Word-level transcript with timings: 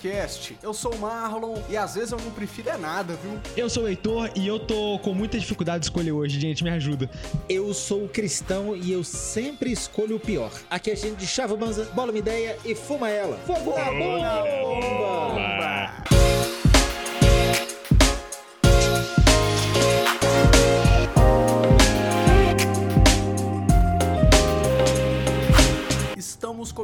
Cast. 0.00 0.56
Eu 0.62 0.72
sou 0.72 0.94
o 0.94 0.98
Marlon 0.98 1.56
e 1.68 1.76
às 1.76 1.94
vezes 1.94 2.12
eu 2.12 2.18
não 2.18 2.30
prefiro 2.30 2.70
é 2.70 2.76
nada, 2.76 3.14
viu? 3.22 3.38
Eu 3.56 3.68
sou 3.68 3.84
o 3.84 3.88
Heitor 3.88 4.30
e 4.34 4.46
eu 4.46 4.58
tô 4.58 4.98
com 5.00 5.14
muita 5.14 5.38
dificuldade 5.38 5.80
de 5.80 5.86
escolher 5.86 6.12
hoje, 6.12 6.38
gente, 6.38 6.62
me 6.62 6.70
ajuda. 6.70 7.10
Eu 7.48 7.72
sou 7.74 8.04
o 8.04 8.08
Cristão 8.08 8.76
e 8.76 8.92
eu 8.92 9.02
sempre 9.04 9.72
escolho 9.72 10.16
o 10.16 10.20
pior. 10.20 10.52
Aqui 10.70 10.90
a 10.90 10.94
gente 10.94 11.16
de 11.16 11.26
chava 11.26 11.56
banza, 11.56 11.84
bola 11.94 12.10
uma 12.10 12.18
ideia 12.18 12.56
e 12.64 12.74
fuma 12.74 13.08
ela. 13.08 13.36
Fogo 13.46 13.76
na 13.76 13.84
bomba! 13.84 14.44
Bomba! 14.64 16.15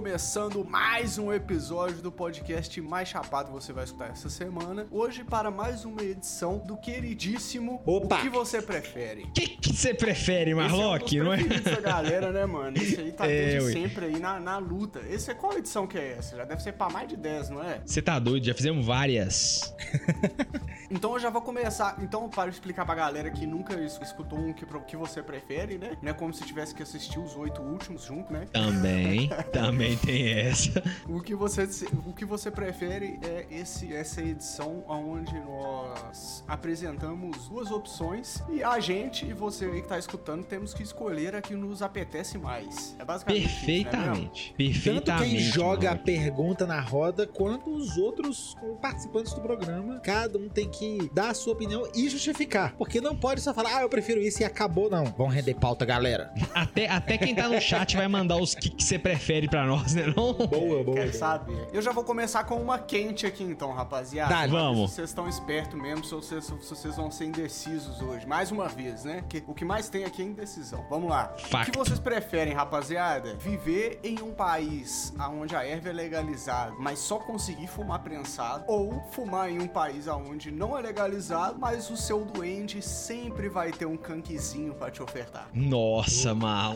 Começando 0.02 0.64
mais 0.64 1.16
um 1.16 1.32
episódio 1.32 2.02
do 2.02 2.10
podcast 2.10 2.80
mais 2.80 3.08
chapado 3.08 3.46
que 3.46 3.52
você 3.52 3.72
vai 3.72 3.84
escutar 3.84 4.10
essa 4.10 4.28
semana. 4.28 4.84
Hoje 4.90 5.22
para 5.22 5.48
mais 5.48 5.84
uma 5.84 6.02
edição 6.02 6.58
do 6.58 6.76
queridíssimo 6.76 7.80
Opa! 7.86 8.16
O 8.16 8.20
que 8.22 8.28
você 8.28 8.60
prefere. 8.60 9.22
O 9.22 9.32
que 9.32 9.46
que 9.46 9.72
você 9.72 9.94
prefere, 9.94 10.56
Marlock, 10.56 11.16
é 11.16 11.22
um 11.22 11.26
não 11.26 11.32
é? 11.34 11.36
da 11.44 11.80
galera, 11.80 12.32
né, 12.32 12.44
mano? 12.44 12.76
Esse 12.76 13.00
aí 13.00 13.12
tá 13.12 13.26
É, 13.30 13.50
desde 13.52 13.60
ué. 13.60 13.72
sempre 13.72 14.06
aí 14.06 14.18
na, 14.18 14.40
na 14.40 14.58
luta. 14.58 15.00
Esse 15.08 15.30
é 15.30 15.34
qual 15.34 15.56
edição 15.56 15.86
que 15.86 15.96
é 15.96 16.16
essa? 16.18 16.36
Já 16.36 16.44
deve 16.44 16.60
ser 16.60 16.72
pra 16.72 16.90
mais 16.90 17.06
de 17.06 17.16
10, 17.16 17.50
não 17.50 17.62
é? 17.62 17.80
Você 17.86 18.02
tá 18.02 18.18
doido, 18.18 18.44
já 18.44 18.54
fizemos 18.54 18.84
várias. 18.84 19.72
Então 20.94 21.14
eu 21.14 21.18
já 21.18 21.30
vou 21.30 21.40
começar. 21.40 21.96
Então, 22.02 22.28
para 22.28 22.50
explicar 22.50 22.84
pra 22.84 22.94
galera 22.94 23.30
que 23.30 23.46
nunca 23.46 23.80
es- 23.80 23.98
escutou 24.02 24.38
um 24.38 24.52
que, 24.52 24.66
que 24.86 24.94
você 24.94 25.22
prefere, 25.22 25.78
né? 25.78 25.96
Não 26.02 26.10
é 26.10 26.12
como 26.12 26.34
se 26.34 26.44
tivesse 26.44 26.74
que 26.74 26.82
assistir 26.82 27.18
os 27.18 27.34
oito 27.34 27.62
últimos 27.62 28.04
junto, 28.04 28.30
né? 28.30 28.46
Também, 28.52 29.30
também 29.50 29.96
tem 30.04 30.30
essa. 30.30 30.82
O 31.08 31.20
que 31.20 31.34
você, 31.34 31.68
o 32.06 32.12
que 32.12 32.24
você 32.24 32.50
prefere 32.50 33.18
é 33.22 33.46
esse, 33.50 33.94
essa 33.94 34.20
edição 34.20 34.84
onde 34.88 35.34
nós 35.40 36.44
apresentamos 36.46 37.48
duas 37.48 37.70
opções 37.70 38.42
e 38.50 38.62
a 38.62 38.80
gente 38.80 39.24
e 39.26 39.32
você 39.32 39.66
aí 39.66 39.82
que 39.82 39.88
tá 39.88 39.98
escutando 39.98 40.44
temos 40.44 40.74
que 40.74 40.82
escolher 40.82 41.34
a 41.34 41.42
que 41.42 41.54
nos 41.54 41.82
apetece 41.82 42.36
mais. 42.38 42.96
É 42.98 43.04
basicamente 43.04 43.46
isso, 43.46 43.54
né? 43.54 43.60
Perfeitamente. 43.60 44.48
Tanto 44.48 44.56
Perfeitamente. 44.56 45.30
quem 45.30 45.38
joga 45.40 45.90
a 45.92 45.96
pergunta 45.96 46.66
na 46.66 46.80
roda, 46.80 47.26
quanto 47.26 47.70
os 47.74 47.96
outros 47.96 48.56
participantes 48.80 49.32
do 49.32 49.40
programa. 49.40 50.00
Cada 50.00 50.38
um 50.38 50.48
tem 50.48 50.68
que 50.68 51.10
dar 51.12 51.30
a 51.30 51.34
sua 51.34 51.52
opinião 51.52 51.86
e 51.94 52.08
justificar. 52.08 52.74
Porque 52.76 53.00
não 53.00 53.16
pode 53.16 53.40
só 53.40 53.54
falar, 53.54 53.76
ah, 53.76 53.82
eu 53.82 53.88
prefiro 53.88 54.20
isso 54.20 54.42
e 54.42 54.44
acabou, 54.44 54.90
não. 54.90 55.04
Vamos 55.04 55.34
render 55.34 55.54
pauta, 55.54 55.84
galera. 55.84 56.32
Até, 56.54 56.88
até 56.88 57.18
quem 57.18 57.34
tá 57.34 57.48
no 57.48 57.60
chat 57.60 57.96
vai 57.96 58.08
mandar 58.08 58.36
os 58.36 58.54
que 58.54 58.70
que 58.70 58.82
você 58.82 58.98
prefere 58.98 59.48
pra 59.48 59.66
nós, 59.66 59.81
né? 59.94 60.12
Não? 60.16 60.32
Boa, 60.32 60.84
boa. 60.84 60.96
Quer 60.96 61.12
saber? 61.14 61.68
Eu 61.72 61.82
já 61.82 61.92
vou 61.92 62.04
começar 62.04 62.44
com 62.44 62.56
uma 62.56 62.78
quente 62.78 63.26
aqui 63.26 63.42
então, 63.42 63.72
rapaziada. 63.72 64.34
Dá, 64.34 64.46
vamos. 64.46 64.90
Se 64.90 64.96
vocês 64.96 65.10
estão 65.10 65.28
espertos 65.28 65.80
mesmo, 65.80 66.04
se 66.04 66.14
vocês, 66.14 66.44
se 66.44 66.52
vocês 66.52 66.96
vão 66.96 67.10
ser 67.10 67.26
indecisos 67.26 68.00
hoje. 68.00 68.26
Mais 68.26 68.50
uma 68.50 68.68
vez, 68.68 69.04
né? 69.04 69.24
Que 69.28 69.42
o 69.46 69.54
que 69.54 69.64
mais 69.64 69.88
tem 69.88 70.04
aqui 70.04 70.22
é 70.22 70.24
indecisão. 70.24 70.84
Vamos 70.88 71.10
lá. 71.10 71.34
Facto. 71.48 71.68
O 71.68 71.72
que 71.72 71.78
vocês 71.78 71.98
preferem, 71.98 72.54
rapaziada? 72.54 73.34
Viver 73.36 74.00
em 74.02 74.20
um 74.22 74.32
país 74.32 75.12
onde 75.30 75.56
a 75.56 75.64
erva 75.64 75.88
é 75.88 75.92
legalizada, 75.92 76.72
mas 76.78 76.98
só 76.98 77.18
conseguir 77.18 77.66
fumar 77.66 78.00
prensado? 78.00 78.64
Ou 78.66 79.02
fumar 79.10 79.50
em 79.50 79.60
um 79.60 79.68
país 79.68 80.06
onde 80.08 80.50
não 80.50 80.76
é 80.76 80.82
legalizado, 80.82 81.58
mas 81.58 81.90
o 81.90 81.96
seu 81.96 82.24
duende 82.24 82.82
sempre 82.82 83.48
vai 83.48 83.70
ter 83.72 83.86
um 83.86 83.96
canquezinho 83.96 84.74
pra 84.74 84.90
te 84.90 85.02
ofertar? 85.02 85.48
Nossa, 85.52 86.34
mal. 86.34 86.74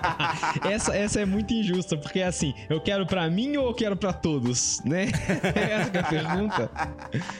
essa, 0.68 0.96
essa 0.96 1.20
é 1.20 1.24
muito 1.24 1.52
injusta, 1.52 1.96
porque 1.96 2.20
assim, 2.30 2.54
eu 2.68 2.80
quero 2.80 3.06
pra 3.06 3.28
mim 3.28 3.56
ou 3.56 3.68
eu 3.68 3.74
quero 3.74 3.96
pra 3.96 4.12
todos, 4.12 4.80
né? 4.84 5.08
Essa 5.54 5.90
que 5.90 5.96
é 5.96 6.00
a 6.00 6.04
pergunta. 6.04 6.70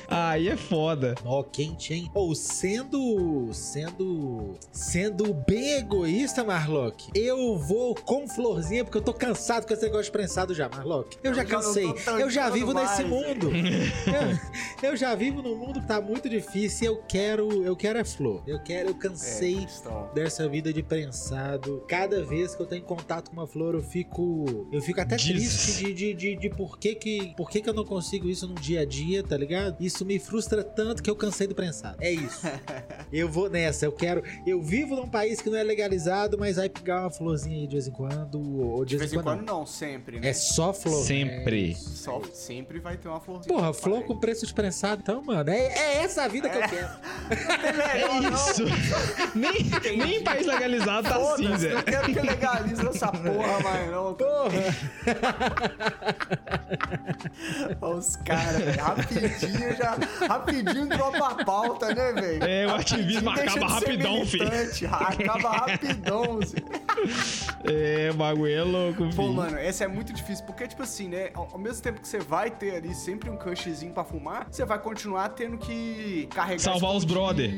Aí 0.09 0.49
é 0.49 0.57
foda. 0.57 1.15
Ó, 1.25 1.43
quente, 1.43 1.95
hein? 1.95 2.11
Ou 2.15 2.35
sendo. 2.35 3.49
Sendo. 3.53 4.55
Sendo 4.73 5.33
bem 5.47 5.79
egoísta, 5.79 6.45
Marlock, 6.45 7.11
eu 7.15 7.59
vou 7.59 7.95
com 7.95 8.27
florzinha, 8.29 8.85
porque 8.85 8.99
eu 8.99 9.03
tô 9.03 9.13
cansado 9.15 9.67
com 9.67 9.73
esse 9.73 9.83
negócio 9.83 10.05
de 10.05 10.11
prensado 10.13 10.55
já, 10.55 10.69
Marlock. 10.69 11.17
Eu 11.23 11.33
já 11.35 11.43
Eu 11.43 11.47
já 11.49 11.55
não 11.55 11.63
cansei. 11.63 11.95
Eu 12.21 12.31
já 12.31 12.51
vivo 12.51 12.73
nesse 12.75 13.05
mundo. 13.05 13.51
eu, 14.83 14.91
eu 14.91 14.97
já 14.97 15.15
vivo 15.15 15.43
num 15.43 15.57
mundo 15.57 15.81
que 15.81 15.87
tá 15.87 16.01
muito 16.01 16.29
difícil 16.29 16.85
e 16.85 16.87
eu 16.87 17.03
quero. 17.09 17.63
Eu 17.65 17.77
quero 17.77 17.99
é 17.99 18.05
flor. 18.05 18.43
Eu 18.47 18.61
quero, 18.63 18.91
eu 18.91 18.95
É, 18.95 18.99
cansei. 18.99 19.57
Cristão. 19.57 20.11
Dessa 20.15 20.49
vida 20.49 20.73
de 20.73 20.83
prensado. 20.83 21.85
Cada 21.89 22.25
vez 22.25 22.55
que 22.55 22.63
eu 22.63 22.67
tenho 22.67 22.83
contato 22.83 23.31
com 23.31 23.37
uma 23.37 23.47
flor, 23.47 23.75
eu 23.75 23.83
fico. 23.83 24.69
Eu 24.73 24.80
fico 24.83 25.01
até 25.01 25.19
Jesus. 25.19 25.65
triste 25.65 25.85
de, 25.85 25.95
de, 25.95 26.15
de, 26.15 26.37
de 26.37 26.51
por, 26.51 26.79
que, 26.79 26.95
que, 26.95 27.35
por 27.37 27.51
que, 27.51 27.61
que 27.61 27.69
eu 27.69 27.75
não 27.75 27.85
consigo 27.85 28.29
isso 28.29 28.47
no 28.47 28.55
dia 28.55 28.81
a 28.81 28.85
dia, 28.85 29.23
tá 29.23 29.37
ligado? 29.37 29.77
Isso 29.81 30.05
me 30.05 30.19
frustra 30.19 30.63
tanto 30.63 31.03
que 31.03 31.11
eu 31.11 31.17
cansei 31.17 31.47
do 31.47 31.55
prensado. 31.55 31.97
É 32.01 32.11
isso. 32.11 32.47
eu 33.13 33.29
vou 33.29 33.49
nessa. 33.49 33.85
Eu 33.85 33.93
quero. 33.93 34.23
Eu 34.47 34.63
vivo 34.63 34.97
num 34.97 35.09
país 35.09 35.41
que 35.41 35.51
não 35.51 35.59
é 35.59 35.63
legalizado, 35.63 36.39
mas 36.39 36.57
vai 36.57 36.69
pegar 36.69 37.03
uma 37.03 37.11
florzinha 37.11 37.59
aí 37.59 37.67
de 37.67 37.73
vez 37.73 37.89
em 37.89 37.93
quando. 37.93 38.41
Ou 38.61 38.85
de, 38.85 38.91
De 38.91 38.99
vez 38.99 39.13
em 39.13 39.23
quando 39.23 39.43
não, 39.43 39.67
sempre, 39.67 40.21
né? 40.21 40.29
É 40.29 40.33
só 40.33 40.73
flor. 40.73 41.05
Sempre. 41.05 41.73
É. 41.73 41.75
Só, 41.75 42.23
sempre 42.33 42.79
vai 42.79 42.97
ter 42.97 43.09
uma 43.09 43.21
florzinha. 43.21 43.55
Porra, 43.55 43.73
flor 43.73 44.05
com 44.05 44.19
preço 44.19 44.47
de 44.47 44.55
prensado. 44.55 45.01
Então, 45.03 45.23
mano, 45.23 45.51
é, 45.51 45.67
é 45.67 45.97
essa 46.03 46.23
a 46.25 46.29
vida 46.29 46.49
que 46.49 46.57
eu 46.57 46.69
quero. 46.69 46.91
É 47.91 48.07
isso. 48.29 48.65
nem, 49.35 49.97
nem 49.97 50.17
em 50.17 50.25
país 50.25 50.47
legalizado 50.47 51.09
tá 51.09 51.17
assim, 51.17 51.57
Zé. 51.57 51.75
não 51.75 51.83
quero 51.83 52.13
que 52.13 52.21
legalize 52.21 52.87
essa 52.87 53.09
porra 53.09 53.61
mais 53.61 53.91
não. 53.91 54.15
Porra! 54.15 54.70
Olha 57.81 57.95
Os 57.97 58.17
caras, 58.17 58.57
velho, 58.63 58.81
rapidinho 58.83 59.77
já, 59.77 59.97
rapidinho 60.29 60.87
dropa 60.89 61.29
a 61.29 61.45
pauta, 61.45 61.95
né, 61.95 62.13
velho? 62.13 62.45
É, 62.45 62.67
o 62.67 62.75
ativismo 62.75 63.31
acaba 63.31 63.67
rapidão, 63.67 64.25
filho. 64.27 64.49
Acaba 64.93 65.51
rapidão. 65.51 66.41
É, 67.65 68.11
o 68.11 68.15
bagulho 68.15 68.53
é 68.55 68.63
louco, 68.63 69.05
Pô, 69.07 69.11
filho. 69.23 69.33
mano, 69.35 69.57
essa 69.59 69.85
é 69.85 69.89
muito 69.89 70.13
difícil, 70.13 70.45
porque, 70.47 70.67
tipo 70.67 70.83
assim, 70.83 71.09
né, 71.09 71.31
ao, 71.35 71.49
ao 71.53 71.59
mesmo 71.59 71.83
tempo 71.83 72.01
que 72.01 72.09
você 72.09 72.19
vai 72.19 72.51
ter 72.51 72.77
ali 72.77 72.95
sempre 72.95 73.29
um 73.31 73.37
cushzinho 73.37 73.93
pra 73.93 74.05
fumar, 74.05 74.47
você 74.51 74.65
vai 74.65 74.79
continuar 74.79 75.29
tendo 75.31 75.59
que 75.59 76.29
carregar 76.35 76.59
Salvar 76.61 76.93
os 76.93 77.05
brother. 77.05 77.51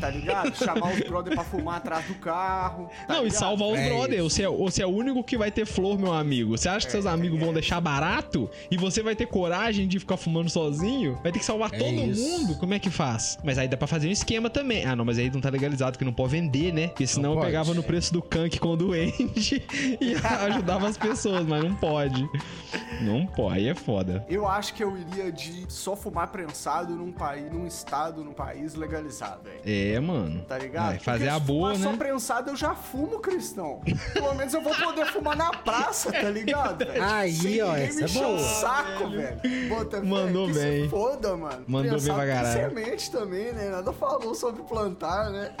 Tá 0.00 0.10
ligado? 0.10 0.54
Chamar 0.56 0.92
os 0.92 1.00
brother 1.00 1.34
pra 1.34 1.44
fumar 1.44 1.76
atrás 1.76 2.04
do 2.06 2.14
carro. 2.16 2.90
tá 3.06 3.14
Não, 3.14 3.20
e 3.22 3.24
ligado? 3.24 3.38
salvar 3.38 3.68
os 3.68 3.78
É 3.78 3.88
brother. 3.88 4.18
isso. 4.20 4.30
Você 4.30 4.42
é, 4.44 4.48
você 4.48 4.82
é 4.82 4.86
o 4.86 4.90
único 4.90 5.22
que 5.24 5.36
vai 5.38 5.50
ter 5.50 5.64
flor, 5.66 5.98
meu 5.98 6.12
amigo. 6.16 6.56
Você 6.56 6.68
acha 6.68 6.86
que 6.86 6.92
seus 6.92 7.06
amigos 7.06 7.38
vão 7.38 7.52
deixar 7.52 7.80
barato? 7.80 8.48
E 8.70 8.76
você 8.76 9.02
vai 9.02 9.14
ter 9.14 9.26
coragem 9.26 9.86
de 9.86 9.98
ficar 9.98 10.16
fumando 10.16 10.48
sozinho? 10.50 11.18
Vai 11.22 11.32
ter 11.32 11.38
que 11.38 11.44
salvar 11.44 11.72
É 11.72 11.78
todo 11.78 11.90
isso. 12.10 12.22
mundo? 12.22 12.54
Como 12.58 12.74
é 12.74 12.78
que 12.78 12.90
faz? 12.90 13.38
Mas 13.44 13.58
aí 13.58 13.68
dá 13.68 13.76
pra 13.76 13.86
fazer 13.86 14.08
um 14.08 14.12
esquema 14.12 14.48
também. 14.50 14.84
Ah, 14.84 14.96
não, 14.96 15.04
mas 15.04 15.18
aí 15.18 15.30
não 15.30 15.40
tá 15.40 15.48
legalizado, 15.50 15.98
que 15.98 16.04
não 16.04 16.12
pode 16.12 16.32
vender, 16.32 16.72
né? 16.72 16.88
Porque 16.88 17.06
senão 17.06 17.34
eu 17.34 17.40
pegava 17.40 17.72
no 17.74 17.82
preço 17.82 18.12
do 18.12 18.22
canque 18.22 18.58
com 18.58 18.70
o 18.70 18.76
doente 18.76 19.62
e 20.00 20.14
ajudava 20.46 20.88
as 20.88 20.96
pessoas, 20.96 21.46
mas 21.46 21.62
não 21.62 21.74
pode. 21.74 22.28
Não 23.00 23.26
pode, 23.26 23.56
aí 23.56 23.68
é 23.68 23.74
foda. 23.74 24.24
Eu 24.28 24.46
acho 24.48 24.74
que 24.74 24.82
eu 24.82 24.96
iria 24.96 25.30
de 25.30 25.64
só 25.68 25.94
fumar 25.94 26.28
prensado 26.28 26.94
num 26.94 27.12
país, 27.12 27.52
num 27.52 27.66
estado, 27.66 28.24
num 28.24 28.32
país 28.32 28.74
legalizado, 28.74 29.40
velho. 29.44 29.60
É, 29.64 30.00
mano. 30.00 30.42
Tá 30.46 30.58
ligado? 30.58 30.86
Vai 30.90 30.98
fazer 30.98 31.24
Porque 31.24 31.36
a 31.36 31.40
se 31.40 31.46
boa, 31.46 31.74
fumar 31.74 31.84
só 31.84 31.92
né? 31.92 31.98
prensado 31.98 32.50
eu 32.50 32.56
já 32.56 32.74
fumo, 32.74 33.18
cristão. 33.20 33.80
Pelo 34.12 34.34
menos 34.34 34.54
eu 34.54 34.62
vou 34.62 34.74
poder 34.74 35.06
fumar 35.06 35.36
na 35.36 35.50
praça, 35.50 36.05
tá 36.12 36.30
ligado, 36.30 36.84
velho? 36.86 37.02
Aí, 37.02 37.60
ó, 37.62 37.74
essa 37.76 38.04
é 38.04 38.08
boa. 38.08 38.28
o 38.34 38.38
saco, 38.38 39.10
velho. 39.10 39.68
Bota 39.68 40.00
fé, 40.00 40.06
Mandou 40.06 40.46
que 40.48 40.54
bem. 40.54 40.84
Se 40.84 40.88
foda, 40.90 41.36
mano. 41.36 41.64
Mandou 41.66 41.90
bem 41.92 42.00
Prensado 42.00 42.14
pra 42.14 42.24
tem 42.26 42.34
caralho. 42.34 42.68
semente 42.70 43.10
também, 43.10 43.52
né? 43.52 43.68
Nada 43.70 43.92
falou 43.92 44.34
sobre 44.34 44.62
plantar, 44.62 45.30
né? 45.30 45.54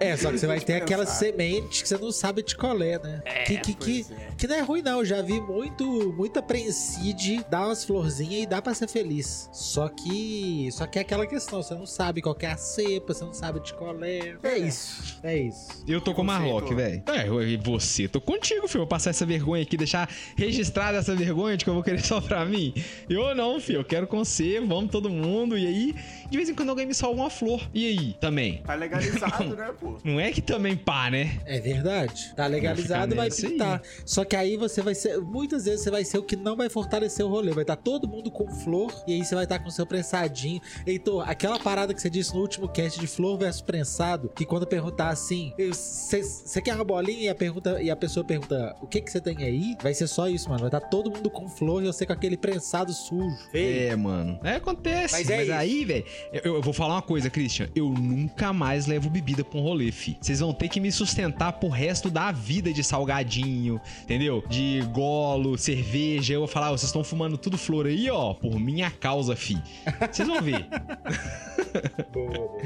É, 0.00 0.16
só 0.16 0.30
que 0.30 0.38
você 0.38 0.46
vai 0.46 0.58
ter 0.58 0.66
Pensar. 0.72 0.84
aquela 0.84 1.06
semente 1.06 1.82
que 1.82 1.88
você 1.88 1.96
não 1.96 2.10
sabe 2.10 2.42
de 2.42 2.56
colé, 2.56 2.98
né? 2.98 3.22
que, 3.46 3.56
que, 3.58 3.74
que, 3.74 4.04
pois 4.04 4.18
é. 4.20 4.23
Que 4.34 4.46
não 4.46 4.56
é 4.56 4.60
ruim, 4.60 4.82
não. 4.82 4.98
Eu 5.00 5.04
já 5.04 5.22
vi 5.22 5.40
muito, 5.40 6.12
muita 6.16 6.42
Prenside 6.42 7.44
dar 7.50 7.66
umas 7.66 7.84
florzinhas 7.84 8.42
e 8.42 8.46
dá 8.46 8.60
pra 8.60 8.74
ser 8.74 8.88
feliz. 8.88 9.48
Só 9.52 9.88
que. 9.88 10.68
Só 10.72 10.86
que 10.86 10.98
é 10.98 11.02
aquela 11.02 11.26
questão, 11.26 11.62
você 11.62 11.74
não 11.74 11.86
sabe 11.86 12.20
qual 12.20 12.34
que 12.34 12.46
é 12.46 12.52
a 12.52 12.56
cepa, 12.56 13.14
você 13.14 13.24
não 13.24 13.32
sabe 13.32 13.60
de 13.60 13.74
colé. 13.74 14.36
É 14.42 14.58
isso. 14.58 15.18
É 15.22 15.36
isso. 15.36 15.84
Eu 15.86 16.00
tô 16.00 16.14
com 16.14 16.22
o 16.22 16.24
Marlock, 16.24 16.74
velho. 16.74 17.02
É, 17.06 17.26
e 17.44 17.56
você? 17.56 18.08
Tô 18.08 18.20
contigo, 18.20 18.66
filho. 18.68 18.80
Vou 18.80 18.86
passar 18.86 19.10
essa 19.10 19.24
vergonha 19.24 19.62
aqui, 19.62 19.76
deixar 19.76 20.08
registrada 20.36 20.98
essa 20.98 21.14
vergonha 21.14 21.56
de 21.56 21.64
que 21.64 21.70
eu 21.70 21.74
vou 21.74 21.82
querer 21.82 22.00
só 22.04 22.20
pra 22.20 22.44
mim. 22.44 22.74
Eu 23.08 23.34
não, 23.34 23.60
filho. 23.60 23.80
Eu 23.80 23.84
quero 23.84 24.06
com 24.06 24.24
você, 24.24 24.60
vamos 24.60 24.90
todo 24.90 25.08
mundo. 25.08 25.56
E 25.56 25.66
aí, 25.66 25.94
de 26.30 26.36
vez 26.36 26.48
em 26.48 26.54
quando 26.54 26.70
alguém 26.70 26.86
me 26.86 26.94
salva 26.94 27.22
uma 27.22 27.30
flor. 27.30 27.60
E 27.72 27.86
aí, 27.86 28.12
também? 28.20 28.62
Tá 28.64 28.74
legalizado, 28.74 29.56
né, 29.56 29.72
pô? 29.78 29.98
Não 30.04 30.18
é 30.18 30.30
que 30.32 30.40
também 30.40 30.76
pá, 30.76 31.10
né? 31.10 31.38
É 31.46 31.60
verdade. 31.60 32.32
Tá 32.34 32.46
legalizado, 32.46 33.14
vai 33.14 33.30
pintar. 33.30 33.82
Só 34.04 34.23
Só 34.24 34.28
que 34.28 34.36
aí 34.36 34.56
você 34.56 34.80
vai 34.80 34.94
ser. 34.94 35.20
Muitas 35.20 35.66
vezes 35.66 35.82
você 35.82 35.90
vai 35.90 36.02
ser 36.02 36.16
o 36.16 36.22
que 36.22 36.34
não 36.34 36.56
vai 36.56 36.70
fortalecer 36.70 37.24
o 37.24 37.28
rolê. 37.28 37.52
Vai 37.52 37.62
estar 37.62 37.76
todo 37.76 38.08
mundo 38.08 38.30
com 38.30 38.48
flor 38.48 38.90
e 39.06 39.12
aí 39.12 39.22
você 39.22 39.34
vai 39.34 39.44
estar 39.44 39.58
com 39.58 39.68
o 39.68 39.70
seu 39.70 39.84
prensadinho. 39.84 40.62
Heitor, 40.86 41.28
aquela 41.28 41.58
parada 41.58 41.92
que 41.92 42.00
você 42.00 42.08
disse 42.08 42.34
no 42.34 42.40
último 42.40 42.66
cast 42.66 42.98
de 42.98 43.06
flor 43.06 43.36
versus 43.36 43.60
prensado, 43.60 44.30
que 44.34 44.46
quando 44.46 44.66
perguntar 44.66 45.10
assim, 45.10 45.52
você 45.58 46.62
quer 46.62 46.74
uma 46.74 46.84
bolinha 46.84 47.24
e 47.24 47.28
a, 47.28 47.34
pergunta, 47.34 47.82
e 47.82 47.90
a 47.90 47.96
pessoa 47.96 48.24
pergunta 48.24 48.74
o 48.80 48.86
que 48.86 49.02
que 49.02 49.10
você 49.10 49.20
tem 49.20 49.36
aí, 49.44 49.76
vai 49.82 49.92
ser 49.92 50.06
só 50.06 50.26
isso, 50.26 50.48
mano. 50.48 50.60
Vai 50.60 50.68
estar 50.68 50.80
todo 50.80 51.10
mundo 51.10 51.28
com 51.28 51.46
flor 51.46 51.82
e 51.82 51.86
você 51.86 52.06
com 52.06 52.14
aquele 52.14 52.38
prensado 52.38 52.94
sujo. 52.94 53.36
Feio. 53.52 53.92
É, 53.92 53.96
mano. 53.96 54.40
É, 54.42 54.54
acontece. 54.54 55.12
Mas, 55.12 55.28
é 55.28 55.36
Mas 55.36 55.50
aí, 55.50 55.84
velho, 55.84 56.04
eu, 56.32 56.54
eu, 56.56 56.62
vou 56.62 56.72
falar 56.72 56.94
uma 56.94 57.02
coisa, 57.02 57.28
Christian. 57.28 57.68
Eu 57.74 57.90
nunca 57.90 58.54
mais 58.54 58.86
levo 58.86 59.10
bebida 59.10 59.44
pra 59.44 59.60
um 59.60 59.62
rolê, 59.62 59.92
fi. 59.92 60.16
Vocês 60.18 60.40
vão 60.40 60.54
ter 60.54 60.68
que 60.68 60.80
me 60.80 60.90
sustentar 60.90 61.52
pro 61.52 61.68
resto 61.68 62.08
da 62.08 62.32
vida 62.32 62.72
de 62.72 62.82
salgadinho, 62.82 63.78
entendeu? 64.02 64.13
De 64.48 64.80
golo, 64.92 65.58
cerveja. 65.58 66.34
Eu 66.34 66.40
vou 66.40 66.48
falar, 66.48 66.72
oh, 66.72 66.78
vocês 66.78 66.88
estão 66.88 67.02
fumando 67.04 67.36
tudo 67.36 67.58
flor 67.58 67.86
aí, 67.86 68.08
ó, 68.10 68.34
por 68.34 68.58
minha 68.58 68.90
causa, 68.90 69.34
fi. 69.34 69.56
Vocês 70.10 70.28
vão 70.28 70.40
ver. 70.40 70.66
boa, 72.12 72.30
boa. 72.30 72.62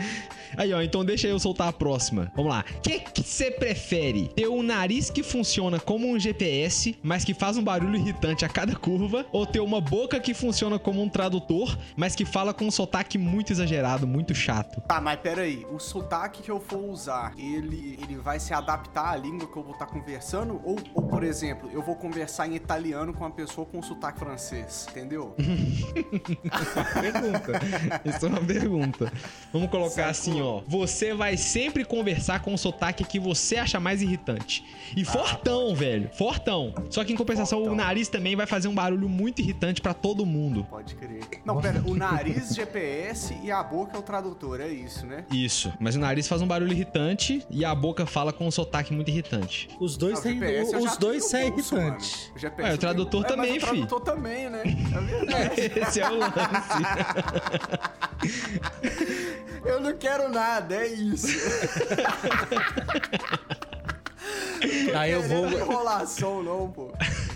Aí, 0.57 0.73
ó, 0.73 0.81
então 0.81 1.05
deixa 1.05 1.29
eu 1.29 1.39
soltar 1.39 1.69
a 1.69 1.73
próxima. 1.73 2.31
Vamos 2.35 2.53
lá. 2.53 2.65
O 2.77 2.81
que 2.81 3.23
você 3.23 3.51
prefere? 3.51 4.29
Ter 4.29 4.49
um 4.49 4.63
nariz 4.63 5.11
que 5.11 5.23
funciona 5.23 5.79
como 5.79 6.09
um 6.09 6.19
GPS, 6.19 6.99
mas 7.03 7.25
que 7.25 7.35
faz 7.35 7.57
um 7.57 7.63
barulho 7.63 7.97
irritante 7.97 8.45
a 8.45 8.49
cada 8.49 8.75
curva, 8.75 9.27
ou 9.33 9.47
ter 9.47 9.61
uma 9.61 9.81
boca 9.81 10.21
que 10.21 10.35
funciona 10.35 10.79
como 10.79 11.03
um 11.03 11.09
tradutor, 11.09 11.77
mas 11.97 12.15
que 12.15 12.25
fala 12.25 12.55
com 12.55 12.67
um 12.67 12.71
sotaque 12.71 13.19
muito 13.19 13.53
exagerado, 13.53 14.07
muito 14.07 14.35
chato? 14.35 14.81
Tá, 14.83 15.01
mas 15.01 15.19
peraí. 15.21 15.67
O 15.71 15.79
sotaque 15.79 16.43
que 16.43 16.51
eu 16.51 16.61
for 16.61 16.79
usar, 16.79 17.33
ele, 17.37 17.99
ele 18.03 18.17
vai 18.17 18.39
se 18.39 18.53
adaptar 18.53 19.13
à 19.13 19.17
língua 19.17 19.47
que 19.47 19.57
eu 19.57 19.63
vou 19.63 19.73
estar 19.73 19.87
tá 19.87 19.93
conversando? 19.93 20.61
Ou, 20.65 20.79
ou, 20.95 21.03
por 21.03 21.23
exemplo, 21.23 21.69
eu 21.73 21.83
vou 21.83 21.97
conversar 21.97 22.47
em 22.47 22.55
italiano 22.55 23.13
com 23.13 23.25
uma 23.25 23.31
pessoa 23.31 23.67
com 23.67 23.83
sotaque 23.83 24.19
francês, 24.19 24.87
entendeu? 24.91 25.35
pergunta. 27.01 27.53
Isso 28.05 28.27
é 28.27 28.29
uma 28.29 28.41
pergunta. 28.41 29.13
Vamos 29.53 29.71
colocar 29.71 30.09
assim, 30.09 30.38
ó. 30.41 30.63
Você 30.67 31.15
vai 31.15 31.37
sempre 31.37 31.85
conversar 31.85 32.41
com 32.41 32.55
o 32.55 32.59
sotaque 32.59 33.05
que 33.05 33.19
você 33.19 33.57
acha 33.57 33.79
mais 33.79 34.03
irritante. 34.03 34.65
E 34.97 35.03
ah, 35.03 35.05
fortão, 35.05 35.75
velho. 35.75 36.11
Fortão. 36.13 36.75
Só 36.91 37.05
que 37.05 37.13
em 37.13 37.17
compensação, 37.17 37.59
fortão. 37.59 37.75
o 37.75 37.77
nariz 37.77 38.09
também 38.09 38.35
vai 38.37 38.47
fazer 38.47 38.69
um 38.69 38.75
barulho 38.75 39.09
muito 39.09 39.41
irritante 39.41 39.81
para 39.81 39.95
todo 39.95 40.25
mundo. 40.25 40.67
Pode 40.71 40.95
crer. 40.95 41.21
Não, 41.45 41.61
pera, 41.61 41.83
o 41.85 41.95
nariz 41.95 42.55
GPS 42.57 43.37
e 43.43 43.51
a 43.51 43.63
boca 43.63 43.97
é 43.97 44.01
o 44.01 44.03
tradutor, 44.03 44.61
é 44.61 44.69
isso, 44.69 45.07
né? 45.07 45.25
Isso. 45.31 45.73
Mas 45.79 45.97
o 45.97 45.99
nariz 45.99 46.27
faz 46.29 46.43
um 46.43 46.47
barulho 46.47 46.73
irritante 46.73 47.45
e 47.51 47.65
a 47.65 47.75
boca 47.75 48.07
fala 48.07 48.33
com 48.33 48.47
um 48.47 48.51
sotaque 48.51 48.93
muito 48.93 49.11
irritante. 49.11 49.69
Os 49.81 49.97
dois 49.97 50.21
têm. 50.21 50.41
Os 50.77 50.97
dois 50.97 51.25
são 51.25 51.41
irritantes. 51.41 52.31
O, 52.35 52.39
GPS, 52.39 52.71
é, 52.71 52.75
o 52.75 52.79
tradutor 52.79 53.25
tem... 53.25 53.37
também, 53.37 53.57
é, 53.57 53.61
fi. 53.61 53.67
O 53.67 53.69
tradutor 53.69 54.01
também, 54.01 54.51
né? 54.51 54.63
É 54.65 55.01
verdade. 55.01 55.61
Esse 55.81 56.01
é 56.01 56.11
o 56.11 56.19
lance. 56.19 56.33
Eu 59.65 59.81
não 59.81 59.97
quero 59.97 60.28
nada, 60.29 60.77
é 60.77 60.89
isso. 60.89 61.29
Aí 64.95 65.13
eu 65.13 65.23
vou. 65.23 65.49
enrolação, 65.49 66.43
não, 66.43 66.71
pô. 66.71 66.93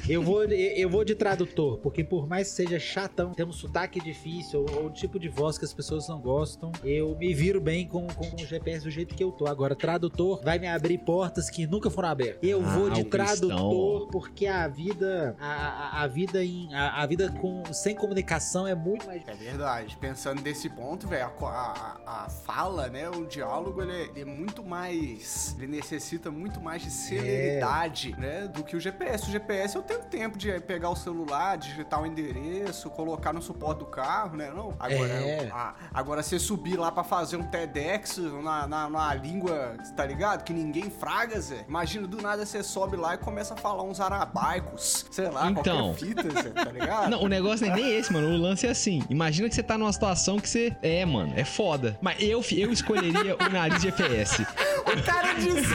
Eu 0.08 0.20
vou, 0.20 0.42
eu 0.44 0.90
vou 0.90 1.04
de 1.04 1.14
tradutor, 1.14 1.78
porque 1.78 2.02
por 2.02 2.26
mais 2.26 2.48
que 2.48 2.54
seja 2.54 2.78
chatão, 2.80 3.32
ter 3.32 3.46
um 3.46 3.52
sotaque 3.52 4.00
difícil 4.00 4.66
ou, 4.68 4.86
o 4.86 4.90
tipo 4.90 5.16
de 5.18 5.28
voz 5.28 5.56
que 5.56 5.64
as 5.64 5.72
pessoas 5.72 6.08
não 6.08 6.20
gostam, 6.20 6.72
eu 6.82 7.16
me 7.16 7.32
viro 7.32 7.60
bem 7.60 7.86
com, 7.86 8.08
com 8.08 8.34
o 8.34 8.38
GPS 8.44 8.84
do 8.84 8.90
jeito 8.90 9.14
que 9.14 9.22
eu 9.22 9.30
tô. 9.30 9.46
Agora, 9.46 9.76
tradutor 9.76 10.42
vai 10.42 10.58
me 10.58 10.66
abrir 10.66 10.98
portas 10.98 11.48
que 11.48 11.68
nunca 11.68 11.88
foram 11.88 12.08
abertas. 12.08 12.38
Eu 12.42 12.60
ah, 12.64 12.68
vou 12.70 12.90
de 12.90 13.04
tradutor 13.04 13.48
cristão. 13.48 14.08
porque 14.10 14.46
a 14.48 14.66
vida, 14.66 15.36
a, 15.38 16.02
a, 16.02 16.06
vida 16.08 16.44
em, 16.44 16.74
a, 16.74 17.02
a, 17.02 17.06
vida 17.06 17.30
com 17.40 17.62
sem 17.72 17.94
comunicação 17.94 18.66
é 18.66 18.74
muito 18.74 19.06
mais. 19.06 19.22
É 19.28 19.34
verdade. 19.34 19.96
Pensando 20.00 20.42
desse 20.42 20.68
ponto, 20.68 21.06
velho, 21.06 21.26
a, 21.26 21.46
a, 21.46 22.24
a, 22.24 22.28
fala, 22.28 22.88
né, 22.88 23.08
o 23.08 23.24
diálogo, 23.24 23.82
ele 23.82 23.92
é, 23.92 24.02
ele 24.16 24.20
é, 24.22 24.24
muito 24.24 24.64
mais, 24.64 25.54
ele 25.58 25.68
necessita 25.68 26.28
muito 26.28 26.60
mais 26.60 26.81
de 26.82 26.90
celeridade, 26.90 28.14
é. 28.18 28.20
né, 28.20 28.48
do 28.48 28.64
que 28.64 28.76
o 28.76 28.80
GPS. 28.80 29.28
O 29.28 29.30
GPS 29.30 29.76
eu 29.76 29.82
tenho 29.82 30.00
tempo 30.00 30.36
de 30.36 30.58
pegar 30.60 30.90
o 30.90 30.96
celular, 30.96 31.56
digitar 31.56 32.02
o 32.02 32.06
endereço, 32.06 32.90
colocar 32.90 33.32
no 33.32 33.40
suporte 33.40 33.78
do 33.78 33.86
carro, 33.86 34.36
né? 34.36 34.50
Não. 34.50 34.74
Agora, 34.78 35.12
é. 35.12 35.50
a, 35.52 35.74
agora 35.92 36.22
você 36.22 36.38
subir 36.38 36.76
lá 36.76 36.90
para 36.90 37.04
fazer 37.04 37.36
um 37.36 37.44
TEDx 37.44 38.18
na, 38.18 38.66
na, 38.66 38.90
na, 38.90 39.14
língua, 39.14 39.76
tá 39.96 40.04
ligado? 40.04 40.44
Que 40.44 40.52
ninguém 40.52 40.90
fraga, 40.90 41.40
Zé. 41.40 41.64
Imagina, 41.68 42.06
do 42.06 42.20
nada 42.20 42.44
você 42.44 42.62
sobe 42.62 42.96
lá 42.96 43.14
e 43.14 43.18
começa 43.18 43.54
a 43.54 43.56
falar 43.56 43.82
uns 43.82 44.00
arabaicos, 44.00 45.06
sei 45.10 45.28
lá, 45.28 45.50
então, 45.50 45.94
fita, 45.94 46.22
Zé, 46.22 46.50
tá 46.50 46.70
ligado? 46.70 47.10
Não, 47.12 47.22
o 47.22 47.28
negócio 47.28 47.66
não 47.66 47.74
é 47.74 47.76
nem 47.76 47.96
esse, 47.96 48.12
mano. 48.12 48.28
O 48.28 48.36
lance 48.36 48.66
é 48.66 48.70
assim. 48.70 49.02
Imagina 49.10 49.48
que 49.48 49.54
você 49.54 49.62
tá 49.62 49.76
numa 49.76 49.92
situação 49.92 50.38
que 50.38 50.48
você. 50.48 50.74
É, 50.82 51.04
mano, 51.04 51.32
é 51.36 51.44
foda. 51.44 51.98
Mas 52.00 52.20
eu, 52.20 52.42
eu 52.52 52.72
escolheria 52.72 53.36
o 53.36 53.48
nariz 53.50 53.82
de 53.82 53.90
GPS. 53.90 54.42
o 54.86 55.02
cara 55.04 55.34
disse. 55.34 55.72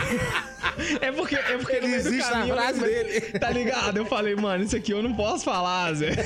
É 1.02 1.12
porque, 1.12 1.36
é 1.36 1.58
porque 1.58 1.76
ele 1.76 1.88
existe 1.88 2.32
na 2.32 2.46
frase 2.48 2.80
dele. 2.80 3.22
Tá 3.40 3.50
ligado? 3.50 3.98
Eu 3.98 4.06
falei, 4.06 4.36
mano, 4.36 4.64
isso 4.64 4.76
aqui 4.76 4.92
eu 4.92 5.04
não 5.04 5.14
posso 5.14 5.44
falar, 5.44 5.94
Zé. 5.94 6.12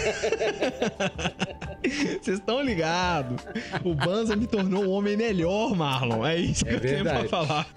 Vocês 2.22 2.38
estão 2.38 2.62
ligados? 2.62 3.42
O 3.84 3.96
Banza 3.96 4.36
me 4.36 4.46
tornou 4.46 4.84
um 4.84 4.90
homem 4.92 5.18
melhor, 5.18 5.76
Marlon. 5.76 6.26
É 6.26 6.38
isso 6.38 6.64
que 6.64 6.72
é 6.72 6.76
eu 6.76 6.80
tenho 6.80 7.04
pra 7.04 7.28
falar. 7.28 7.68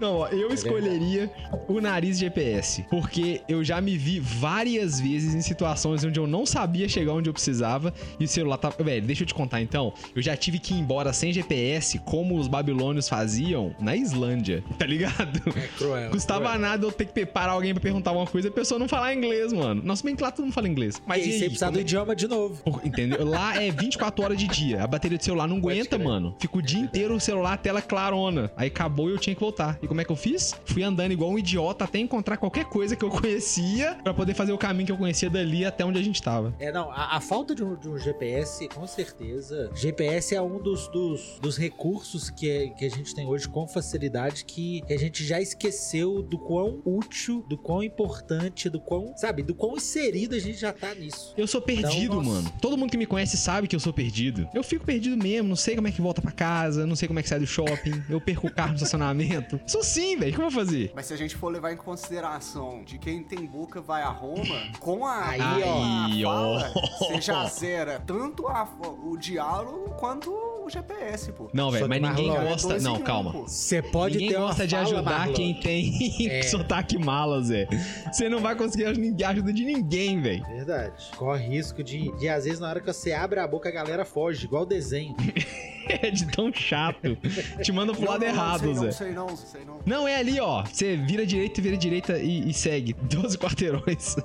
Não, 0.00 0.18
ó, 0.18 0.28
eu 0.28 0.50
é 0.50 0.54
escolheria 0.54 1.26
verdade. 1.26 1.64
o 1.68 1.80
nariz 1.80 2.18
GPS. 2.18 2.84
Porque 2.88 3.42
eu 3.48 3.64
já 3.64 3.80
me 3.80 3.96
vi 3.98 4.20
várias 4.20 5.00
vezes 5.00 5.34
em 5.34 5.40
situações 5.40 6.04
onde 6.04 6.18
eu 6.18 6.26
não 6.26 6.46
sabia 6.46 6.88
chegar 6.88 7.12
onde 7.12 7.28
eu 7.28 7.32
precisava 7.34 7.92
e 8.18 8.24
o 8.24 8.28
celular 8.28 8.56
tava. 8.56 8.82
Velho, 8.82 9.04
deixa 9.04 9.24
eu 9.24 9.26
te 9.26 9.34
contar 9.34 9.60
então. 9.60 9.92
Eu 10.14 10.22
já 10.22 10.36
tive 10.36 10.58
que 10.58 10.72
ir 10.74 10.78
embora 10.78 11.12
sem 11.12 11.32
GPS, 11.32 11.98
como 11.98 12.38
os 12.38 12.46
babilônios 12.46 13.08
faziam 13.08 13.74
na 13.80 13.96
Islândia, 13.96 14.62
tá 14.78 14.86
ligado? 14.86 15.40
É 15.56 15.68
cruel. 15.76 16.10
Custava 16.20 16.58
nada 16.58 16.86
eu 16.86 16.92
ter 16.92 17.06
que 17.06 17.24
parar 17.24 17.52
alguém 17.52 17.72
pra 17.72 17.80
perguntar 17.82 18.10
alguma 18.10 18.26
coisa 18.26 18.48
e 18.48 18.50
a 18.50 18.52
pessoa 18.52 18.78
não 18.78 18.86
falar 18.86 19.14
inglês, 19.14 19.54
mano. 19.54 19.82
Nossa, 19.82 20.04
bem 20.04 20.14
que 20.14 20.22
lá 20.22 20.30
todo 20.30 20.44
mundo 20.44 20.52
fala 20.52 20.68
inglês. 20.68 21.00
Mas 21.06 21.24
e, 21.24 21.30
aí, 21.30 21.38
você 21.38 21.44
precisa 21.46 21.70
do 21.70 21.78
é 21.78 21.80
idioma 21.80 22.14
de 22.14 22.28
novo. 22.28 22.62
Entendeu? 22.84 23.24
Lá 23.24 23.56
é 23.56 23.70
24 23.70 24.22
horas 24.22 24.36
de 24.36 24.46
dia. 24.46 24.84
A 24.84 24.86
bateria 24.86 25.16
do 25.16 25.24
celular 25.24 25.48
não 25.48 25.56
aguenta, 25.56 25.98
mano. 25.98 26.36
Fica 26.38 26.58
o 26.58 26.62
dia 26.62 26.78
inteiro 26.78 27.14
o 27.14 27.20
celular, 27.20 27.54
a 27.54 27.56
tela 27.56 27.80
clarona. 27.80 28.52
Aí 28.54 28.68
acabou 28.68 29.08
e 29.08 29.12
eu 29.12 29.18
tinha 29.18 29.34
que 29.34 29.40
voltar. 29.40 29.78
E 29.82 29.88
como 29.88 30.02
é 30.02 30.04
que 30.04 30.12
eu 30.12 30.16
fiz? 30.16 30.54
Fui 30.66 30.82
andando 30.82 31.10
igual 31.12 31.30
um 31.30 31.38
idiota 31.38 31.84
até 31.84 31.98
encontrar 31.98 32.36
qualquer 32.36 32.66
coisa 32.66 32.94
que 32.94 33.02
eu 33.02 33.08
conhecia 33.10 33.96
para 34.04 34.12
poder 34.12 34.34
fazer 34.34 34.52
o 34.52 34.58
caminho 34.58 34.86
que 34.86 34.92
eu 34.92 34.98
conhecia 34.98 35.30
dali 35.30 35.64
até 35.64 35.86
onde 35.86 35.98
a 35.98 36.02
gente 36.02 36.20
tava. 36.20 36.54
É, 36.58 36.70
não, 36.70 36.90
a, 36.90 37.16
a 37.16 37.20
falta 37.20 37.54
de 37.54 37.64
um, 37.64 37.76
de 37.76 37.88
um, 37.88 37.98
GPS, 37.98 38.68
com 38.68 38.86
certeza. 38.86 39.70
GPS 39.74 40.34
é 40.34 40.42
um 40.42 40.60
dos, 40.60 40.86
dos, 40.88 41.38
dos 41.40 41.56
recursos 41.56 42.28
que, 42.28 42.50
é, 42.50 42.68
que 42.68 42.84
a 42.84 42.90
gente 42.90 43.14
tem 43.14 43.26
hoje 43.26 43.48
com 43.48 43.66
facilidade 43.66 44.44
que 44.44 44.82
a 44.90 44.98
gente 44.98 45.24
já 45.24 45.40
esqueceu 45.40 46.09
do 46.22 46.38
quão 46.38 46.80
útil, 46.84 47.44
do 47.48 47.56
quão 47.56 47.82
importante, 47.82 48.68
do 48.68 48.80
quão, 48.80 49.16
sabe, 49.16 49.42
do 49.42 49.54
quão 49.54 49.76
inserido 49.76 50.34
a 50.34 50.38
gente 50.38 50.58
já 50.58 50.72
tá 50.72 50.94
nisso. 50.94 51.32
Eu 51.36 51.46
sou 51.46 51.60
perdido, 51.60 52.16
então, 52.16 52.22
mano. 52.22 52.52
Todo 52.60 52.76
mundo 52.76 52.90
que 52.90 52.96
me 52.96 53.06
conhece 53.06 53.36
sabe 53.36 53.68
que 53.68 53.76
eu 53.76 53.80
sou 53.80 53.92
perdido. 53.92 54.48
Eu 54.52 54.62
fico 54.62 54.84
perdido 54.84 55.16
mesmo, 55.16 55.48
não 55.48 55.56
sei 55.56 55.76
como 55.76 55.88
é 55.88 55.92
que 55.92 56.00
volta 56.00 56.20
para 56.20 56.32
casa, 56.32 56.86
não 56.86 56.96
sei 56.96 57.06
como 57.06 57.20
é 57.20 57.22
que 57.22 57.28
sai 57.28 57.38
do 57.38 57.46
shopping, 57.46 58.02
eu 58.08 58.20
perco 58.20 58.48
o 58.48 58.52
carro 58.52 58.70
no 58.70 58.74
estacionamento. 58.76 59.60
Sou 59.66 59.82
sim, 59.82 60.16
velho, 60.16 60.32
o 60.32 60.34
que 60.34 60.40
eu 60.40 60.50
vou 60.50 60.64
fazer? 60.64 60.92
Mas 60.94 61.06
se 61.06 61.14
a 61.14 61.16
gente 61.16 61.36
for 61.36 61.52
levar 61.52 61.72
em 61.72 61.76
consideração 61.76 62.82
de 62.84 62.98
quem 62.98 63.22
tem 63.22 63.46
boca 63.46 63.80
vai 63.80 64.02
a 64.02 64.08
Roma, 64.08 64.70
com 64.80 65.06
a, 65.06 65.28
aí, 65.28 65.40
a, 65.40 66.28
ó. 66.28 66.56
a 66.56 66.60
fala, 66.60 66.72
você 66.98 67.20
já 67.20 67.46
zera 67.46 68.02
tanto 68.06 68.46
a, 68.48 68.68
o 69.04 69.16
diálogo 69.16 69.94
quanto 69.98 70.30
o 70.30 70.68
GPS, 70.68 71.32
pô. 71.32 71.50
Não, 71.52 71.70
velho, 71.70 71.88
mas 71.88 72.00
ninguém 72.00 72.28
gosta. 72.28 72.78
Não, 72.78 72.98
calma. 73.00 73.32
Você 73.32 73.82
pode 73.82 74.14
ninguém 74.14 74.30
ter 74.30 74.38
gosta 74.38 74.66
de 74.66 74.76
ajudar 74.76 75.02
Marlon. 75.02 75.34
quem 75.34 75.54
tem 75.54 75.99
é. 76.28 76.42
sotaque 76.42 76.98
mala, 76.98 77.42
Zé. 77.42 77.66
Você 78.12 78.28
não 78.28 78.40
vai 78.40 78.54
conseguir 78.54 78.84
ajuda 79.24 79.52
de 79.52 79.64
ninguém, 79.64 80.20
velho. 80.20 80.44
Verdade. 80.46 81.10
Corre 81.16 81.46
risco 81.46 81.82
de, 81.82 82.10
de, 82.18 82.28
às 82.28 82.44
vezes, 82.44 82.60
na 82.60 82.68
hora 82.68 82.80
que 82.80 82.86
você 82.86 83.12
abre 83.12 83.40
a 83.40 83.46
boca, 83.46 83.68
a 83.68 83.72
galera 83.72 84.04
foge, 84.04 84.46
igual 84.46 84.64
desenho. 84.64 85.14
é 85.88 86.10
de 86.10 86.26
tão 86.26 86.52
chato. 86.52 87.16
Te 87.62 87.72
manda 87.72 87.92
pro 87.92 88.02
não, 88.02 88.12
lado 88.12 88.20
não, 88.20 88.28
errado, 88.28 88.66
não, 88.66 88.74
Zé. 88.74 88.86
Não, 88.86 88.92
sei 88.92 89.12
não, 89.12 89.36
sei 89.36 89.64
não. 89.64 89.80
Não, 89.84 90.08
é 90.08 90.16
ali, 90.16 90.40
ó. 90.40 90.64
Você 90.64 90.96
vira 90.96 91.26
direita, 91.26 91.60
vira 91.60 91.76
direita 91.76 92.18
e, 92.18 92.48
e 92.48 92.54
segue. 92.54 92.94
12 93.02 93.38
quarteirões. 93.38 94.16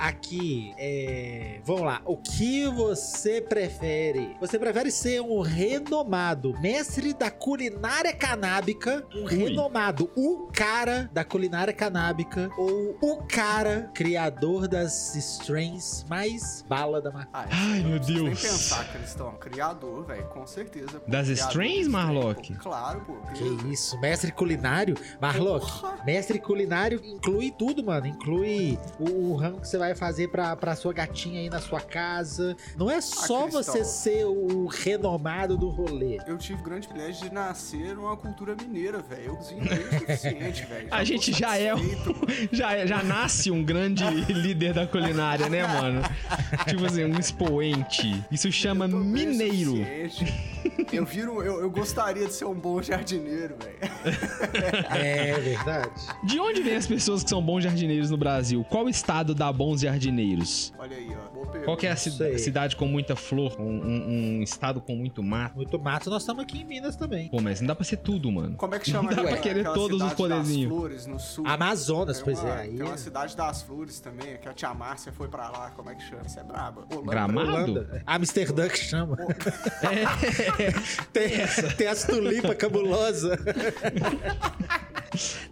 Aqui, 0.00 0.72
é... 0.78 1.60
vamos 1.64 1.82
lá. 1.82 2.00
O 2.06 2.16
que 2.16 2.66
você 2.66 3.40
prefere? 3.40 4.34
Você 4.40 4.58
prefere 4.58 4.90
ser 4.90 5.20
um 5.20 5.40
renomado 5.42 6.58
mestre 6.60 7.12
da 7.12 7.30
culinária 7.30 8.14
canábica, 8.14 9.06
um 9.14 9.24
Ui. 9.24 9.36
renomado, 9.36 10.10
o 10.16 10.48
cara 10.52 11.10
da 11.12 11.22
culinária 11.22 11.72
canábica 11.72 12.50
ou 12.56 12.96
o 13.00 13.22
cara 13.28 13.90
criador 13.94 14.66
das 14.66 15.14
strains 15.14 16.04
mais 16.08 16.64
bala 16.66 17.00
da 17.02 17.10
maconha? 17.10 17.28
Ah, 17.32 17.46
Ai, 17.50 17.80
meu 17.80 17.98
Deus. 17.98 18.22
Nem 18.22 18.34
pensar, 18.34 18.90
Cristão. 18.92 19.34
Criador, 19.34 20.06
velho, 20.06 20.26
com 20.28 20.46
certeza. 20.46 21.02
Das 21.06 21.26
Criador 21.26 21.48
strains, 21.48 21.88
Marlock? 21.88 22.54
Claro, 22.54 23.00
pô. 23.02 23.14
Que 23.34 23.72
isso, 23.72 24.00
mestre 24.00 24.32
culinário? 24.32 24.96
Marlock, 25.20 25.66
mestre 26.06 26.38
culinário 26.38 27.00
inclui 27.04 27.50
tudo, 27.50 27.84
mano. 27.84 28.06
Inclui 28.06 28.78
o, 28.98 29.32
o 29.32 29.36
ramo 29.36 29.60
que 29.60 29.68
você 29.68 29.76
vai 29.76 29.89
fazer 29.94 30.28
pra, 30.28 30.54
pra 30.56 30.74
sua 30.76 30.92
gatinha 30.92 31.40
aí 31.40 31.50
na 31.50 31.60
sua 31.60 31.80
casa. 31.80 32.56
Não 32.76 32.90
é 32.90 33.00
só 33.00 33.42
Cristão. 33.42 33.62
você 33.62 33.84
ser 33.84 34.24
o 34.26 34.66
renomado 34.66 35.56
do 35.56 35.68
rolê. 35.68 36.18
Eu 36.26 36.36
tive 36.38 36.60
o 36.60 36.64
grande 36.64 36.86
privilégio 36.88 37.28
de 37.28 37.34
nascer 37.34 37.94
numa 37.94 38.16
cultura 38.16 38.54
mineira, 38.54 38.98
velho. 38.98 39.24
Eu 39.26 39.36
cozinho 39.36 39.60
bem 39.64 39.78
o 39.78 39.98
suficiente, 39.98 40.66
velho. 40.66 40.88
A 40.90 41.04
gente 41.04 41.32
já 41.32 41.56
é 41.56 41.74
um-. 41.74 41.80
Já, 42.52 42.84
já 42.86 43.02
nasce 43.02 43.50
um 43.50 43.62
grande 43.62 44.04
líder 44.04 44.72
da 44.72 44.86
culinária, 44.86 45.48
né, 45.48 45.66
mano? 45.66 46.02
Tipo 46.68 46.86
assim, 46.86 47.04
um 47.04 47.18
expoente. 47.18 48.22
Isso 48.30 48.50
chama 48.50 48.86
mineiro. 48.88 49.74
Eu 50.92 51.04
viro, 51.04 51.42
eu, 51.42 51.60
eu 51.60 51.70
gostaria 51.70 52.26
de 52.26 52.32
ser 52.32 52.44
um 52.44 52.54
bom 52.54 52.80
jardineiro, 52.82 53.54
velho. 53.62 53.78
É 54.90 55.38
verdade. 55.38 55.90
De 56.24 56.38
onde 56.40 56.62
vem 56.62 56.76
as 56.76 56.86
pessoas 56.86 57.22
que 57.22 57.30
são 57.30 57.42
bons 57.42 57.62
jardineiros 57.62 58.10
no 58.10 58.16
Brasil? 58.16 58.64
Qual 58.68 58.88
estado 58.88 59.34
dá 59.34 59.52
bons 59.52 59.80
jardineiros? 59.82 60.72
Olha 60.78 60.96
aí, 60.96 61.08
ó. 61.10 61.30
Boa 61.34 61.46
pergunta. 61.46 61.64
Qual 61.64 61.76
que 61.76 61.86
é 61.86 61.90
a 61.90 61.96
cida- 61.96 62.38
cidade 62.38 62.76
com 62.76 62.86
muita 62.86 63.14
flor? 63.16 63.56
Um, 63.60 63.64
um- 63.64 64.38
um 64.38 64.42
estado 64.42 64.80
com 64.80 64.94
muito 64.96 65.22
mato? 65.22 65.56
Muito 65.56 65.78
mato, 65.78 66.08
nós 66.10 66.22
estamos 66.22 66.42
aqui 66.42 66.60
em 66.60 66.64
Minas 66.64 66.96
também. 66.96 67.28
Pô, 67.28 67.40
mas 67.40 67.60
não 67.60 67.68
dá 67.68 67.74
pra 67.74 67.84
ser 67.84 67.98
tudo, 67.98 68.30
mano. 68.30 68.56
Como 68.56 68.74
é 68.74 68.78
que 68.78 68.90
chama 68.90 69.10
Não 69.10 69.16
dá 69.16 69.22
aquela- 69.22 69.30
pra 69.36 69.38
querer 69.38 69.64
todos 69.64 70.00
os 70.02 70.12
poderzinhos. 70.14 70.68
Flores 70.72 71.06
no 71.06 71.18
sul. 71.18 71.46
Amazonas, 71.46 72.16
Tem 72.16 72.24
pois 72.24 72.40
uma- 72.40 72.48
é. 72.50 72.60
Aí 72.60 72.70
Tem 72.76 72.82
uma 72.86 72.94
é 72.94 72.98
cidade 72.98 73.36
das 73.36 73.62
flores 73.62 74.00
também, 74.00 74.36
que 74.38 74.48
a 74.48 74.52
tia 74.52 74.72
Márcia 74.74 75.12
foi 75.12 75.28
pra 75.28 75.48
lá. 75.50 75.70
Como 75.70 75.90
é 75.90 75.94
que 75.94 76.02
chama? 76.02 76.22
Isso 76.26 76.38
é 76.38 76.42
braba. 76.44 76.84
Holanda. 76.90 77.10
Gramado? 77.10 77.50
Holanda. 77.72 78.02
Amsterdã 78.06 78.68
que 78.68 78.78
chama. 78.78 79.16
É. 79.82 80.69
Tem, 81.12 81.30
tem 81.76 81.86
as 81.86 82.04
tulipas 82.04 82.54
cabulosas. 82.56 83.38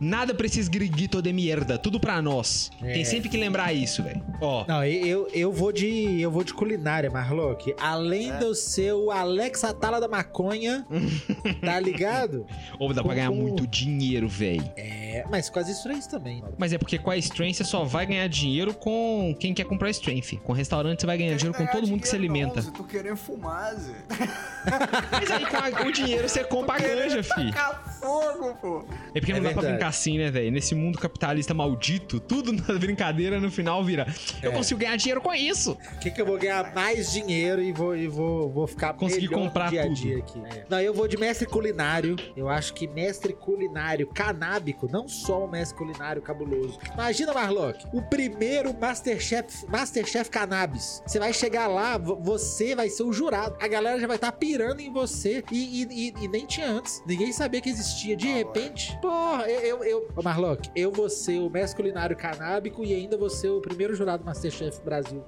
Nada 0.00 0.32
precisa 0.34 0.70
griguito 0.70 1.20
de 1.20 1.32
merda, 1.32 1.76
tudo 1.76 1.98
pra 1.98 2.22
nós. 2.22 2.70
É. 2.80 2.92
Tem 2.92 3.04
sempre 3.04 3.28
que 3.28 3.36
lembrar 3.36 3.72
isso, 3.72 4.02
velho. 4.04 4.22
Ó, 4.40 4.64
Não, 4.68 4.84
eu, 4.84 5.28
eu 5.32 5.52
vou 5.52 5.72
de 5.72 6.20
eu 6.20 6.30
vou 6.30 6.44
de 6.44 6.54
culinária, 6.54 7.10
Marlock. 7.10 7.74
Além 7.80 8.30
É. 8.30 8.36
de 8.38 8.44
eu 8.44 8.54
ser 8.54 8.92
o 8.94 9.10
Alex 9.10 9.64
Atala 9.64 10.00
da 10.00 10.06
maconha, 10.06 10.86
tá 11.60 11.80
ligado? 11.80 12.46
ou 12.78 12.92
dá 12.94 13.02
pra 13.02 13.14
ganhar 13.14 13.30
Como- 13.30 13.42
muito 13.42 13.66
dinheiro, 13.66 14.28
velho. 14.28 14.62
É, 14.76 15.24
mas 15.28 15.50
com 15.50 15.58
as 15.58 15.68
estranhas 15.68 16.06
também. 16.06 16.42
Mas 16.56 16.72
é 16.72 16.78
porque 16.78 16.96
com 16.98 17.10
a 17.10 17.16
Strength 17.16 17.56
você 17.56 17.64
só 17.64 17.82
vai 17.84 18.06
ganhar 18.06 18.28
dinheiro 18.28 18.72
com 18.72 19.34
quem 19.40 19.52
quer 19.52 19.64
comprar 19.64 19.90
Strength. 19.90 20.38
Com 20.44 20.52
restaurante 20.52 21.00
você 21.00 21.06
vai 21.06 21.18
ganhar 21.18 21.34
dinheiro 21.36 21.58
com 21.58 21.66
todo 21.66 21.86
mundo 21.88 22.00
que 22.02 22.08
se 22.08 22.14
alimenta. 22.14 22.56
Não, 22.56 22.62
Zé, 22.62 22.70
tô 22.70 22.84
querendo 22.84 23.16
fumar, 23.16 23.74
Zé. 23.74 23.94
Mas 25.10 25.30
aí 25.30 25.46
com 25.46 25.56
a- 25.56 25.86
o 25.86 25.92
dinheiro 25.92 26.28
você 26.28 26.44
compra 26.44 26.76
a 26.76 26.78
ganja, 26.78 27.22
fi. 27.22 27.52
Fogo, 28.00 28.54
pô. 28.60 28.84
É 29.14 29.18
porque 29.20 29.32
É 29.32 29.36
não 29.36 29.42
dá 29.42 29.50
pra 29.50 29.62
brincar 29.70 29.88
assim, 29.88 30.18
né, 30.18 30.30
velho? 30.30 30.52
Nesse 30.52 30.74
mundo 30.74 30.98
capitalista 30.98 31.52
maldito, 31.52 32.20
tudo 32.20 32.52
na 32.52 32.78
brincadeira 32.78 33.40
no 33.40 33.50
final 33.50 33.82
vira. 33.82 34.06
Eu 34.42 34.52
É. 34.52 34.54
consigo 34.54 34.78
ganhar 34.80 34.96
dinheiro 34.96 35.20
com 35.20 35.34
isso. 35.34 35.72
O 35.96 35.98
que, 35.98 36.10
que 36.10 36.20
eu 36.20 36.26
vou 36.26 36.38
ganhar 36.38 36.72
mais 36.74 37.12
dinheiro 37.12 37.60
e 37.60 37.72
vou, 37.72 37.96
e 37.96 38.06
vou, 38.06 38.48
vou 38.50 38.66
ficar 38.66 38.92
Conseguir 38.94 39.28
comprar 39.28 39.70
dia 39.70 39.80
a 39.82 39.84
tudo. 39.84 39.94
dia 39.96 40.18
aqui. 40.18 40.40
É. 40.56 40.64
Não, 40.68 40.80
eu 40.80 40.94
vou 40.94 41.08
de 41.08 41.16
mestre 41.16 41.46
culinário. 41.46 42.14
Eu 42.36 42.48
acho 42.48 42.72
que 42.74 42.86
mestre 42.86 43.32
culinário 43.32 44.06
canábico, 44.06 44.88
não 44.90 45.08
só 45.08 45.44
um 45.44 45.48
mestre 45.48 45.76
culinário 45.76 46.22
cabuloso. 46.22 46.78
Imagina, 46.94 47.32
Marlock, 47.32 47.84
o 47.92 48.00
primeiro 48.02 48.72
Masterchef, 48.78 49.66
Masterchef 49.68 50.30
Cannabis. 50.30 51.02
Você 51.06 51.18
vai 51.18 51.32
chegar 51.32 51.66
lá, 51.66 51.98
vo- 51.98 52.16
você 52.16 52.74
vai 52.76 52.88
ser 52.88 53.02
o 53.02 53.12
jurado. 53.12 53.56
A 53.60 53.66
galera 53.66 53.98
já 53.98 54.06
vai 54.06 54.16
estar 54.16 54.30
pirando 54.32 54.80
em 54.80 54.87
você 54.90 55.42
e, 55.50 55.82
e- 55.82 56.08
e- 56.08 56.24
e 56.24 56.28
nem 56.28 56.46
tinha 56.46 56.70
antes. 56.70 57.02
Ninguém 57.06 57.32
sabia 57.32 57.60
que 57.60 57.68
existia. 57.68 58.16
De 58.16 58.26
repente, 58.28 58.98
porra, 59.00 59.48
eu, 59.48 59.82
eu, 59.82 59.84
eu 59.84 60.08
Ô, 60.16 60.22
Marlock, 60.22 60.70
eu 60.74 60.90
vou 60.90 61.08
ser 61.08 61.38
o 61.40 61.48
mestre 61.50 61.76
culinário 61.82 62.16
canábico 62.16 62.84
e 62.84 62.94
ainda 62.94 63.16
vou 63.16 63.30
ser 63.30 63.48
o 63.50 63.60
primeiro 63.60 63.94
jurado 63.94 64.24
Masterchef 64.24 64.80
Brasil. 64.82 65.22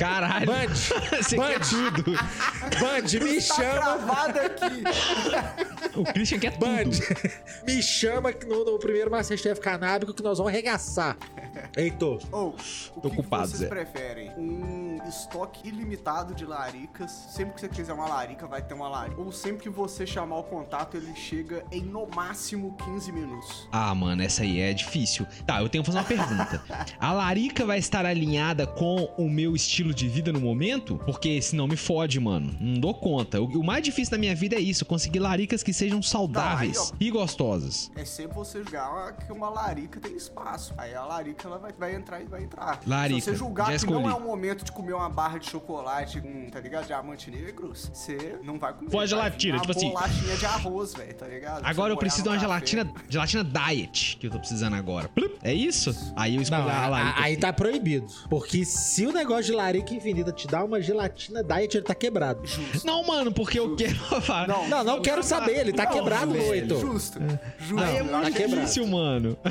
Caralho. 0.00 0.46
Band, 0.46 0.74
Você 0.74 1.36
quer 1.36 1.58
Band. 1.58 1.64
tudo. 1.68 2.12
Band, 2.12 3.24
me 3.24 3.34
Tá 3.40 3.54
chama. 3.54 3.72
gravado 3.74 4.38
aqui. 4.40 5.98
O 5.98 6.04
Christian 6.04 6.38
quer 6.38 6.56
Band, 6.58 6.84
tudo. 6.84 7.30
me 7.66 7.82
chama 7.82 8.30
no, 8.46 8.64
no 8.64 8.78
primeiro 8.78 9.10
Masterchef 9.10 9.60
canábico 9.60 10.14
que 10.14 10.22
nós 10.22 10.38
vamos 10.38 10.52
arregaçar. 10.52 11.16
Heitor, 11.76 12.20
Ou, 12.32 12.54
o 12.96 13.00
Tô 13.00 13.10
que, 13.10 13.16
culpado, 13.16 13.50
que 13.50 13.56
Zé. 13.58 13.68
vocês 13.68 13.68
preferem? 13.68 14.30
Um 14.38 14.98
estoque 15.08 15.68
ilimitado 15.68 16.34
de 16.34 16.44
laricas. 16.46 17.10
Sempre 17.10 17.54
que 17.54 17.60
você 17.60 17.68
quiser 17.68 17.92
uma 17.92 18.06
larica, 18.08 18.46
vai 18.46 18.62
ter 18.62 18.74
uma 18.74 18.88
larica. 18.88 19.20
Ou 19.20 19.32
sempre 19.32 19.62
que 19.64 19.68
você 19.70 20.06
chamar 20.06 20.38
o 20.38 20.44
contato, 20.44 20.96
ele 20.96 21.14
chega 21.14 21.64
em 21.72 21.82
no 21.82 22.06
máximo 22.14 22.76
15 22.84 23.12
minutos. 23.12 23.68
Ah, 23.72 23.94
mano, 23.94 24.22
essa 24.22 24.42
aí 24.42 24.60
é 24.60 24.72
difícil. 24.72 25.26
Tá, 25.46 25.60
eu 25.60 25.68
tenho 25.68 25.82
que 25.84 25.90
fazer 25.92 25.98
uma 25.98 26.04
pergunta. 26.04 26.62
A 26.98 27.12
larica 27.12 27.66
vai 27.66 27.78
estar 27.78 28.06
alinhada 28.06 28.66
com 28.66 29.12
o 29.18 29.28
meu 29.28 29.54
estilo 29.56 29.89
de 29.94 30.08
vida 30.08 30.32
no 30.32 30.40
momento? 30.40 31.00
Porque 31.04 31.40
senão 31.42 31.66
me 31.66 31.76
fode, 31.76 32.18
mano. 32.20 32.54
Não 32.60 32.80
dou 32.80 32.94
conta. 32.94 33.40
O, 33.40 33.46
o 33.60 33.64
mais 33.64 33.82
difícil 33.82 34.10
da 34.12 34.18
minha 34.18 34.34
vida 34.34 34.56
é 34.56 34.60
isso: 34.60 34.84
conseguir 34.84 35.18
laricas 35.18 35.62
que 35.62 35.72
sejam 35.72 36.02
saudáveis 36.02 36.76
Tá, 36.76 36.82
aí, 36.84 36.88
ó. 36.92 36.96
e 37.00 37.10
gostosas. 37.10 37.90
É 37.96 38.04
sempre 38.04 38.34
você 38.36 38.62
julgar 38.62 39.16
que 39.16 39.32
uma 39.32 39.48
larica 39.50 40.00
tem 40.00 40.16
espaço. 40.16 40.72
Aí 40.76 40.94
a 40.94 41.04
larica 41.04 41.46
ela 41.46 41.58
vai, 41.58 41.72
vai 41.78 41.94
entrar 41.94 42.20
e 42.20 42.24
vai 42.26 42.42
entrar. 42.42 42.80
Larica, 42.86 43.20
Se 43.20 43.26
você 43.30 43.36
julgar 43.36 43.72
já 43.72 43.78
que 43.86 43.92
não 43.92 44.08
é 44.08 44.14
o 44.14 44.20
momento 44.20 44.64
de 44.64 44.72
comer 44.72 44.92
uma 44.94 45.08
barra 45.08 45.38
de 45.38 45.48
chocolate 45.50 46.20
com, 46.20 46.48
tá 46.50 46.60
ligado? 46.60 46.86
Diamante 46.86 47.30
negros, 47.30 47.90
você 47.92 48.38
não 48.42 48.58
vai 48.58 48.72
comer. 48.72 48.90
Vai 48.90 49.06
gelatina, 49.06 49.58
tipo 49.58 49.72
assim- 49.72 49.90
Uma 49.90 50.00
bolachinha 50.00 50.36
de 50.36 50.46
arroz, 50.46 50.94
velho, 50.94 51.14
tá 51.14 51.26
ligado? 51.26 51.64
Agora 51.64 51.92
eu 51.92 51.96
preciso 51.96 52.22
de 52.22 52.28
uma 52.28 52.34
café. 52.36 52.46
gelatina, 52.46 52.92
gelatina 53.08 53.44
diet 53.44 54.16
que 54.18 54.26
eu 54.26 54.30
tô 54.30 54.38
precisando 54.38 54.74
agora. 54.74 55.10
É 55.42 55.52
isso? 55.52 55.94
Aí 56.16 56.36
eu 56.36 56.42
escolhi 56.42 56.62
não, 56.62 56.70
a 56.70 56.88
larica. 56.88 57.20
aí 57.22 57.36
tá 57.36 57.52
proibido. 57.52 58.06
Porque 58.28 58.64
se 58.64 59.06
o 59.06 59.12
negócio 59.12 59.44
de 59.46 59.52
larica 59.52 59.69
infinita 59.78 60.32
te 60.32 60.46
dá 60.46 60.62
uma 60.64 60.80
gelatina 60.80 61.42
diet, 61.42 61.76
ele 61.76 61.84
tá 61.86 61.94
quebrado. 61.94 62.46
Justo. 62.46 62.86
Não, 62.86 63.04
mano, 63.06 63.32
porque 63.32 63.58
eu 63.58 63.74
quero. 63.76 63.96
Não, 64.48 64.68
Não, 64.68 64.84
não 64.84 65.00
quero 65.02 65.22
saber, 65.22 65.58
ele 65.60 65.72
tá 65.72 65.84
Não, 65.84 65.92
quebrado, 65.92 66.32
velho, 66.32 66.54
Heitor. 66.54 66.80
Justo. 66.80 67.18
Justo. 67.58 67.84
Aí 67.84 67.96
é 67.96 68.00
Eu 68.00 68.04
muito 68.04 68.32
quebrado. 68.32 68.60
difícil, 68.60 68.86
mano. 68.86 69.36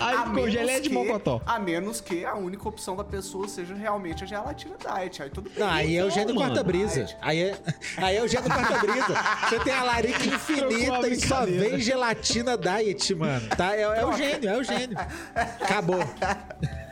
Aí 0.00 0.14
A 0.14 0.24
ficou 0.26 0.48
geleia 0.48 0.80
de 0.80 0.88
mocotó. 0.90 1.40
A 1.44 1.58
menos 1.58 2.00
que 2.00 2.24
a 2.24 2.34
única 2.34 2.68
opção 2.68 2.94
da 2.96 3.02
pessoa 3.02 3.48
seja 3.48 3.74
realmente 3.74 4.22
a 4.22 4.26
gelatina 4.26 4.76
diet. 4.78 5.22
Aí 5.22 5.30
tudo 5.30 5.50
bem. 5.50 5.58
Não, 5.58 5.68
aí 5.68 5.96
é 5.96 6.04
o 6.04 6.10
gênio 6.10 6.34
mano. 6.34 6.46
quarta-brisa. 6.48 7.06
Aí 7.20 7.40
é, 7.40 7.58
aí 7.96 8.16
é 8.16 8.22
o 8.22 8.28
gênio 8.28 8.48
quarta-brisa. 8.48 9.14
Você 9.48 9.58
tem 9.60 9.72
a 9.72 9.82
larica 9.82 10.24
infinita 10.24 11.08
e 11.08 11.20
só 11.20 11.44
vem 11.44 11.80
gelatina 11.80 12.56
diet, 12.56 13.14
mano. 13.14 13.48
Tá? 13.48 13.74
É, 13.74 13.82
é 13.82 14.06
o 14.06 14.12
gênio, 14.16 14.48
é 14.50 14.56
o 14.58 14.62
gênio. 14.62 14.96
Acabou. 15.34 15.98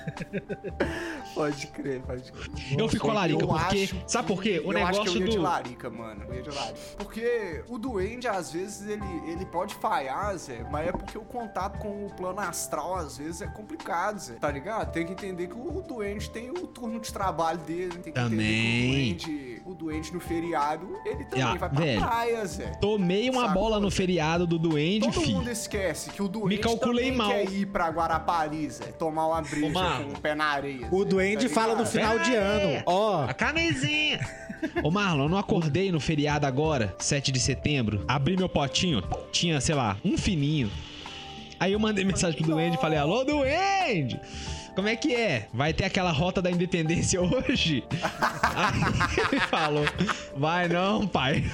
Pode 1.34 1.66
crer, 1.66 2.00
pode 2.00 2.32
crer. 2.32 2.80
Eu 2.80 2.88
fico 2.88 3.04
com 3.06 3.10
a 3.10 3.14
larica, 3.14 3.42
Eu 3.42 3.48
porque. 3.48 3.82
acho 3.82 4.02
Sabe 4.06 4.28
por 4.28 4.42
quê? 4.42 4.58
O 4.64 4.72
eu 4.72 4.78
acho 4.86 5.00
que 5.00 5.06
negócio 5.06 5.18
eu 5.18 5.20
ia 5.26 5.30
de 5.30 5.36
do. 5.36 5.42
larica, 5.42 5.90
mano. 5.90 6.24
Eu 6.28 6.34
ia 6.34 6.42
de 6.42 6.50
larica. 6.50 6.78
Porque 6.96 7.64
o 7.68 7.78
duende, 7.78 8.26
às 8.26 8.52
vezes, 8.52 8.88
ele, 8.88 9.04
ele 9.26 9.44
pode 9.44 9.74
falhar, 9.74 10.34
Zé, 10.38 10.64
mas 10.70 10.88
é 10.88 10.92
porque 10.92 11.18
o 11.18 11.22
contato 11.22 11.78
com 11.78 12.06
o 12.06 12.10
plano 12.14 12.40
astral, 12.40 12.94
às 12.96 13.18
vezes, 13.18 13.42
é 13.42 13.46
complicado, 13.46 14.18
Zé. 14.18 14.34
Tá 14.34 14.50
ligado? 14.50 14.90
Tem 14.92 15.04
que 15.04 15.12
entender 15.12 15.48
que 15.48 15.54
o 15.54 15.82
duende 15.86 16.30
tem 16.30 16.50
o 16.50 16.66
turno 16.66 16.98
de 17.00 17.12
trabalho 17.12 17.58
dele. 17.58 17.92
Tem 17.98 18.12
que 18.12 18.12
Também. 18.12 19.10
entender 19.10 19.14
que 19.16 19.30
o 19.30 19.34
duende, 19.36 19.55
o 19.66 19.74
duende 19.74 20.12
no 20.12 20.20
feriado, 20.20 20.86
ele 21.04 21.24
também 21.24 21.42
Ah, 21.44 21.54
vai 21.56 21.58
pra 21.58 21.68
velho. 21.68 22.00
praia, 22.00 22.46
Zé. 22.46 22.66
Tomei 22.80 23.28
uma 23.28 23.48
Sacou, 23.48 23.62
bola 23.62 23.80
no 23.80 23.90
Zé? 23.90 23.96
feriado 23.96 24.46
do 24.46 24.58
Duende, 24.58 25.00
Todo 25.06 25.20
fi. 25.20 25.32
mundo 25.32 25.50
esquece 25.50 26.10
que 26.10 26.22
o 26.22 26.28
duende 26.28 26.58
calculei 26.62 27.06
também 27.06 27.16
mal. 27.18 27.30
quer 27.30 27.50
ir 27.50 27.66
pra 27.66 27.88
Guarapari, 27.88 28.70
Zé. 28.70 28.84
Tomar 28.92 29.26
uma 29.26 29.42
Marlon, 29.72 30.04
com 30.06 30.12
o 30.12 30.20
pé 30.20 30.34
na 30.34 30.44
areia. 30.44 30.86
O 30.92 31.02
Zé, 31.02 31.08
duende 31.08 31.48
tá 31.48 31.54
fala 31.54 31.74
no 31.74 31.84
final 31.84 32.18
de 32.20 32.30
Pera 32.30 32.42
ano. 32.44 32.82
Ó, 32.86 33.24
A 33.24 33.34
camisinha. 33.34 34.20
Ô 34.82 34.90
Marlon, 34.90 35.24
eu 35.24 35.28
não 35.28 35.38
acordei 35.38 35.90
no 35.92 36.00
feriado 36.00 36.46
agora, 36.46 36.94
7 36.98 37.30
de 37.32 37.40
setembro. 37.40 38.04
Abri 38.08 38.36
meu 38.36 38.48
potinho, 38.48 39.02
tinha, 39.32 39.60
sei 39.60 39.74
lá, 39.74 39.96
um 40.04 40.16
fininho. 40.16 40.70
Aí 41.58 41.72
eu 41.72 41.78
mandei 41.80 42.04
mensagem 42.04 42.38
pro 42.40 42.46
Duende 42.52 42.76
e 42.76 42.80
falei, 42.80 42.98
alô, 42.98 43.24
Duende! 43.24 44.20
Como 44.76 44.88
é 44.88 44.94
que 44.94 45.14
é? 45.14 45.48
Vai 45.52 45.72
ter 45.72 45.84
aquela 45.84 46.12
rota 46.12 46.40
da 46.42 46.50
independência 46.50 47.18
hoje? 47.24 47.82
Aí 48.54 49.24
ele 49.32 49.40
falou, 49.40 49.84
vai 50.36 50.68
não, 50.68 51.06
pai. 51.08 51.44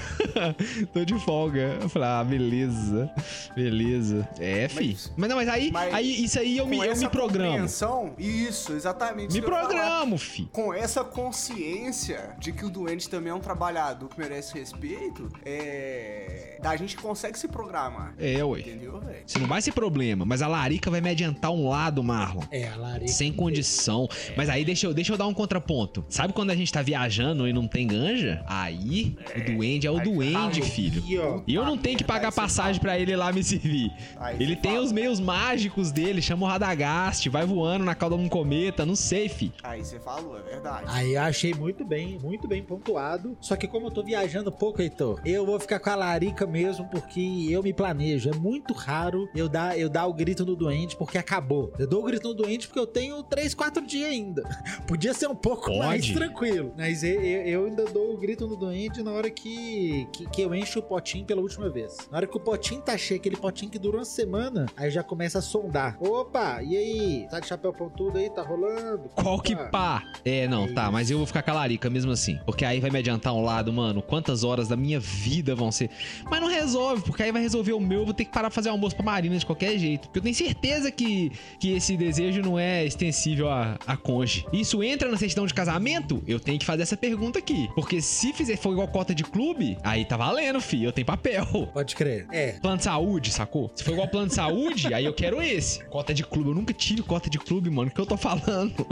Tô 0.93 1.03
de 1.05 1.17
folga. 1.19 1.79
Eu 1.81 1.89
falei, 1.89 2.07
ah, 2.09 2.23
beleza. 2.23 3.09
Beleza. 3.55 4.27
É, 4.39 4.67
fi. 4.67 4.89
Mas, 4.89 5.11
Mas- 5.17 5.29
não, 5.29 5.35
mas 5.37 5.47
aí, 5.49 5.71
mas 5.71 5.93
aí 5.93 6.23
isso 6.25 6.37
aí 6.39 6.57
eu 6.57 6.67
me, 6.67 6.77
eu 6.77 6.83
essa 6.83 7.01
me 7.05 7.09
programo. 7.09 7.49
compreensão, 7.51 8.13
Isso, 8.17 8.73
exatamente. 8.73 9.33
Me 9.33 9.41
programo, 9.41 10.17
fi. 10.17 10.45
Com 10.51 10.73
essa 10.73 11.03
consciência 11.03 12.35
de 12.39 12.51
que 12.51 12.65
o 12.65 12.69
doente 12.69 13.09
também 13.09 13.31
é 13.31 13.35
um 13.35 13.39
trabalhador 13.39 14.09
que 14.09 14.19
merece 14.19 14.57
respeito, 14.57 15.29
é. 15.45 16.57
A 16.63 16.75
gente 16.77 16.95
consegue 16.97 17.37
se 17.37 17.47
programar. 17.47 18.13
É, 18.17 18.43
ué. 18.43 18.59
Entendeu, 18.61 18.99
velho? 18.99 19.17
Isso 19.27 19.37
não 19.39 19.47
vai 19.47 19.61
ser 19.61 19.71
problema, 19.73 20.25
mas 20.25 20.41
a 20.41 20.47
larica 20.47 20.89
vai 20.89 21.01
me 21.01 21.09
adiantar 21.09 21.51
um 21.51 21.67
lado, 21.69 22.01
Marlon. 22.03 22.41
É, 22.51 22.67
a 22.69 22.75
Larica. 22.75 23.11
Sem 23.13 23.31
condição. 23.31 24.07
Mas 24.35 24.49
aí 24.49 24.65
deixa 24.65 24.87
eu, 24.87 24.93
deixa 24.93 25.13
eu 25.13 25.17
dar 25.17 25.27
um 25.27 25.33
contraponto. 25.33 26.03
Sabe 26.09 26.33
quando 26.33 26.51
a 26.51 26.55
gente 26.55 26.71
tá 26.71 26.81
viajando 26.81 27.47
e 27.47 27.53
não 27.53 27.67
tem 27.67 27.87
ganja? 27.87 28.43
Aí 28.47 29.15
o 29.35 29.51
duende 29.51 29.87
é 29.87 29.91
o 29.91 29.99
duende, 29.99 30.61
filho. 30.61 31.01
Aqui, 31.03 31.17
ó. 31.17 31.41
E 31.47 31.53
eu 31.53 31.65
não 31.65 31.77
tenho 31.77 31.97
que 31.97 32.03
pagar 32.03 32.31
passagem 32.31 32.81
pra 32.81 32.97
ele 32.97 33.11
ir 33.11 33.15
lá 33.15 33.31
me 33.31 33.43
servir. 33.43 33.91
Ele 34.39 34.55
tem 34.55 34.73
fala. 34.73 34.83
os 34.83 34.91
meios 34.91 35.19
mágicos 35.19 35.91
dele, 35.91 36.21
chama 36.21 36.45
o 36.45 36.49
Radagast, 36.49 37.27
vai 37.29 37.45
voando 37.45 37.85
na 37.85 37.95
cauda 37.95 38.15
de 38.15 38.23
um 38.23 38.29
cometa, 38.29 38.85
não 38.85 38.95
sei, 38.95 39.29
fi. 39.29 39.51
Aí 39.63 39.83
você 39.83 39.99
falou, 39.99 40.37
é 40.37 40.41
verdade. 40.41 40.85
Aí 40.87 41.13
eu 41.13 41.21
achei 41.21 41.53
muito 41.53 41.85
bem, 41.85 42.17
muito 42.21 42.47
bem 42.47 42.63
pontuado. 42.63 43.37
Só 43.41 43.55
que 43.55 43.67
como 43.67 43.87
eu 43.87 43.91
tô 43.91 44.03
viajando 44.03 44.51
pouco, 44.51 44.81
Heitor, 44.81 45.19
eu 45.25 45.45
vou 45.45 45.59
ficar 45.59 45.79
com 45.79 45.89
a 45.89 45.95
larica 45.95 46.45
mesmo, 46.45 46.85
porque 46.89 47.47
eu 47.49 47.61
me 47.61 47.73
planejo. 47.73 48.29
É 48.29 48.35
muito 48.35 48.73
raro 48.73 49.29
eu 49.35 49.47
dar, 49.49 49.77
eu 49.77 49.89
dar 49.89 50.07
o 50.07 50.13
grito 50.13 50.45
no 50.45 50.55
doente 50.55 50.95
porque 50.95 51.17
acabou. 51.17 51.73
Eu 51.77 51.87
dou 51.87 52.01
o 52.01 52.05
grito 52.05 52.27
no 52.27 52.33
doente 52.33 52.67
porque 52.67 52.79
eu 52.79 52.87
tenho 52.87 53.02
3, 53.23 53.53
4 53.53 53.85
dias 53.85 54.09
ainda. 54.09 54.43
Podia 54.87 55.13
ser 55.13 55.27
um 55.27 55.35
pouco 55.35 55.65
Pode. 55.65 55.79
mais 55.79 56.09
tranquilo. 56.09 56.73
Mas 56.77 57.03
eu, 57.03 57.21
eu- 57.21 57.65
ainda 57.65 57.85
dou 57.85 58.13
o 58.13 58.17
grito 58.17 58.47
no 58.47 58.55
doente 58.55 59.01
na 59.01 59.11
hora 59.11 59.29
que, 59.29 60.07
que, 60.13 60.25
que 60.29 60.41
eu 60.41 60.53
encho 60.53 60.79
o 60.79 60.83
potinho 60.83 61.25
pela 61.25 61.41
última 61.41 61.69
vez. 61.69 61.97
Na 62.11 62.17
hora 62.17 62.27
que 62.27 62.37
o 62.37 62.39
potinho 62.39 62.81
tá 62.81 62.97
cheio, 62.97 63.19
aquele 63.19 63.35
potinho 63.35 63.71
que 63.71 63.79
dura 63.79 63.97
uma 63.97 64.05
semana, 64.05 64.65
aí 64.77 64.89
já 64.91 65.03
começa 65.03 65.39
a 65.39 65.41
sondar. 65.41 65.97
Opa, 65.99 66.61
e 66.63 66.77
aí? 66.77 67.27
Tá 67.29 67.39
de 67.39 67.47
chapéu 67.47 67.73
pontudo 67.73 68.17
aí? 68.17 68.29
Tá 68.29 68.41
rolando? 68.41 69.09
Qual 69.15 69.39
que 69.39 69.53
Opa. 69.53 69.65
pá? 69.65 70.03
É, 70.23 70.47
não, 70.47 70.65
É 70.65 70.73
tá, 70.73 70.91
mas 70.91 71.09
eu 71.09 71.17
vou 71.17 71.25
ficar 71.27 71.41
com 71.41 71.51
a 71.51 71.55
larica 71.55 71.89
mesmo 71.89 72.11
assim. 72.11 72.39
Porque 72.45 72.63
aí 72.65 72.79
vai 72.79 72.89
me 72.89 72.99
adiantar 72.99 73.33
um 73.33 73.41
lado, 73.43 73.71
mano. 73.73 74.01
Quantas 74.01 74.43
horas 74.43 74.67
da 74.67 74.75
minha 74.75 74.99
vida 74.99 75.55
vão 75.55 75.71
ser. 75.71 75.89
Mas 76.29 76.39
não 76.41 76.47
resolve, 76.47 77.03
porque 77.03 77.23
aí 77.23 77.31
vai 77.31 77.41
resolver 77.41 77.73
o 77.73 77.79
meu, 77.79 77.99
eu 77.99 78.05
vou 78.05 78.13
ter 78.13 78.25
que 78.25 78.31
parar 78.31 78.49
pra 78.49 78.55
fazer 78.55 78.69
almoço 78.69 78.95
pra 78.95 79.03
Marina 79.05 79.37
de 79.37 79.45
qualquer 79.45 79.77
jeito. 79.77 80.03
Porque 80.07 80.19
eu 80.19 80.23
tenho 80.23 80.35
certeza 80.35 80.91
que, 80.91 81.31
que 81.59 81.73
esse 81.73 81.95
desejo 81.97 82.41
não 82.41 82.57
é 82.59 82.85
extensível 82.93 83.49
a, 83.49 83.77
a 83.85 83.97
conge. 83.97 84.45
Isso 84.53 84.83
entra 84.83 85.09
na 85.09 85.17
certidão 85.17 85.45
de 85.45 85.53
casamento? 85.53 86.23
Eu 86.27 86.39
tenho 86.39 86.59
que 86.59 86.65
fazer 86.65 86.83
essa 86.83 86.95
pergunta 86.97 87.39
aqui. 87.39 87.69
Porque 87.75 88.01
se 88.01 88.31
fizer 88.33 88.57
for 88.57 88.71
igual 88.71 88.87
cota 88.87 89.13
de 89.13 89.23
clube, 89.23 89.77
aí 89.83 90.05
tá 90.05 90.15
valendo, 90.17 90.61
fi. 90.61 90.83
Eu 90.83 90.91
tenho 90.91 91.05
papel. 91.05 91.45
Pode 91.73 91.95
crer. 91.95 92.27
É, 92.31 92.53
Plano 92.53 92.77
de 92.77 92.83
saúde, 92.83 93.31
sacou? 93.31 93.71
Se 93.75 93.83
for 93.83 93.91
igual 93.91 94.07
plano 94.07 94.27
de 94.27 94.33
saúde, 94.35 94.93
aí 94.93 95.05
eu 95.05 95.13
quero 95.13 95.41
esse. 95.41 95.83
Cota 95.85 96.13
de 96.13 96.23
clube. 96.23 96.49
Eu 96.49 96.55
nunca 96.55 96.73
tive 96.73 97.01
cota 97.01 97.29
de 97.29 97.37
clube, 97.39 97.69
mano. 97.69 97.89
O 97.89 97.93
que 97.93 97.99
eu 97.99 98.05
tô 98.05 98.17
falando? 98.17 98.85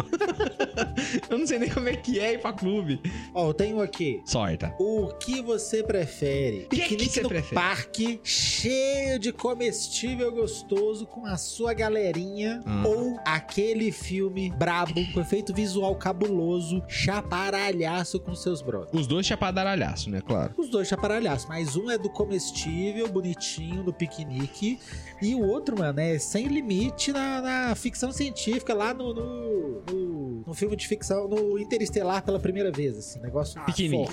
eu 1.29 1.38
não 1.38 1.46
sei 1.48 1.60
nem 1.60 1.70
como 1.70 1.88
é 1.89 1.96
que 1.96 2.20
é 2.20 2.34
ir 2.34 2.39
pra 2.39 2.53
clube. 2.53 3.00
Ó, 3.34 3.50
eu 3.50 3.53
tenho 3.53 3.81
aqui. 3.81 4.22
Sorta. 4.25 4.74
O 4.79 5.08
que 5.20 5.41
você 5.41 5.84
prefere? 5.84 6.67
que 6.70 6.81
Piquenique 6.81 7.10
você 7.10 7.22
no 7.22 7.29
prefere? 7.29 7.55
parque, 7.55 8.20
cheio 8.24 9.20
de 9.20 9.31
comestível 9.31 10.31
gostoso 10.31 11.05
com 11.05 11.25
a 11.25 11.38
sua 11.38 11.74
galerinha, 11.74 12.62
Hum. 12.65 12.84
ou 12.86 13.20
aquele 13.25 13.81
filme 13.90 14.50
brabo 14.52 14.94
com 15.14 15.22
efeito 15.22 15.54
visual 15.54 15.96
cabuloso, 15.96 16.84
chaparalhaço 16.90 18.20
com 18.20 18.36
seus 18.36 18.62
brothers. 18.62 18.92
Os 18.94 19.08
dois 19.08 19.26
chapadaralhaço, 19.26 20.10
né? 20.10 20.20
Claro. 20.20 20.54
Os 20.58 20.70
dois 20.70 20.90
chaparalhaços, 20.90 21.48
mas 21.48 21.78
um 21.78 21.90
é 21.90 21.98
do 21.98 22.10
comestível, 22.10 23.08
bonitinho, 23.08 23.84
no 23.84 23.94
piquenique, 23.94 24.78
e 25.22 25.34
o 25.34 25.40
outro, 25.42 25.80
mano, 25.80 26.02
é 26.02 26.20
sem 26.20 26.48
limite 26.48 27.14
na, 27.14 27.42
na 27.42 27.76
ficção 27.76 28.12
científica, 28.12 28.74
lá 28.74 28.94
no, 28.94 29.14
no, 29.14 29.82
no- 29.90 30.22
no 30.42 30.56
filme 30.56 30.76
de 30.76 30.88
ficção, 30.88 31.28
no 31.28 31.58
Interestelar 31.60 32.24
pela 32.24 32.40
primeira 32.40 32.72
vez, 32.72 32.98
assim, 32.98 33.20
negócio 33.20 33.62
Ah, 33.62 33.66
Piquenique. 33.66 34.12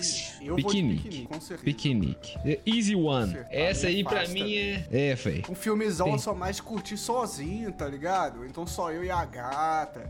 Piquenique. 0.55 0.55
piquenique, 1.03 1.27
com 1.27 1.41
certeza. 1.41 1.65
Piquenique. 1.65 2.37
Easy 2.67 2.95
one. 2.95 3.35
Essa 3.51 3.87
aí 3.87 4.05
pra 4.05 4.29
mim 4.29 4.55
é. 4.55 4.87
É, 4.93 5.17
fei. 5.17 5.43
Um 5.49 5.55
filmezão 5.55 6.13
Sim. 6.13 6.19
só 6.19 6.35
mais 6.35 6.57
de 6.57 6.63
curtir 6.63 6.99
sozinho, 6.99 7.73
tá 7.73 7.89
ligado? 7.89 8.45
Então 8.45 8.67
só 8.67 8.93
eu 8.93 9.03
e 9.03 9.11
a 9.11 9.25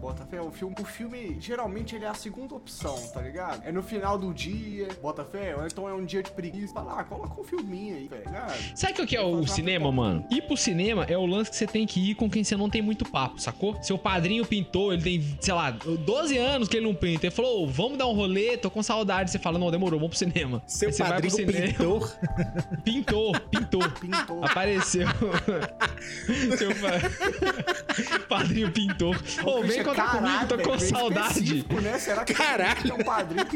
Bota 0.01 0.25
fé, 0.27 0.41
o 0.41 0.51
filme, 0.51 0.75
o 0.81 0.85
filme 0.85 1.37
geralmente 1.41 1.95
ele 1.97 2.05
é 2.05 2.09
a 2.09 2.15
segunda 2.15 2.55
opção, 2.55 2.97
tá 3.15 3.21
ligado? 3.21 3.63
É 3.67 3.73
no 3.73 3.83
final 3.83 4.19
do 4.19 4.33
dia, 4.35 4.89
bota 5.01 5.25
fé, 5.25 5.57
ou 5.57 5.67
então 5.67 5.89
é 5.89 5.95
um 5.95 6.05
dia 6.05 6.23
de 6.23 6.31
preguiça. 6.31 6.75
Fala, 6.75 7.01
ah, 7.01 7.05
coloca 7.05 7.41
um 7.41 7.45
filminho 7.45 7.97
aí, 7.97 8.09
tá 8.09 8.17
ligado? 8.17 8.55
Sabe 8.75 9.01
o 9.03 9.07
que, 9.07 9.17
é 9.17 9.23
o 9.23 9.47
cinema, 9.47 9.91
mano? 9.91 10.25
Ir 10.31 10.43
pro 10.43 10.57
cinema 10.57 11.05
é 11.05 11.17
o 11.17 11.25
lance 11.27 11.51
que 11.51 11.57
você 11.57 11.67
tem 11.67 11.87
que 11.87 12.11
ir 12.11 12.15
com 12.15 12.29
quem 12.29 12.45
você 12.45 12.57
não 12.57 12.69
tem 12.69 12.83
muito 12.83 13.05
papo, 13.11 13.41
sacou? 13.41 13.81
Seu 13.83 13.97
padrinho 13.99 14.45
pintou, 14.45 14.93
ele 14.93 15.03
tem, 15.03 15.39
sei 15.41 15.55
lá, 15.55 15.71
12 15.71 16.37
anos 16.37 16.69
que 16.69 16.77
ele 16.77 16.87
não 16.87 16.95
pinta. 16.95 17.27
Ele 17.27 17.35
falou, 17.35 17.65
"Ô, 17.65 17.67
vamos 17.67 17.97
dar 17.99 18.07
um 18.07 18.13
rolê, 18.15 18.57
tô 18.57 18.71
com 18.71 18.83
saudade. 18.83 19.31
Você 19.31 19.39
fala, 19.39 19.59
não, 19.59 19.71
demorou, 19.71 19.99
vamos 19.99 20.17
pro 20.19 20.31
cinema. 20.31 20.63
Seu 20.67 20.93
você 20.93 21.03
vai 21.03 21.21
pro 21.21 21.31
padrinho 21.31 21.51
cinema. 21.53 21.69
pintor. 21.69 22.19
Pintou, 22.85 23.33
pintou. 23.51 23.91
Pintou. 24.01 24.45
Apareceu. 24.45 25.07
Seu 26.59 26.71
pa- 26.77 28.27
padrinho 28.29 28.71
pintor. 28.73 29.17
Ô, 29.45 29.63
vem 29.63 29.83
contar 29.83 30.11
comigo, 30.11 30.47
tô 30.47 30.59
com 30.59 30.79
saudade. 30.79 31.65
Né? 31.83 31.99
Será 31.99 32.25
que 32.25 32.35
Caralho. 32.35 32.83
tem 32.83 32.93
um 32.93 33.05
padrinho 33.05 33.47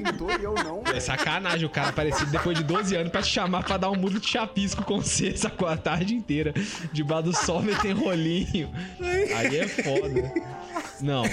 e 0.40 0.44
eu 0.44 0.54
não? 0.54 0.82
É 0.92 1.00
sacanagem 1.00 1.66
o 1.66 1.70
cara 1.70 1.88
aparecido 1.88 2.30
depois 2.30 2.56
de 2.56 2.64
12 2.64 2.94
anos 2.96 3.10
pra 3.12 3.22
te 3.22 3.28
chamar 3.28 3.62
pra 3.64 3.76
dar 3.76 3.90
um 3.90 3.96
mudo 3.96 4.20
de 4.20 4.28
chapisco 4.28 4.84
com 4.84 5.00
você, 5.00 5.36
sacou? 5.36 5.68
A 5.68 5.76
tarde 5.76 6.14
inteira. 6.14 6.54
Debaixo 6.92 7.24
do 7.24 7.36
sol, 7.36 7.62
metendo 7.62 8.00
rolinho. 8.04 8.70
Aí 9.36 9.58
é 9.58 9.68
foda. 9.68 10.32
Não. 11.00 11.24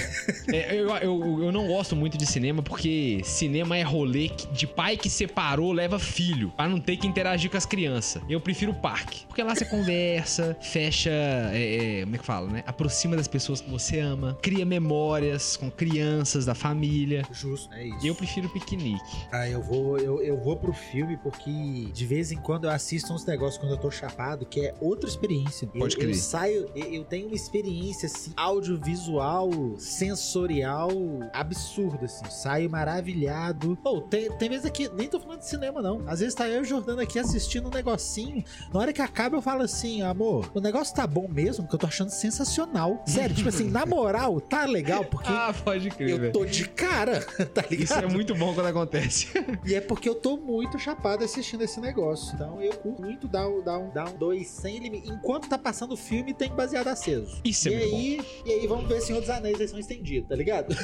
É, 0.51 0.75
eu, 0.75 0.89
eu, 0.97 1.43
eu 1.43 1.51
não 1.51 1.67
gosto 1.67 1.95
muito 1.95 2.17
de 2.17 2.25
cinema 2.25 2.61
porque 2.61 3.21
cinema 3.23 3.77
é 3.77 3.83
rolê 3.83 4.29
de 4.51 4.65
pai 4.67 4.97
que 4.97 5.09
separou, 5.09 5.71
leva 5.71 5.99
filho. 5.99 6.51
Pra 6.57 6.67
não 6.67 6.79
ter 6.79 6.97
que 6.97 7.07
interagir 7.07 7.49
com 7.49 7.57
as 7.57 7.65
crianças. 7.65 8.21
Eu 8.29 8.39
prefiro 8.39 8.71
o 8.71 8.75
parque. 8.75 9.25
Porque 9.27 9.43
lá 9.43 9.53
você 9.55 9.65
conversa, 9.65 10.57
fecha. 10.61 11.11
é, 11.53 11.99
é, 11.99 12.03
como 12.03 12.15
é 12.15 12.19
que 12.19 12.25
fala, 12.25 12.49
né? 12.49 12.63
Aproxima 12.65 13.15
das 13.15 13.27
pessoas 13.27 13.61
que 13.61 13.69
você 13.69 13.99
ama, 13.99 14.37
cria 14.41 14.65
memórias 14.65 15.57
com 15.57 15.69
crianças 15.69 16.45
da 16.45 16.55
família. 16.55 17.23
Justo, 17.31 17.73
é 17.73 17.85
isso. 17.85 18.05
Eu 18.05 18.15
prefiro 18.15 18.49
piquenique. 18.49 19.17
Ah, 19.31 19.47
eu 19.47 19.61
vou, 19.61 19.97
eu, 19.97 20.21
eu 20.21 20.37
vou 20.37 20.57
pro 20.57 20.73
filme 20.73 21.17
porque 21.17 21.49
de 21.93 22.05
vez 22.05 22.31
em 22.31 22.37
quando 22.37 22.65
eu 22.65 22.71
assisto 22.71 23.13
uns 23.13 23.25
negócios 23.25 23.57
quando 23.57 23.71
eu 23.71 23.77
tô 23.77 23.91
chapado, 23.91 24.45
que 24.45 24.61
é 24.61 24.75
outra 24.79 25.09
experiência. 25.09 25.67
Pode 25.67 25.95
eu, 25.95 25.99
crer. 25.99 26.09
eu 26.11 26.15
saio, 26.15 26.69
eu, 26.75 26.93
eu 26.93 27.03
tenho 27.03 27.27
uma 27.27 27.35
experiência 27.35 28.07
assim, 28.07 28.31
audiovisual, 28.35 29.49
sensorial, 29.77 30.89
absurda, 31.33 32.05
assim. 32.05 32.25
Eu 32.25 32.31
Saio 32.31 32.69
maravilhado. 32.69 33.77
Pô, 33.83 34.01
tem, 34.01 34.31
tem 34.37 34.49
vezes 34.49 34.65
aqui, 34.65 34.89
nem 34.95 35.07
tô 35.07 35.19
falando 35.19 35.39
de 35.39 35.47
cinema, 35.47 35.81
não. 35.81 36.03
Às 36.07 36.19
vezes 36.19 36.33
tá 36.33 36.47
eu 36.47 36.59
e 36.59 36.61
o 36.61 36.65
Jordano 36.65 37.01
aqui 37.01 37.19
assistindo 37.19 37.67
um 37.67 37.71
negocinho. 37.71 38.43
Na 38.73 38.79
hora 38.79 38.93
que 38.93 39.01
acaba, 39.01 39.37
eu 39.37 39.41
falo 39.41 39.63
assim, 39.63 40.01
amor, 40.01 40.49
o 40.53 40.59
negócio 40.59 40.95
tá 40.95 41.05
bom 41.05 41.27
mesmo, 41.27 41.67
que 41.67 41.75
eu 41.75 41.79
tô 41.79 41.87
achando 41.87 42.09
sensacional. 42.09 43.03
Sério, 43.05 43.35
tipo 43.35 43.49
assim, 43.49 43.69
na 43.69 43.85
moral, 43.85 44.28
tá 44.37 44.65
legal, 44.65 45.05
porque. 45.05 45.31
Ah, 45.31 45.53
pode 45.63 45.89
crer, 45.91 46.21
Eu 46.25 46.31
tô 46.33 46.43
de 46.43 46.67
cara, 46.67 47.21
tá 47.53 47.61
ligado? 47.61 47.83
Isso 47.83 47.93
é 47.93 48.07
muito 48.07 48.35
bom 48.35 48.53
quando 48.53 48.67
acontece. 48.67 49.27
E 49.65 49.75
é 49.75 49.81
porque 49.81 50.09
eu 50.09 50.15
tô 50.15 50.35
muito 50.35 50.79
chapado 50.79 51.23
assistindo 51.23 51.63
esse 51.63 51.79
negócio. 51.79 52.33
Então 52.33 52.61
eu 52.61 52.73
curto 52.73 53.01
muito 53.01 53.27
dar 53.27 53.47
um, 53.47 53.63
dar 53.63 53.77
um, 53.77 53.89
dar 53.89 54.09
um 54.09 54.17
dois 54.17 54.47
sem 54.47 54.79
limite. 54.79 55.09
Enquanto 55.09 55.47
tá 55.47 55.57
passando 55.57 55.93
o 55.93 55.97
filme, 55.97 56.33
tem 56.33 56.49
baseado 56.49 56.87
aceso. 56.87 57.39
Isso 57.43 57.69
é 57.69 57.71
e 57.71 57.75
muito 57.77 57.95
aí, 57.95 58.25
e 58.45 58.51
aí 58.59 58.67
vamos 58.67 58.87
ver 58.87 58.99
Senhor 59.01 59.19
dos 59.19 59.29
Anéis 59.29 59.57
versão 59.57 59.79
estendida, 59.79 60.27
tá 60.27 60.35
ligado? 60.35 60.75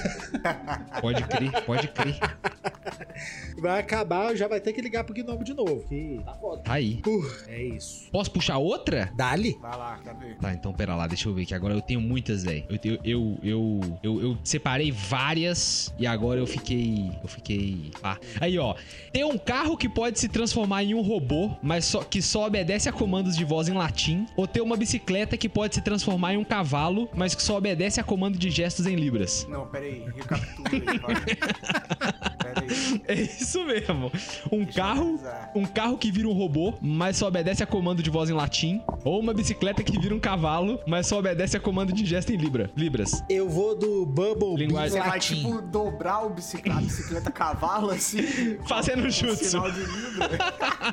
Pode 1.02 1.24
crer, 1.24 1.66
pode 1.66 1.88
crer. 1.90 2.20
Vai 3.58 3.80
acabar, 3.80 4.36
já 4.36 4.48
vai 4.48 4.60
ter 4.60 4.74
que 4.74 4.82
ligar 4.82 5.04
pro 5.04 5.14
Gnomo 5.14 5.44
de 5.44 5.54
novo. 5.54 5.84
Que 5.88 6.22
tá 6.24 6.34
foda. 6.34 6.62
Tá 6.64 6.74
aí. 6.74 7.02
Uh, 7.06 7.32
é 7.48 7.64
isso. 7.64 8.10
Posso 8.12 8.32
puxar 8.32 8.58
outra? 8.58 9.12
Dali? 9.16 9.58
Vai 9.62 9.78
lá, 9.78 10.00
ver? 10.20 10.38
Tá, 10.38 10.54
então 10.54 10.74
pera 10.74 10.96
lá, 10.96 11.08
deixa 11.08 11.30
eu 11.30 11.34
ver 11.34 11.46
que 11.46 11.54
agora 11.54 11.74
eu 11.74 11.82
tenho 11.82 12.02
muitas, 12.02 12.44
velho. 12.44 12.66
Eu, 12.70 12.80
eu, 12.84 13.00
eu, 13.04 13.40
eu, 13.44 14.00
eu, 14.04 14.22
eu 14.22 14.38
separei 14.44 14.92
várias 14.92 15.94
e 15.98 16.06
agora 16.06 16.40
eu 16.40 16.48
fiquei. 16.48 17.12
Eu 17.22 17.28
fiquei. 17.28 17.92
Ah. 18.04 18.18
Aí, 18.40 18.58
ó. 18.58 18.76
Tem 19.12 19.24
um 19.24 19.38
carro 19.38 19.78
que 19.78 19.88
pode 19.88 20.20
se 20.20 20.28
transformar 20.28 20.84
em 20.84 20.94
um 20.94 21.02
robô, 21.02 21.52
mas 21.62 21.86
só, 21.86 22.04
que 22.04 22.22
só 22.22 22.48
obedece 22.48 22.90
a 22.90 22.92
comandos 22.92 23.36
de 23.36 23.46
voz 23.46 23.68
em 23.68 23.74
latim. 23.74 24.26
Ou 24.36 24.48
ter 24.48 24.62
uma 24.62 24.76
bicicleta 24.76 25.38
que 25.38 25.48
pode 25.48 25.76
se 25.76 25.82
transformar 25.82 26.34
em 26.34 26.38
um 26.38 26.44
cavalo, 26.44 27.10
mas 27.16 27.34
que 27.34 27.42
só 27.42 27.58
obedece 27.58 28.00
a 28.00 28.04
comando 28.04 28.38
de 28.38 28.50
gestos 28.50 28.86
em 28.86 28.96
libras. 28.96 29.48
Não, 29.50 29.68
pera 29.68 29.86
aí, 29.86 30.06
recapitula 30.16 30.70
aí, 30.72 31.00
vai. 31.00 31.16
É 33.08 33.14
isso 33.14 33.64
mesmo. 33.66 34.12
Um 34.52 34.66
carro, 34.66 35.20
um 35.56 35.66
carro 35.66 35.98
que 35.98 36.12
vira 36.12 36.28
um 36.28 36.34
robô, 36.34 36.74
mas 36.82 37.18
só 37.18 37.28
obedece 37.28 37.62
a 37.64 37.68
comando 37.68 38.02
de 38.02 38.10
voz 38.10 38.30
em 38.30 38.34
latim, 38.34 38.82
ou 39.04 39.20
uma 39.20 39.34
bicicleta 39.34 39.84
que 39.84 40.00
vira 40.00 40.14
um 40.16 40.20
cavalo, 40.20 40.80
mas 40.88 41.08
só 41.08 41.20
obedece 41.20 41.56
a 41.58 41.60
comando 41.60 41.92
de 41.94 42.06
gesto 42.06 42.32
em 42.34 42.38
libra, 42.38 42.70
libras. 42.76 43.24
Eu 43.30 43.50
vou 43.50 43.78
do 43.78 44.06
Bubble 44.06 44.56
Linguagem- 44.56 45.02
Você 45.02 45.08
vai, 45.08 45.20
tipo, 45.20 45.62
dobrar 45.62 46.26
o 46.26 46.30
bicicleta, 46.30 46.80
a 46.80 46.82
bicicleta 46.82 47.32
cavalo, 47.32 47.92
assim. 47.92 48.58
Fazendo 48.68 49.10
jutsu. 49.10 49.46
Sinal 49.46 49.72
de 49.72 49.80
Libra. 49.80 50.30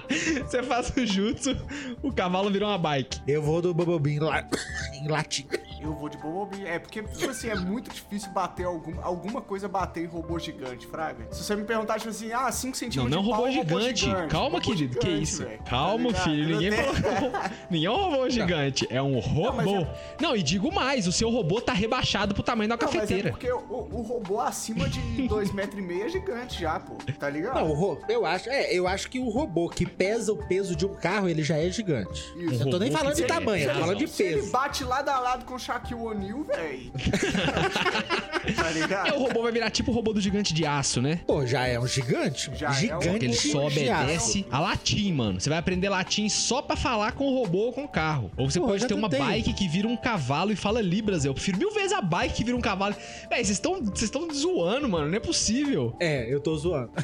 Você 0.46 0.62
faz 0.62 0.92
o 0.96 1.06
jutsu, 1.06 1.56
o 2.02 2.12
cavalo 2.12 2.50
vira 2.50 2.66
uma 2.66 2.78
bike. 2.78 3.20
Eu 3.26 3.42
vou 3.42 3.60
do 3.62 3.72
Bubble 3.74 3.98
Bean 3.98 4.24
la- 4.24 4.46
em 4.94 5.08
latim. 5.08 5.46
Eu 5.80 5.92
vou 5.94 6.08
de 6.08 6.16
Bumblebee. 6.16 6.64
É, 6.64 6.78
porque, 6.78 7.02
tipo 7.02 7.28
assim, 7.30 7.48
é 7.48 7.56
muito 7.56 7.90
difícil 7.92 8.30
bater 8.30 8.64
algum, 8.64 9.00
alguma 9.02 9.40
coisa 9.40 9.66
bater 9.68 10.04
em 10.04 10.06
robô 10.06 10.38
gigante, 10.38 10.86
Fraga. 10.86 11.26
Se 11.32 11.42
você 11.42 11.51
me 11.56 11.64
perguntar, 11.64 11.98
tipo 11.98 12.10
assim, 12.10 12.32
ah, 12.32 12.50
5 12.50 12.66
Não, 12.72 12.74
centímetros 12.74 13.10
não 13.14 13.22
de 13.22 13.28
pau, 13.30 13.38
robô 13.38 13.46
é 13.46 13.50
um 13.50 13.52
gigante. 13.52 14.06
Calma, 14.28 14.58
Robô 14.58 14.60
querido. 14.60 14.98
que 14.98 15.06
gigante, 15.06 15.22
isso? 15.22 15.44
velho. 15.44 15.58
Tá 15.58 15.64
Calma, 15.70 16.08
ligado? 16.08 16.24
filho. 16.24 16.56
Ninguém 16.56 16.70
tenho- 16.70 16.94
falou. 16.94 17.32
Ninguém 17.70 17.86
é 17.86 17.90
um 17.90 18.10
robô 18.10 18.30
gigante. 18.30 18.86
É 18.90 19.02
um 19.02 19.18
robô. 19.18 19.76
é- 19.80 19.88
Não, 20.20 20.36
e 20.36 20.42
digo 20.42 20.72
mais: 20.74 21.06
o 21.06 21.12
seu 21.12 21.30
robô 21.30 21.60
tá 21.60 21.72
rebaixado 21.72 22.34
pro 22.34 22.42
tamanho 22.42 22.68
da 22.68 22.76
Não, 22.76 22.82
mas 22.86 22.94
é 22.94 22.98
cafeteira. 23.00 23.30
porque 23.30 23.50
o, 23.52 23.58
o 23.92 24.02
robô 24.02 24.40
acima 24.40 24.88
de 24.88 25.00
2,5 25.28 25.52
metros 25.54 25.78
e 25.78 25.82
meio 25.82 26.04
é 26.04 26.08
gigante 26.08 26.60
já, 26.60 26.78
pô. 26.80 26.94
Tá 27.18 27.28
ligado? 27.30 27.54
Não, 27.56 27.70
o 27.70 27.74
ro- 27.74 27.98
eu 28.08 28.24
acho, 28.26 28.48
é, 28.48 28.72
eu 28.72 28.86
acho 28.88 29.08
que 29.10 29.18
o 29.18 29.28
robô 29.28 29.68
que 29.68 29.86
pesa 29.86 30.32
o 30.32 30.36
peso 30.36 30.74
de 30.76 30.84
um 30.86 30.94
carro, 30.94 31.28
ele 31.28 31.42
já 31.42 31.56
é 31.56 31.68
gigante. 31.70 32.20
Isso. 32.36 32.54
Eu 32.54 32.58
não 32.60 32.70
tô 32.70 32.78
nem 32.78 32.88
robô 32.88 32.98
falando 33.00 33.14
que 33.16 33.22
de 33.22 33.28
tamanho, 33.28 33.64
eu 33.64 33.74
tô 33.74 33.80
falando 33.80 33.98
de 33.98 34.08
Se 34.08 34.22
ele 34.22 34.36
peso. 34.36 34.50
bate 34.50 34.84
lado 34.84 35.08
a 35.08 35.18
lado 35.18 35.44
com 35.44 35.54
o 35.54 35.58
Shaquille 35.58 36.00
O'Neal, 36.00 36.42
velho. 36.44 36.92
tá 38.56 38.70
ligado? 38.70 39.08
É, 39.08 39.12
o 39.14 39.18
robô 39.18 39.42
vai 39.42 39.52
virar 39.52 39.70
tipo 39.70 39.90
o 39.90 39.94
robô 39.94 40.12
do 40.12 40.20
gigante 40.20 40.52
de 40.54 40.66
aço, 40.66 41.00
né? 41.00 41.20
Pô, 41.26 41.41
já 41.46 41.66
é 41.66 41.78
um 41.78 41.86
gigante. 41.86 42.50
Já 42.54 42.68
é 42.68 42.70
um- 42.70 42.74
gigante. 42.74 43.08
Porque 43.08 43.24
ele 43.26 43.34
só 43.34 43.66
obedece 43.66 44.46
a 44.50 44.60
latim, 44.60 45.12
mano. 45.12 45.40
Você 45.40 45.48
vai 45.48 45.58
aprender 45.58 45.88
latim 45.88 46.28
só 46.28 46.62
pra 46.62 46.76
falar 46.76 47.12
com 47.12 47.24
o 47.26 47.38
robô 47.42 47.58
ou 47.66 47.72
com 47.72 47.84
o 47.84 47.88
carro. 47.88 48.30
Ou 48.36 48.50
você 48.50 48.60
Pô, 48.60 48.66
pode 48.66 48.86
ter 48.86 48.94
uma 48.94 49.08
tentei. 49.08 49.26
bike 49.26 49.52
que 49.54 49.68
vira 49.68 49.86
um 49.88 49.96
cavalo 49.96 50.52
e 50.52 50.56
fala 50.56 50.80
Libras. 50.80 51.24
Eu 51.24 51.34
prefiro 51.34 51.58
mil 51.58 51.70
vezes 51.72 51.92
a 51.92 52.00
bike 52.00 52.34
que 52.34 52.44
vira 52.44 52.56
um 52.56 52.60
cavalo. 52.60 52.94
Véi, 53.28 53.44
vocês 53.44 53.50
estão 53.50 53.82
vocês 53.82 54.02
estão 54.04 54.28
zoando, 54.32 54.88
mano. 54.88 55.08
Não 55.08 55.16
é 55.16 55.20
possível. 55.20 55.94
É, 56.00 56.32
eu 56.32 56.40
tô 56.40 56.56
zoando. 56.56 56.90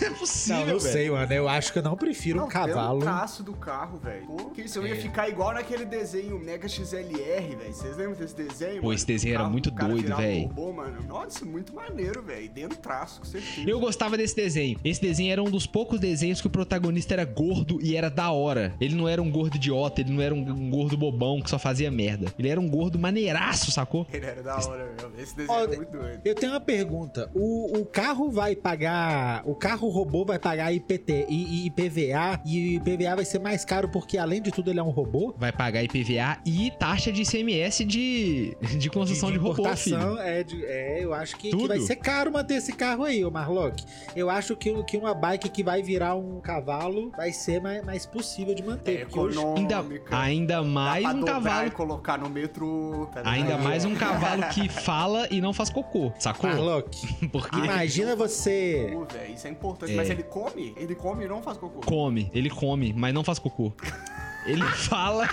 Não 0.00 0.08
é 0.08 0.10
possível, 0.10 0.56
Não, 0.60 0.66
não 0.74 0.78
velho. 0.78 0.92
sei, 0.92 1.10
mano. 1.10 1.32
Eu 1.32 1.48
acho 1.48 1.72
que 1.72 1.78
eu 1.78 1.82
não 1.82 1.96
prefiro 1.96 2.38
um 2.38 2.42
Não, 2.42 2.48
cavalo. 2.48 2.98
Pelo 3.00 3.00
traço 3.12 3.42
do 3.42 3.52
carro, 3.54 3.98
velho. 3.98 4.26
Isso, 4.56 4.78
eu 4.78 4.86
ia 4.86 4.94
É. 4.94 4.96
ficar 4.96 5.28
igual 5.28 5.52
naquele 5.54 5.84
desenho 5.84 6.38
Mega 6.38 6.68
XLR, 6.68 7.56
velho. 7.56 7.72
Vocês 7.72 7.96
lembram 7.96 8.16
desse 8.18 8.34
desenho? 8.34 8.76
Pô, 8.80 8.86
mano? 8.88 8.94
esse 8.94 9.06
desenho 9.06 9.32
era 9.34 9.40
carro- 9.40 9.52
muito 9.52 9.70
doido, 9.70 10.02
virava 10.02 10.22
um 10.22 10.24
véi. 10.24 10.42
robô, 10.44 10.72
mano. 10.72 11.02
Nossa, 11.06 11.44
muito 11.44 11.74
maneiro, 11.74 12.22
velho. 12.22 12.48
Dentro 12.48 12.78
traço, 12.78 13.20
certeza. 13.26 13.68
Eu 13.68 13.78
gostava 13.80 14.16
desse 14.16 14.34
desenho. 14.34 14.78
Esse 14.84 15.00
desenho 15.00 15.32
era 15.32 15.42
um 15.42 15.50
dos 15.50 15.66
poucos 15.66 16.00
desenhos 16.00 16.40
que 16.40 16.46
o 16.46 16.50
protagonista 16.50 17.14
era 17.14 17.24
gordo 17.24 17.78
e 17.82 17.96
era 17.96 18.08
da 18.08 18.30
hora. 18.30 18.74
Ele 18.80 18.94
não 18.94 19.08
era 19.08 19.20
um 19.22 19.30
gordo 19.30 19.56
idiota, 19.56 20.00
ele 20.00 20.12
não 20.12 20.22
era 20.22 20.34
um, 20.34 20.38
um 20.48 20.70
gordo 20.70 20.96
bobão 20.96 21.40
que 21.40 21.50
só 21.50 21.58
fazia 21.58 21.90
merda. 21.90 22.32
Ele 22.38 22.48
era 22.48 22.60
um 22.60 22.68
gordo 22.68 22.98
maneiraço, 22.98 23.70
sacou? 23.70 24.06
Ele 24.12 24.24
era 24.26 24.42
da 24.42 24.56
hora, 24.56 24.92
meu. 25.00 25.22
Esse 25.22 25.36
desenho 25.36 25.58
era 25.58 25.76
muito 25.76 25.90
doido. 25.92 26.20
Eu 26.24 26.34
tenho 26.34 26.52
uma 26.52 26.60
pergunta. 26.60 27.30
O, 27.34 27.78
o 27.80 27.84
carro 27.86 28.30
vai 28.30 28.54
pagar. 28.54 29.42
O 29.44 29.54
carro 29.54 29.88
robô 29.88 30.24
vai 30.24 30.38
pagar 30.38 30.72
IPT 30.72 31.26
e, 31.28 31.66
IPVA. 31.66 32.40
E 32.44 32.78
o 32.78 32.82
IPVA 32.82 33.16
vai 33.16 33.24
ser 33.24 33.38
mais 33.38 33.64
caro 33.64 33.88
porque, 33.88 34.18
além 34.18 34.40
de 34.42 34.50
tudo, 34.50 34.70
ele 34.70 34.78
é 34.78 34.82
um 34.82 34.90
robô? 34.90 35.34
Vai 35.38 35.52
pagar 35.52 35.82
IPVA 35.82 36.38
e 36.44 36.70
taxa 36.78 37.10
de 37.12 37.22
ICMS 37.22 37.84
de, 37.84 38.56
de 38.78 38.90
construção 38.90 39.30
de, 39.30 39.38
robô, 39.38 39.54
filho. 39.76 39.96
importação, 39.96 40.18
é, 40.20 40.42
de- 40.42 40.64
é, 40.64 41.02
eu 41.04 41.12
acho 41.14 41.36
que, 41.36 41.50
que 41.50 41.66
vai 41.68 41.80
ser 41.80 41.96
caro 41.96 42.30
manter 42.32 42.54
esse 42.56 42.72
carro 42.72 43.04
aí, 43.06 43.24
ô 43.24 43.30
Marlock. 43.30 43.84
Eu 44.14 44.28
acho 44.28 44.56
que, 44.56 44.82
que 44.84 44.96
uma 44.96 45.14
bike 45.14 45.48
que 45.48 45.62
vai 45.62 45.82
virar 45.82 46.14
um 46.14 46.40
cavalo 46.40 47.10
vai 47.16 47.32
ser 47.32 47.60
mais, 47.60 47.84
mais 47.84 48.04
possível 48.06 48.54
de 48.54 48.62
manter. 48.62 49.00
É 49.00 49.04
porque 49.04 49.18
hoje- 49.18 49.38
Ainda, 49.38 49.74
econômica. 49.74 50.16
ainda 50.18 50.62
mais 50.62 51.04
um 51.06 51.22
cavalo. 51.24 51.70
colocar 51.70 52.18
no 52.18 52.28
metrô. 52.28 53.08
tá? 53.12 53.22
Ainda 53.24 53.56
mais 53.58 53.84
um 53.84 53.94
cavalo 53.94 54.42
que 54.52 54.68
fala 54.68 55.26
e 55.30 55.40
não 55.40 55.52
faz 55.52 55.70
cocô, 55.70 56.12
sacou? 56.18 56.50
Marlock, 56.50 57.06
Porque 57.30 57.56
imagina 57.58 58.14
você. 58.16 58.90
Pô, 58.92 59.04
velho, 59.04 59.34
isso 59.34 59.46
é 59.46 59.50
importante. 59.50 59.92
É. 59.92 59.96
Mas 59.96 60.10
ele 60.10 60.22
come? 60.22 60.74
Ele 60.76 60.94
come 60.94 61.24
e 61.24 61.28
não 61.28 61.42
faz 61.42 61.56
cocô. 61.58 61.80
come, 61.80 62.30
ele 62.34 62.50
come, 62.50 62.92
mas 62.92 63.14
não 63.14 63.22
faz 63.24 63.38
cocô. 63.38 63.72
Ele 64.46 64.62
fala. 64.88 65.28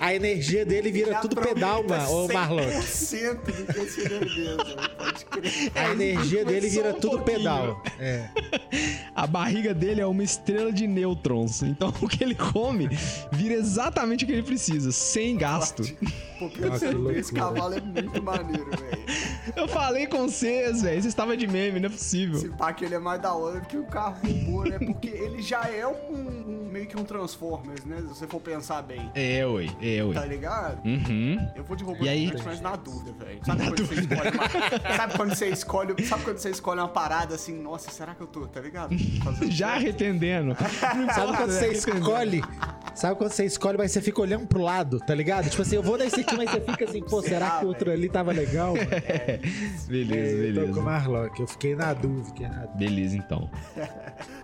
A 0.00 0.14
energia 0.14 0.64
dele 0.64 0.90
vira 0.90 1.20
tudo 1.20 1.36
pedal, 1.40 1.84
mano, 1.86 2.10
ô 2.10 2.28
Marlock. 2.32 2.66
100% 2.66 3.34
do 3.44 3.72
que 3.74 3.86
seria 3.90 4.20
mesmo. 4.20 4.64
Pode 4.96 5.24
crer. 5.26 5.72
A 5.74 5.92
energia 5.92 6.44
dele 6.44 6.68
vira 6.68 6.90
um 6.90 6.94
tudo 7.00 7.18
pouquinho. 7.18 7.38
pedal. 7.38 7.82
É. 7.98 8.28
A 9.14 9.26
barriga 9.26 9.74
dele 9.74 10.00
é 10.00 10.06
uma 10.06 10.22
estrela 10.22 10.72
de 10.72 10.86
nêutrons. 10.86 11.62
Então 11.62 11.92
o 12.00 12.08
que 12.08 12.22
ele 12.24 12.34
come 12.34 12.88
vira 13.32 13.54
exatamente 13.54 14.24
o 14.24 14.26
que 14.26 14.32
ele 14.32 14.42
precisa, 14.42 14.90
sem 14.92 15.36
gasto. 15.36 15.82
Pô, 16.38 17.10
esse 17.10 17.32
cavalo 17.32 17.74
é 17.74 17.80
muito 17.80 18.22
maneiro, 18.22 18.70
velho. 18.70 18.98
Eu 19.56 19.66
falei 19.68 20.06
com 20.06 20.28
vocês, 20.28 20.82
velho. 20.82 20.94
Vocês 20.94 21.06
estavam 21.06 21.36
de 21.36 21.46
meme, 21.46 21.80
não 21.80 21.88
é 21.88 21.92
possível. 21.92 22.36
Esse 22.36 22.48
pá 22.50 22.72
que 22.72 22.84
ele 22.84 22.94
é 22.94 22.98
mais 22.98 23.20
da 23.20 23.34
hora 23.34 23.60
do 23.60 23.66
que 23.66 23.76
o 23.76 23.84
carro 23.86 24.16
robô, 24.24 24.64
né? 24.64 24.78
Porque 24.78 25.08
ele 25.08 25.42
já 25.42 25.62
é 25.68 25.86
um, 25.86 25.90
um- 26.12 26.57
meio 26.68 26.86
que 26.86 26.96
um 26.96 27.04
Transformers, 27.04 27.84
né? 27.84 27.96
Se 27.98 28.02
você 28.08 28.26
for 28.26 28.40
pensar 28.40 28.82
bem. 28.82 29.10
É, 29.14 29.44
ué, 29.46 29.66
é, 29.80 29.98
Tá 30.12 30.20
ué. 30.20 30.26
ligado? 30.26 30.84
Uhum. 30.86 31.36
Eu 31.54 31.64
vou 31.64 31.76
de 31.76 31.84
robô 31.84 32.04
E 32.04 32.08
aí? 32.08 32.32
mas 32.44 32.60
na 32.60 32.76
dúvida, 32.76 33.12
velho. 33.24 33.40
Sabe, 33.44 33.64
quando 33.66 33.86
você 33.86 33.94
escolhe 34.00 34.30
uma... 34.30 34.96
sabe 34.96 35.16
quando 35.16 35.34
você 35.34 35.48
escolhe. 35.48 36.04
Sabe 36.06 36.24
quando 36.24 36.38
você 36.38 36.50
escolhe 36.50 36.80
uma 36.80 36.88
parada 36.88 37.34
assim, 37.34 37.60
nossa, 37.60 37.90
será 37.90 38.14
que 38.14 38.20
eu 38.20 38.26
tô, 38.26 38.46
tá 38.46 38.60
ligado? 38.60 38.94
Já 39.48 39.74
arrependendo. 39.74 40.56
Sabe 41.14 41.36
quando 41.36 41.50
você 41.50 41.68
escolhe? 41.72 42.42
Sabe 42.98 43.14
quando 43.16 43.30
você 43.30 43.44
escolhe, 43.44 43.78
mas 43.78 43.92
você 43.92 44.02
fica 44.02 44.20
olhando 44.20 44.48
pro 44.48 44.60
lado, 44.60 44.98
tá 44.98 45.14
ligado? 45.14 45.48
Tipo 45.48 45.62
assim, 45.62 45.76
eu 45.76 45.82
vou 45.84 45.96
nesse 45.96 46.20
aqui, 46.20 46.36
mas 46.36 46.50
você 46.50 46.60
fica 46.60 46.84
assim, 46.84 47.00
pô, 47.00 47.22
será 47.22 47.38
Será, 47.38 47.58
que 47.60 47.64
o 47.64 47.68
outro 47.68 47.92
ali 47.92 48.08
tava 48.08 48.32
legal? 48.32 48.74
Mano? 48.74 48.90
Beleza, 49.86 50.36
Eu 50.36 50.54
tô 50.54 50.60
com 50.60 50.62
o 50.62 50.64
beleza. 50.64 50.82
Marlock, 50.82 51.40
eu 51.40 51.46
fiquei 51.46 51.76
na 51.76 51.94
dúvida. 51.94 52.24
fiquei 52.24 52.48
na 52.48 52.66
dúvida. 52.66 52.74
Beleza, 52.76 53.16
então. 53.16 53.48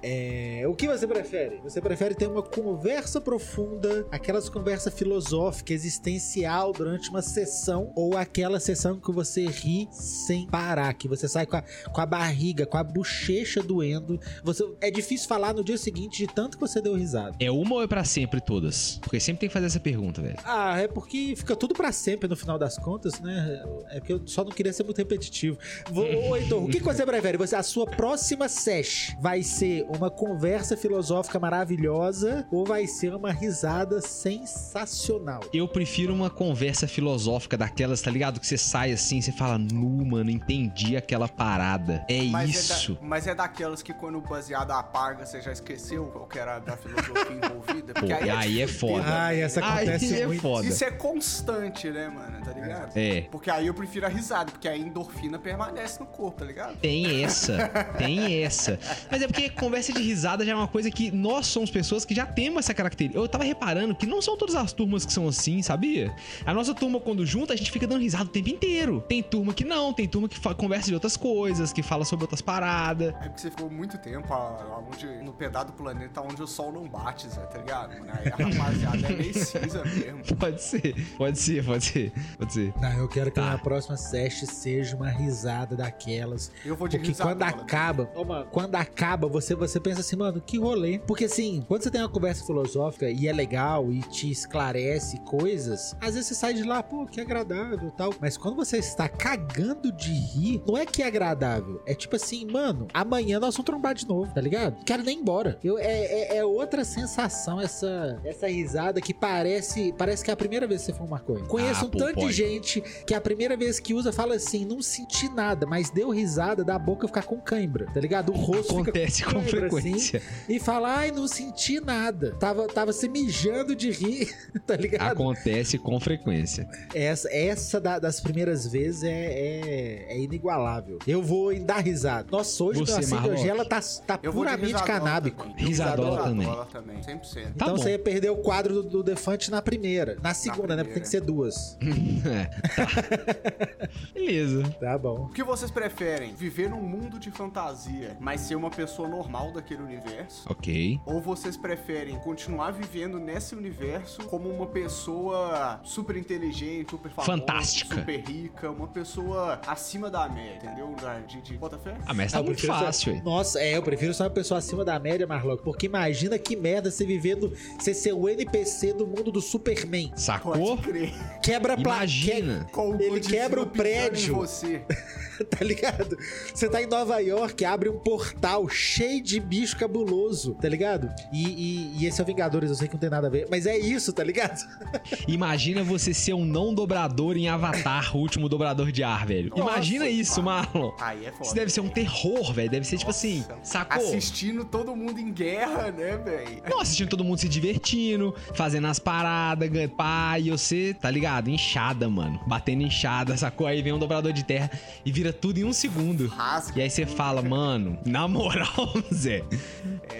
É, 0.07 0.63
o 0.69 0.75
que 0.75 0.87
você 0.87 1.07
prefere? 1.07 1.61
Você 1.65 1.81
prefere 1.81 2.15
ter 2.15 2.27
uma 2.27 2.43
conversa 2.43 3.23
profunda, 3.23 4.07
aquelas 4.13 4.51
conversa 4.51 4.91
filosófica, 4.91 5.73
existencial 5.73 6.75
durante 6.75 7.09
uma 7.09 7.23
sessão, 7.23 7.91
ou 7.97 8.15
aquela 8.15 8.61
sessão 8.61 9.01
que 9.01 9.11
você 9.11 9.47
ri 9.47 9.89
sem 9.91 10.47
parar, 10.47 10.93
que 10.93 11.09
você 11.09 11.27
sai 11.27 11.47
com 11.47 11.57
a, 11.57 11.63
com 11.63 12.01
a 12.03 12.05
barriga, 12.05 12.67
com 12.67 12.77
a 12.77 12.85
bochecha 12.85 13.63
doendo. 13.63 14.21
Você, 14.43 14.63
é 14.83 14.91
difícil 14.91 15.27
falar 15.27 15.55
no 15.55 15.65
dia 15.65 15.79
seguinte 15.79 16.19
de 16.19 16.27
tanto 16.35 16.59
que 16.59 16.61
você 16.61 16.83
deu 16.83 16.95
risada. 16.95 17.35
É 17.41 17.51
uma 17.51 17.77
ou 17.77 17.83
é 17.83 17.87
pra 17.87 18.05
sempre 18.05 18.43
todas? 18.45 18.99
Porque 19.03 19.19
sempre 19.21 19.41
tem 19.41 19.49
que 19.49 19.53
fazer 19.53 19.67
essa 19.67 19.81
pergunta, 19.81 20.21
velho. 20.23 20.37
Ah, 20.45 20.79
é 20.79 20.87
porque 20.89 21.35
fica 21.37 21.57
tudo 21.57 21.75
pra 21.75 21.91
sempre 21.93 22.29
no 22.29 22.37
final 22.37 22.59
das 22.59 22.77
contas, 22.79 23.21
né? 23.21 23.63
É 23.91 24.01
que 24.01 24.13
eu 24.13 24.21
só 24.27 24.45
não 24.45 24.51
queria 24.53 24.73
ser 24.73 24.85
muito 24.85 24.99
repetitivo. 24.99 25.59
Vou, 25.91 26.05
ô, 26.31 26.37
Heitor, 26.37 26.63
o 26.63 26.69
que 26.69 26.79
que 26.79 26.85
você 26.85 27.05
prefere? 27.05 27.39
Você, 27.39 27.57
a 27.57 27.63
sua 27.63 27.87
próxima 27.87 28.49
sesh 28.49 29.17
vai 29.21 29.43
ser 29.43 29.85
uma 29.97 30.11
conversa 30.11 30.77
filosófica 30.77 31.39
maravilhosa 31.39 32.47
ou 32.51 32.65
vai 32.65 32.87
ser 32.87 33.15
uma 33.15 33.33
risada 33.33 34.01
sensacional? 34.01 35.41
Eu 35.53 35.67
prefiro 35.69 36.15
uma 36.15 36.31
conversa 36.31 36.87
filosófica 36.87 37.57
daquelas, 37.57 38.01
tá 38.03 38.11
ligado? 38.11 38.41
Que 38.41 38.47
você 38.47 38.59
sai 38.59 38.93
assim, 38.93 39.21
você 39.21 39.33
fala, 39.33 39.59
nu, 39.59 40.05
mano, 40.05 40.31
entendi 40.31 40.97
aquela 40.97 41.29
parada. 41.29 42.05
É 42.09 42.23
Mas 42.25 42.51
isso. 42.51 42.93
É 42.93 42.95
da- 42.95 43.01
mas 43.03 43.27
é 43.27 43.35
daquelas 43.35 43.83
que 43.83 43.93
quando 43.93 44.19
o 44.19 44.21
baseado 44.21 44.71
apaga, 44.73 45.25
você 45.25 45.41
já 45.41 45.53
esqueceu 45.53 46.07
qual 46.07 46.27
que 46.27 46.39
era 46.39 46.59
da 46.59 46.77
filosofia 46.77 47.15
envolvida? 47.43 47.95
Pô, 47.95 48.01
Porque 48.01 48.13
aí, 48.13 48.27
e 48.27 48.29
é 48.31 48.34
aí 48.39 48.63
é 48.63 48.67
foda. 48.67 49.05
Ai, 49.07 49.43
essa 49.43 49.61
acontece 49.61 50.15
Aí 50.15 50.21
é 50.23 50.27
muito. 50.27 50.41
foda. 50.43 50.67
Isso 50.67 50.85
é 50.85 50.91
constante, 50.91 51.91
né, 51.91 52.09
mano? 52.09 52.45
Tá 52.45 52.53
ligado? 52.53 52.93
É. 52.97 53.23
Porque 53.31 53.51
aí 53.51 53.67
eu 53.67 53.75
prefiro 53.75 54.07
a 54.07 54.09
risada, 54.09 54.51
porque 54.53 54.69
a 54.69 54.77
endorfina 54.77 55.39
permanece 55.39 55.99
no 56.01 56.07
corpo, 56.07 56.39
tá 56.41 56.45
ligado? 56.45 56.77
Tem 56.77 57.25
essa, 57.25 57.69
tem 57.97 58.43
essa. 58.45 58.79
Mas 59.11 59.23
é 59.23 59.27
porque 59.27 59.49
conversa 59.51 59.93
de 59.93 60.03
risada 60.03 60.45
já 60.45 60.53
é 60.53 60.55
uma 60.55 60.69
coisa 60.69 60.91
que 60.91 61.11
nós 61.11 61.47
somos 61.47 61.71
pessoas 61.71 62.05
que 62.05 62.15
já 62.15 62.27
temos 62.27 62.59
essa 62.61 62.75
característica. 62.75 63.19
Eu 63.19 63.29
tava 63.29 63.45
reparando 63.45 63.95
que 63.95 64.07
não 64.07 64.21
são 64.21 64.37
todas 64.37 64.55
as 64.55 64.73
turmas 64.73 65.05
que 65.07 65.13
são 65.13 65.27
assim, 65.29 65.63
sabia? 65.63 66.15
A 66.45 66.53
nossa 66.53 66.75
turma, 66.75 67.01
quando 67.01 67.25
junta, 67.25 67.53
a 67.53 67.57
gente 67.57 67.71
fica 67.71 67.87
dando 67.87 68.01
risada 68.03 68.25
o 68.25 68.29
tempo 68.29 68.49
inteiro. 68.51 69.01
Tem 69.09 69.23
turma 69.23 69.53
que 69.55 69.65
não, 69.65 69.93
tem 69.93 70.07
turma 70.07 70.29
que 70.29 70.39
conversa 70.55 70.89
de 70.89 70.95
outras 70.95 71.17
coisas, 71.17 71.73
que 71.73 71.83
fala 71.83 72.05
sobre 72.05 72.25
outras 72.25 72.41
paradas. 72.43 73.09
É 73.21 73.29
porque 73.29 73.41
você 73.41 73.51
ficou 73.51 73.71
muito 73.71 73.97
tempo 73.99 74.33
a- 74.33 74.65
aonde, 74.75 75.07
no 75.23 75.33
pedaço 75.33 75.67
do 75.67 75.73
planeta 75.73 76.21
onde 76.21 76.43
o 76.43 76.47
sol 76.47 76.73
não 76.73 76.87
bate, 76.89 77.29
Zé, 77.29 77.41
tá 77.43 77.59
ligado? 77.59 77.91
mano? 77.99 78.07
Aí 78.13 78.24
a 78.29 78.37
rapaziada 78.37 79.07
é 79.09 79.17
meio 79.17 79.35
cinza 79.35 79.83
mesmo. 79.85 80.25
Pode 80.39 80.63
ser, 80.63 80.95
pode 81.17 81.39
ser, 81.39 81.65
pode 81.65 81.85
ser, 81.85 82.13
pode 82.39 82.53
ser. 82.53 82.73
Não, 82.81 82.93
eu 82.99 83.09
quero 83.09 83.31
que 83.31 83.35
Tá. 83.37 83.43
a 83.43 83.51
minha 83.51 83.59
próxima 83.59 83.97
session 83.97 84.47
seja 84.47 84.97
uma 84.97 85.09
risada 85.09 85.77
daquelas. 85.77 86.51
Eu 86.65 86.77
vou 86.77 86.87
de 86.89 86.99
Porque 86.99 87.15
quando 87.15 87.43
acaba, 87.43 88.11
mano, 88.27 88.47
quando 88.51 88.75
acaba, 88.77 89.29
você, 89.29 89.55
você 89.55 89.79
pensa 89.81 90.01
assim, 90.01 90.17
mano, 90.17 90.41
que 90.41 90.59
rolê. 90.59 90.99
Porque 90.99 91.25
assim, 91.27 91.65
quando 91.67 91.83
você 91.83 91.91
tem 91.91 92.01
uma 92.01 92.09
conversa 92.09 92.45
filosófica 92.45 93.09
e 93.09 93.27
é 93.29 93.33
legal 93.33 93.91
e 93.93 94.01
te 94.03 94.31
esclarece 94.31 95.19
coisas, 95.21 95.97
às 96.01 96.15
vezes 96.15 96.27
você 96.29 96.35
sai 96.35 96.55
de 96.55 96.63
lá, 96.63 96.83
pô, 96.83 97.07
que 97.07 97.21
agradável 97.21 97.89
e 97.89 97.91
tal. 97.93 98.13
Mas 98.21 98.37
quando 98.37 98.57
você 98.57 98.79
está 98.79 99.09
cagando 99.09 99.93
de 99.93 100.13
rir, 100.13 100.63
não 100.67 100.77
é 100.77 100.85
que 100.87 101.03
é 101.03 101.07
agradável. 101.07 101.83
É 101.87 101.95
tipo 101.95 102.17
assim, 102.17 102.47
mano, 102.51 102.87
amanhã 102.93 103.39
nós 103.41 103.55
vamos 103.55 103.67
trombar 103.67 103.95
de 103.95 104.07
novo, 104.07 104.33
tá 104.33 104.41
ligado? 104.41 104.85
Quero 104.85 105.03
nem 105.03 105.19
ir 105.19 105.21
embora. 105.21 105.59
Eu, 105.63 105.79
é, 105.79 105.85
é, 105.85 106.37
é 106.39 106.45
outra 106.45 106.85
sensação 106.85 107.61
essa, 107.61 108.04
essa 108.25 108.47
risada 108.49 109.01
que 109.01 109.13
parece, 109.15 109.93
parece 109.97 110.25
que 110.25 110.31
é 110.31 110.35
a 110.35 110.37
primeira 110.37 110.67
vez 110.67 110.81
que 110.81 110.87
você 110.87 110.93
for 110.99 111.09
maconha. 111.09 111.45
Conheço 111.45 111.85
Ah, 111.85 111.87
um 111.87 111.91
pô, 111.91 111.99
tanto 111.99 112.21
de 112.27 112.33
gente 112.33 112.81
que 113.07 113.15
a 113.15 113.21
primeira 113.21 113.57
vez 113.57 113.79
que 113.81 113.95
usa 113.95 114.13
fala 114.13 114.35
assim, 114.35 114.65
não 114.65 114.81
senti 114.83 115.29
nada, 115.29 115.67
mas 115.67 115.91
deu 115.91 116.11
risada 116.11 116.63
da 116.65 116.79
boca 116.79 117.07
ficar 117.07 117.23
com 117.25 117.39
cãibra, 117.41 117.87
tá 117.93 118.01
ligado? 118.01 118.31
O 118.33 118.37
rosto 118.37 118.73
Acontece 118.73 119.19
fica 119.19 119.33
com 119.35 119.41
cãibra, 119.41 119.61
frequência. 119.71 120.19
Assim, 120.21 120.55
e 120.55 120.61
fala, 120.61 120.97
ai, 120.99 121.11
não 121.11 121.27
senti 121.29 121.81
nada. 121.81 122.33
Tava, 122.39 122.67
tava 122.69 122.93
se 122.93 123.09
mijando 123.09 123.75
de 123.75 123.91
rir, 123.91 124.35
tá 124.67 124.77
ligado? 124.77 125.13
Acontece 125.13 125.79
com 125.79 125.99
frequência. 126.01 126.69
Essa, 126.95 127.29
essa 127.33 127.81
da- 127.81 127.99
das 127.99 128.21
primeiras 128.21 128.67
vezes 128.67 129.03
é, 129.05 129.09
é, 129.11 130.07
é 130.15 130.19
inigualável. 130.21 130.99
Eu 131.07 131.23
vou 131.23 131.55
dar 131.61 131.79
risada. 131.79 132.29
Nossa, 132.31 132.63
hoje 132.65 132.81
Você, 132.81 132.93
acende 132.93 133.15
Marlock? 133.15 133.43
gela 133.43 133.65
tá, 133.65 133.81
tá 134.07 134.19
puramente 134.19 134.67
risadola 134.73 134.87
canábico. 134.87 135.43
também. 135.49 135.67
Risadola 135.67 136.23
também. 136.25 136.39
Risadola 136.49 136.67
também, 136.67 136.97
100%. 137.01 137.35
Tá 137.45 137.51
então 137.55 137.69
bom. 137.69 137.77
você 137.77 137.94
ia 137.95 137.99
perder 137.99 138.31
o 138.31 138.37
quadro 138.37 138.75
do, 138.75 138.83
do 138.89 139.03
Defante 139.03 139.51
na 139.51 139.61
primeira. 139.63 140.17
Na 140.23 140.35
segunda, 140.35 140.77
né? 140.77 140.83
Porque 140.83 140.95
tem 140.95 141.03
que 141.03 141.09
ser 141.09 141.21
duas. 141.21 141.79
É, 142.25 142.45
tá. 142.75 144.09
Beleza. 144.15 144.63
Tá 144.81 144.97
bom. 144.99 145.27
O 145.27 145.29
que 145.29 145.43
vocês 145.43 145.71
preferem? 145.71 146.35
Viver 146.35 146.71
num 146.71 146.81
mundo 146.81 147.19
de 147.19 147.31
fantasia, 147.31 148.17
mas 148.21 148.41
ser 148.43 148.55
uma 148.57 148.71
pessoa 148.71 149.07
normal 149.09 149.53
daquele 149.53 149.83
universo? 149.83 150.45
Ok. 150.51 150.99
Ou 151.05 151.21
vocês 151.21 151.57
preferem 151.57 152.19
continuar 152.21 152.71
vivendo 152.73 153.19
nesse 153.19 153.55
universo 153.55 154.23
como 154.25 154.49
uma 154.49 154.67
pessoa 154.67 155.81
super 155.85 156.17
inteligente, 156.17 156.91
super 156.91 157.11
famosa, 157.11 157.33
Fantástica. 157.33 157.97
super 157.97 158.21
rica, 158.21 158.71
uma 158.71 158.89
pessoa 158.89 159.61
acima 159.67 160.11
da 160.11 160.29
média, 160.29 160.67
entendeu? 160.67 160.95
De, 161.27 161.41
de 161.43 161.57
bota 161.59 161.79
fé? 161.79 161.97
Ah, 162.07 162.15
mas 162.15 162.33
tá 162.33 162.39
Ah, 162.39 162.41
eu 162.41 162.45
muito 162.45 162.61
ser- 162.61 162.67
fácil, 162.69 163.15
ué. 163.15 163.23
Nossa, 163.23 163.61
é, 163.61 163.77
eu 163.77 163.83
prefiro 163.83 164.15
ser 164.15 164.23
uma 164.23 164.31
pessoa 164.31 164.59
acima 164.59 164.85
da 164.85 164.99
média, 164.99 165.27
Marlock. 165.27 165.63
Porque 165.63 165.87
imagina 165.87 166.39
que 166.39 166.57
merda 166.57 166.91
você 166.91 167.05
vivendo, 167.05 167.53
você 167.85 167.95
ser 167.95 168.13
o 168.13 168.29
NPC 168.29 168.95
do 168.95 169.07
mundo 169.07 169.31
do 169.31 169.41
Superman. 169.41 170.11
Sacou? 170.17 170.77
Pode 170.77 170.83
crer. 170.83 171.13
Quebra 171.43 171.75
Imagina. 171.79 172.67
O 172.75 172.95
Ele 173.01 173.21
quebra 173.21 173.61
o 173.63 173.67
prédio. 173.67 174.35
Você. 174.37 174.83
tá 175.51 175.65
ligado? 175.65 176.17
Você 176.55 176.69
tá 176.69 176.81
em 176.83 176.87
Nova 176.87 177.19
York, 177.19 177.65
abre 177.65 177.89
um 177.89 177.99
portal 177.99 178.69
cheio 178.69 179.21
de 179.23 179.41
bicho 179.41 179.77
cabuloso, 179.77 180.55
tá 180.55 180.69
ligado? 180.69 181.11
E, 181.33 181.45
e- 181.45 181.99
e 181.99 182.07
esse 182.07 182.21
é 182.21 182.25
o 182.25 182.27
Vingadores, 182.27 182.71
eu 182.71 182.77
sei 182.77 182.87
que 182.89 182.95
não 182.95 183.01
tem 183.01 183.11
nada 183.11 183.27
a 183.27 183.31
ver, 183.31 183.47
mas 183.51 183.67
é 183.67 183.77
isso, 183.77 184.13
tá 184.13 184.23
ligado? 184.23 184.57
Imagina 185.29 185.83
você 185.83 186.15
ser 186.15 186.35
um 186.35 186.45
não 186.45 186.73
dobrador 186.75 187.37
em 187.37 187.49
Avatar, 187.49 188.17
o 188.17 188.21
último 188.21 188.49
dobrador 188.49 188.91
de 188.93 189.03
ar, 189.03 189.27
velho. 189.27 189.51
Nossa, 189.51 189.63
Imagina 189.63 190.09
isso, 190.09 190.43
Marlon. 190.43 190.93
Aí 191.01 191.27
é 191.27 191.31
foda. 191.33 191.45
Isso 191.45 191.55
deve 191.55 191.71
ser 191.73 191.81
um 191.81 191.89
terror, 191.89 192.53
velho. 192.53 192.71
Deve 192.71 192.87
ser 192.87 192.97
tipo 192.99 193.11
assim, 193.11 193.45
Nossa. 193.49 193.59
sacou? 193.65 194.07
Assistindo 194.07 194.65
todo 194.65 194.95
mundo 194.95 195.19
em 195.19 195.33
guerra, 195.33 195.91
né, 195.91 196.17
velho? 196.17 196.63
Não, 196.69 196.81
assistindo 196.81 197.09
todo 197.09 197.25
mundo 197.25 197.39
se 197.39 197.49
divertindo, 197.79 198.35
fazendo 198.55 198.87
as 198.87 198.99
paradas, 198.99 199.71
pá, 199.97 200.39
e 200.39 200.51
você, 200.51 200.95
tá 200.95 201.11
ligado? 201.11 201.49
Inchada, 201.51 202.09
mano. 202.09 202.41
Batendo 202.47 202.83
inchada, 202.83 203.37
sacou? 203.37 203.67
Aí 203.67 203.83
vem 203.83 203.93
um 203.93 203.99
dobrador 203.99 204.33
de 204.33 204.45
terra 204.45 204.71
e 205.05 205.11
vira 205.13 205.33
tudo 205.33 205.59
em 205.59 205.65
um 205.65 205.73
segundo. 205.73 206.29
Rasga. 206.29 206.79
E 206.79 206.83
aí 206.83 206.91
você 206.91 207.07
fala, 207.07 207.43
mano, 207.43 207.99
na 208.07 208.27
moral, 208.29 208.69
Zé. 209.13 209.43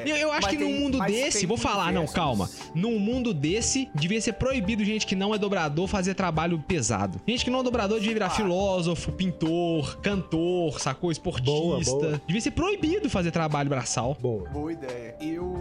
eu, 0.05 0.17
eu 0.17 0.33
acho 0.33 0.49
que 0.49 0.57
num 0.59 0.81
mundo 0.81 0.99
desse, 1.07 1.47
vou 1.47 1.57
falar, 1.57 1.93
não, 1.93 2.07
calma. 2.07 2.49
Num 2.75 2.99
mundo 2.99 3.33
desse, 3.33 3.89
devia 3.95 4.21
ser 4.21 4.35
proibido 4.35 4.85
gente 4.85 5.07
que 5.07 5.15
não 5.15 5.35
é 5.35 5.39
dobrador 5.39 5.87
fazer 5.87 6.15
trabalho 6.15 6.59
pesado. 6.67 7.21
Gente 7.27 7.45
que 7.45 7.51
não 7.51 7.61
é 7.61 7.63
dobrador 7.63 7.99
devia 7.99 8.15
virar 8.15 8.27
Ah. 8.27 8.31
filósofo, 8.31 9.13
pintor, 9.13 9.97
cantor, 10.01 10.81
sacou? 10.81 11.11
Esportista. 11.13 11.45
Boa, 11.51 11.81
boa. 11.81 12.21
Devia 12.27 12.41
ser 12.41 12.51
proibido 12.51 13.09
fazer 13.11 13.31
trabalho 13.31 13.69
braçal. 13.69 14.17
Boa. 14.21 14.49
Boa 14.49 14.73
ideia. 14.73 15.15
Eu. 15.21 15.55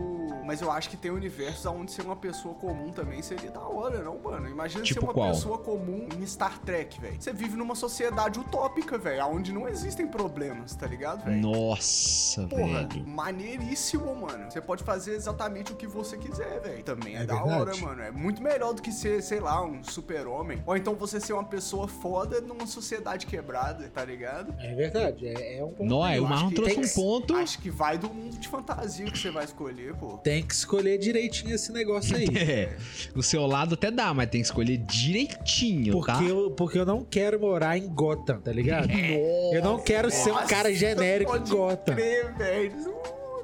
Mas 0.45 0.61
eu 0.61 0.71
acho 0.71 0.89
que 0.89 0.97
tem 0.97 1.11
universos 1.11 1.65
onde 1.83 1.91
ser 1.91 2.01
uma 2.03 2.15
pessoa 2.15 2.55
comum 2.55 2.91
também 2.91 3.21
seria 3.21 3.51
da 3.51 3.59
hora, 3.61 4.01
não, 4.01 4.17
mano? 4.17 4.49
Imagina 4.49 4.83
Tipo 4.83 5.01
ser 5.01 5.05
uma 5.05 5.13
qual? 5.13 5.29
pessoa 5.31 5.57
comum 5.57 6.07
em 6.17 6.25
Star 6.25 6.57
Trek, 6.59 6.99
velho. 6.99 7.21
Você 7.21 7.33
vive 7.33 7.55
numa 7.57 7.75
sociedade 7.75 8.39
utópica, 8.39 8.97
velho, 8.97 9.25
onde 9.27 9.51
não 9.51 9.67
existem 9.67 10.07
problemas, 10.07 10.73
tá 10.75 10.87
ligado, 10.87 11.25
velho? 11.25 11.41
Nossa, 11.41 12.47
Porra, 12.47 12.87
velho. 12.87 13.05
maneiríssimo, 13.07 14.15
mano. 14.15 14.49
Você 14.49 14.61
pode 14.61 14.83
fazer 14.83 15.13
exatamente 15.15 15.73
o 15.73 15.75
que 15.75 15.85
você 15.85 16.17
quiser, 16.17 16.61
velho. 16.61 16.83
Também 16.83 17.15
é, 17.17 17.23
É 17.23 17.25
da 17.25 17.35
verdade. 17.35 17.59
hora, 17.61 17.77
mano. 17.77 18.01
É 18.01 18.11
muito 18.11 18.41
melhor 18.41 18.73
do 18.73 18.81
que 18.81 18.91
ser, 18.91 19.21
sei 19.21 19.39
lá, 19.41 19.63
um 19.63 19.83
super-homem. 19.83 20.63
Ou 20.65 20.77
então 20.77 20.95
você 20.95 21.19
ser 21.19 21.33
uma 21.33 21.43
pessoa 21.43 21.87
foda 21.87 22.39
numa 22.39 22.65
sociedade 22.65 23.25
quebrada, 23.25 23.89
tá 23.89 24.05
ligado? 24.05 24.55
É 24.59 24.73
verdade, 24.73 25.27
é, 25.27 25.57
é 25.59 25.63
um 25.63 25.71
ponto. 25.71 25.89
Nó, 25.89 26.07
é, 26.07 26.17
Eu 26.17 26.23
o 26.23 26.29
Marlon 26.29 26.51
trouxe 26.51 26.79
um 26.79 26.87
ponto. 26.89 27.35
Acho 27.35 27.59
que 27.59 27.69
vai 27.69 27.97
do 27.97 28.09
mundo 28.09 28.37
de 28.37 28.47
fantasia 28.47 29.05
que 29.05 29.17
você 29.17 29.29
vai 29.31 29.43
escolher, 29.43 29.93
pô. 29.95 30.17
Tem 30.19 30.41
que 30.41 30.53
escolher 30.53 30.97
direitinho 30.97 31.53
esse 31.53 31.71
negócio 31.73 32.15
aí. 32.15 32.27
É, 32.43 32.75
o 33.15 33.23
seu 33.23 33.45
lado 33.45 33.75
até 33.75 33.89
dá, 33.89 34.13
mas 34.13 34.29
tem 34.29 34.41
que 34.41 34.47
escolher 34.47 34.77
direitinho, 34.77 36.01
tá? 36.01 36.13
Porque 36.17 36.31
eu, 36.31 36.51
porque 36.51 36.79
eu 36.79 36.85
não 36.85 37.03
quero 37.03 37.39
morar 37.39 37.77
em 37.77 37.87
Gotham, 37.87 38.39
tá 38.39 38.51
ligado? 38.51 38.89
Eu 39.53 39.63
não 39.63 39.79
quero 39.79 40.09
ser 40.11 40.31
um 40.31 40.45
cara 40.45 40.69
Nossa, 40.69 40.73
genérico 40.73 41.35
em 41.35 41.47
Gotham. 41.47 41.95
crer, 41.95 42.33
velho. 42.35 43.02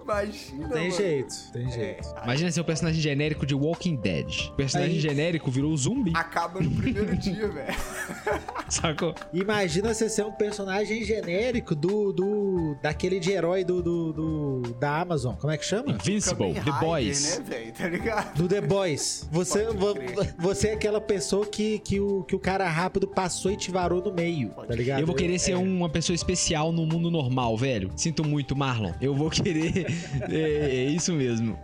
Imagina, 0.10 0.70
Tem 0.70 0.84
mano. 0.90 0.92
jeito, 0.98 1.36
tem 1.54 1.68
É, 1.68 1.72
jeito. 1.72 2.10
Imagina 2.24 2.52
ser 2.52 2.62
o 2.62 2.64
personagem 2.66 3.00
genérico 3.02 3.46
de 3.46 3.54
Walking 3.54 3.96
Dead. 3.96 4.50
O 4.50 4.54
personagem 4.54 4.96
Aí- 4.96 5.00
genérico 5.00 5.52
virou 5.52 5.76
zumbi, 5.78 6.12
acaba 6.16 6.60
no 6.60 6.72
primeiro 6.72 7.16
dia, 7.18 7.48
velho. 7.48 7.76
sacou? 8.70 9.14
Imagina 9.34 9.94
você 9.94 10.10
ser 10.10 10.26
um 10.26 10.32
personagem 10.32 11.04
genérico 11.04 11.76
do. 11.76 12.12
do 12.14 12.76
daquele 12.82 13.20
de 13.20 13.32
herói 13.32 13.64
do, 13.64 13.82
do, 13.82 14.14
do- 14.14 14.62
da 14.80 15.02
Amazon. 15.02 15.36
Como 15.36 15.52
é 15.52 15.58
que 15.58 15.66
chama? 15.66 15.92
Invincible, 15.92 16.54
The 16.54 16.72
Boys. 16.80 17.40
né? 17.48 17.72
Tá 17.78 17.88
ligado? 17.88 18.36
Do 18.36 18.48
The 18.48 18.62
Boys. 18.62 19.28
Você, 19.32 19.66
você 20.38 20.68
é 20.70 20.74
aquela 20.74 21.02
pessoa 21.02 21.46
que, 21.46 21.80
que, 21.80 22.00
o, 22.00 22.24
que 22.24 22.36
o 22.36 22.40
cara 22.40 22.68
rápido 22.70 23.08
passou 23.08 23.52
e 23.52 23.58
te 23.58 23.72
varou 23.72 24.02
no 24.04 24.12
meio, 24.14 24.50
Pode 24.50 24.68
tá 24.68 24.76
ligado? 24.76 25.00
Eu 25.02 25.06
vou 25.08 25.16
querer 25.16 25.38
ser 25.40 25.52
É. 25.54 25.58
uma 25.58 25.90
pessoa 25.90 26.16
especial 26.16 26.72
no 26.72 26.86
mundo 26.86 27.10
normal, 27.12 27.56
velho. 27.58 27.92
Sinto 27.96 28.24
muito, 28.24 28.56
Marlon. 28.56 28.92
Eu 29.02 29.14
vou 29.16 29.30
querer. 29.30 29.88
é, 30.30 30.36
é 30.36 30.84
isso 30.86 31.14
mesmo. 31.14 31.60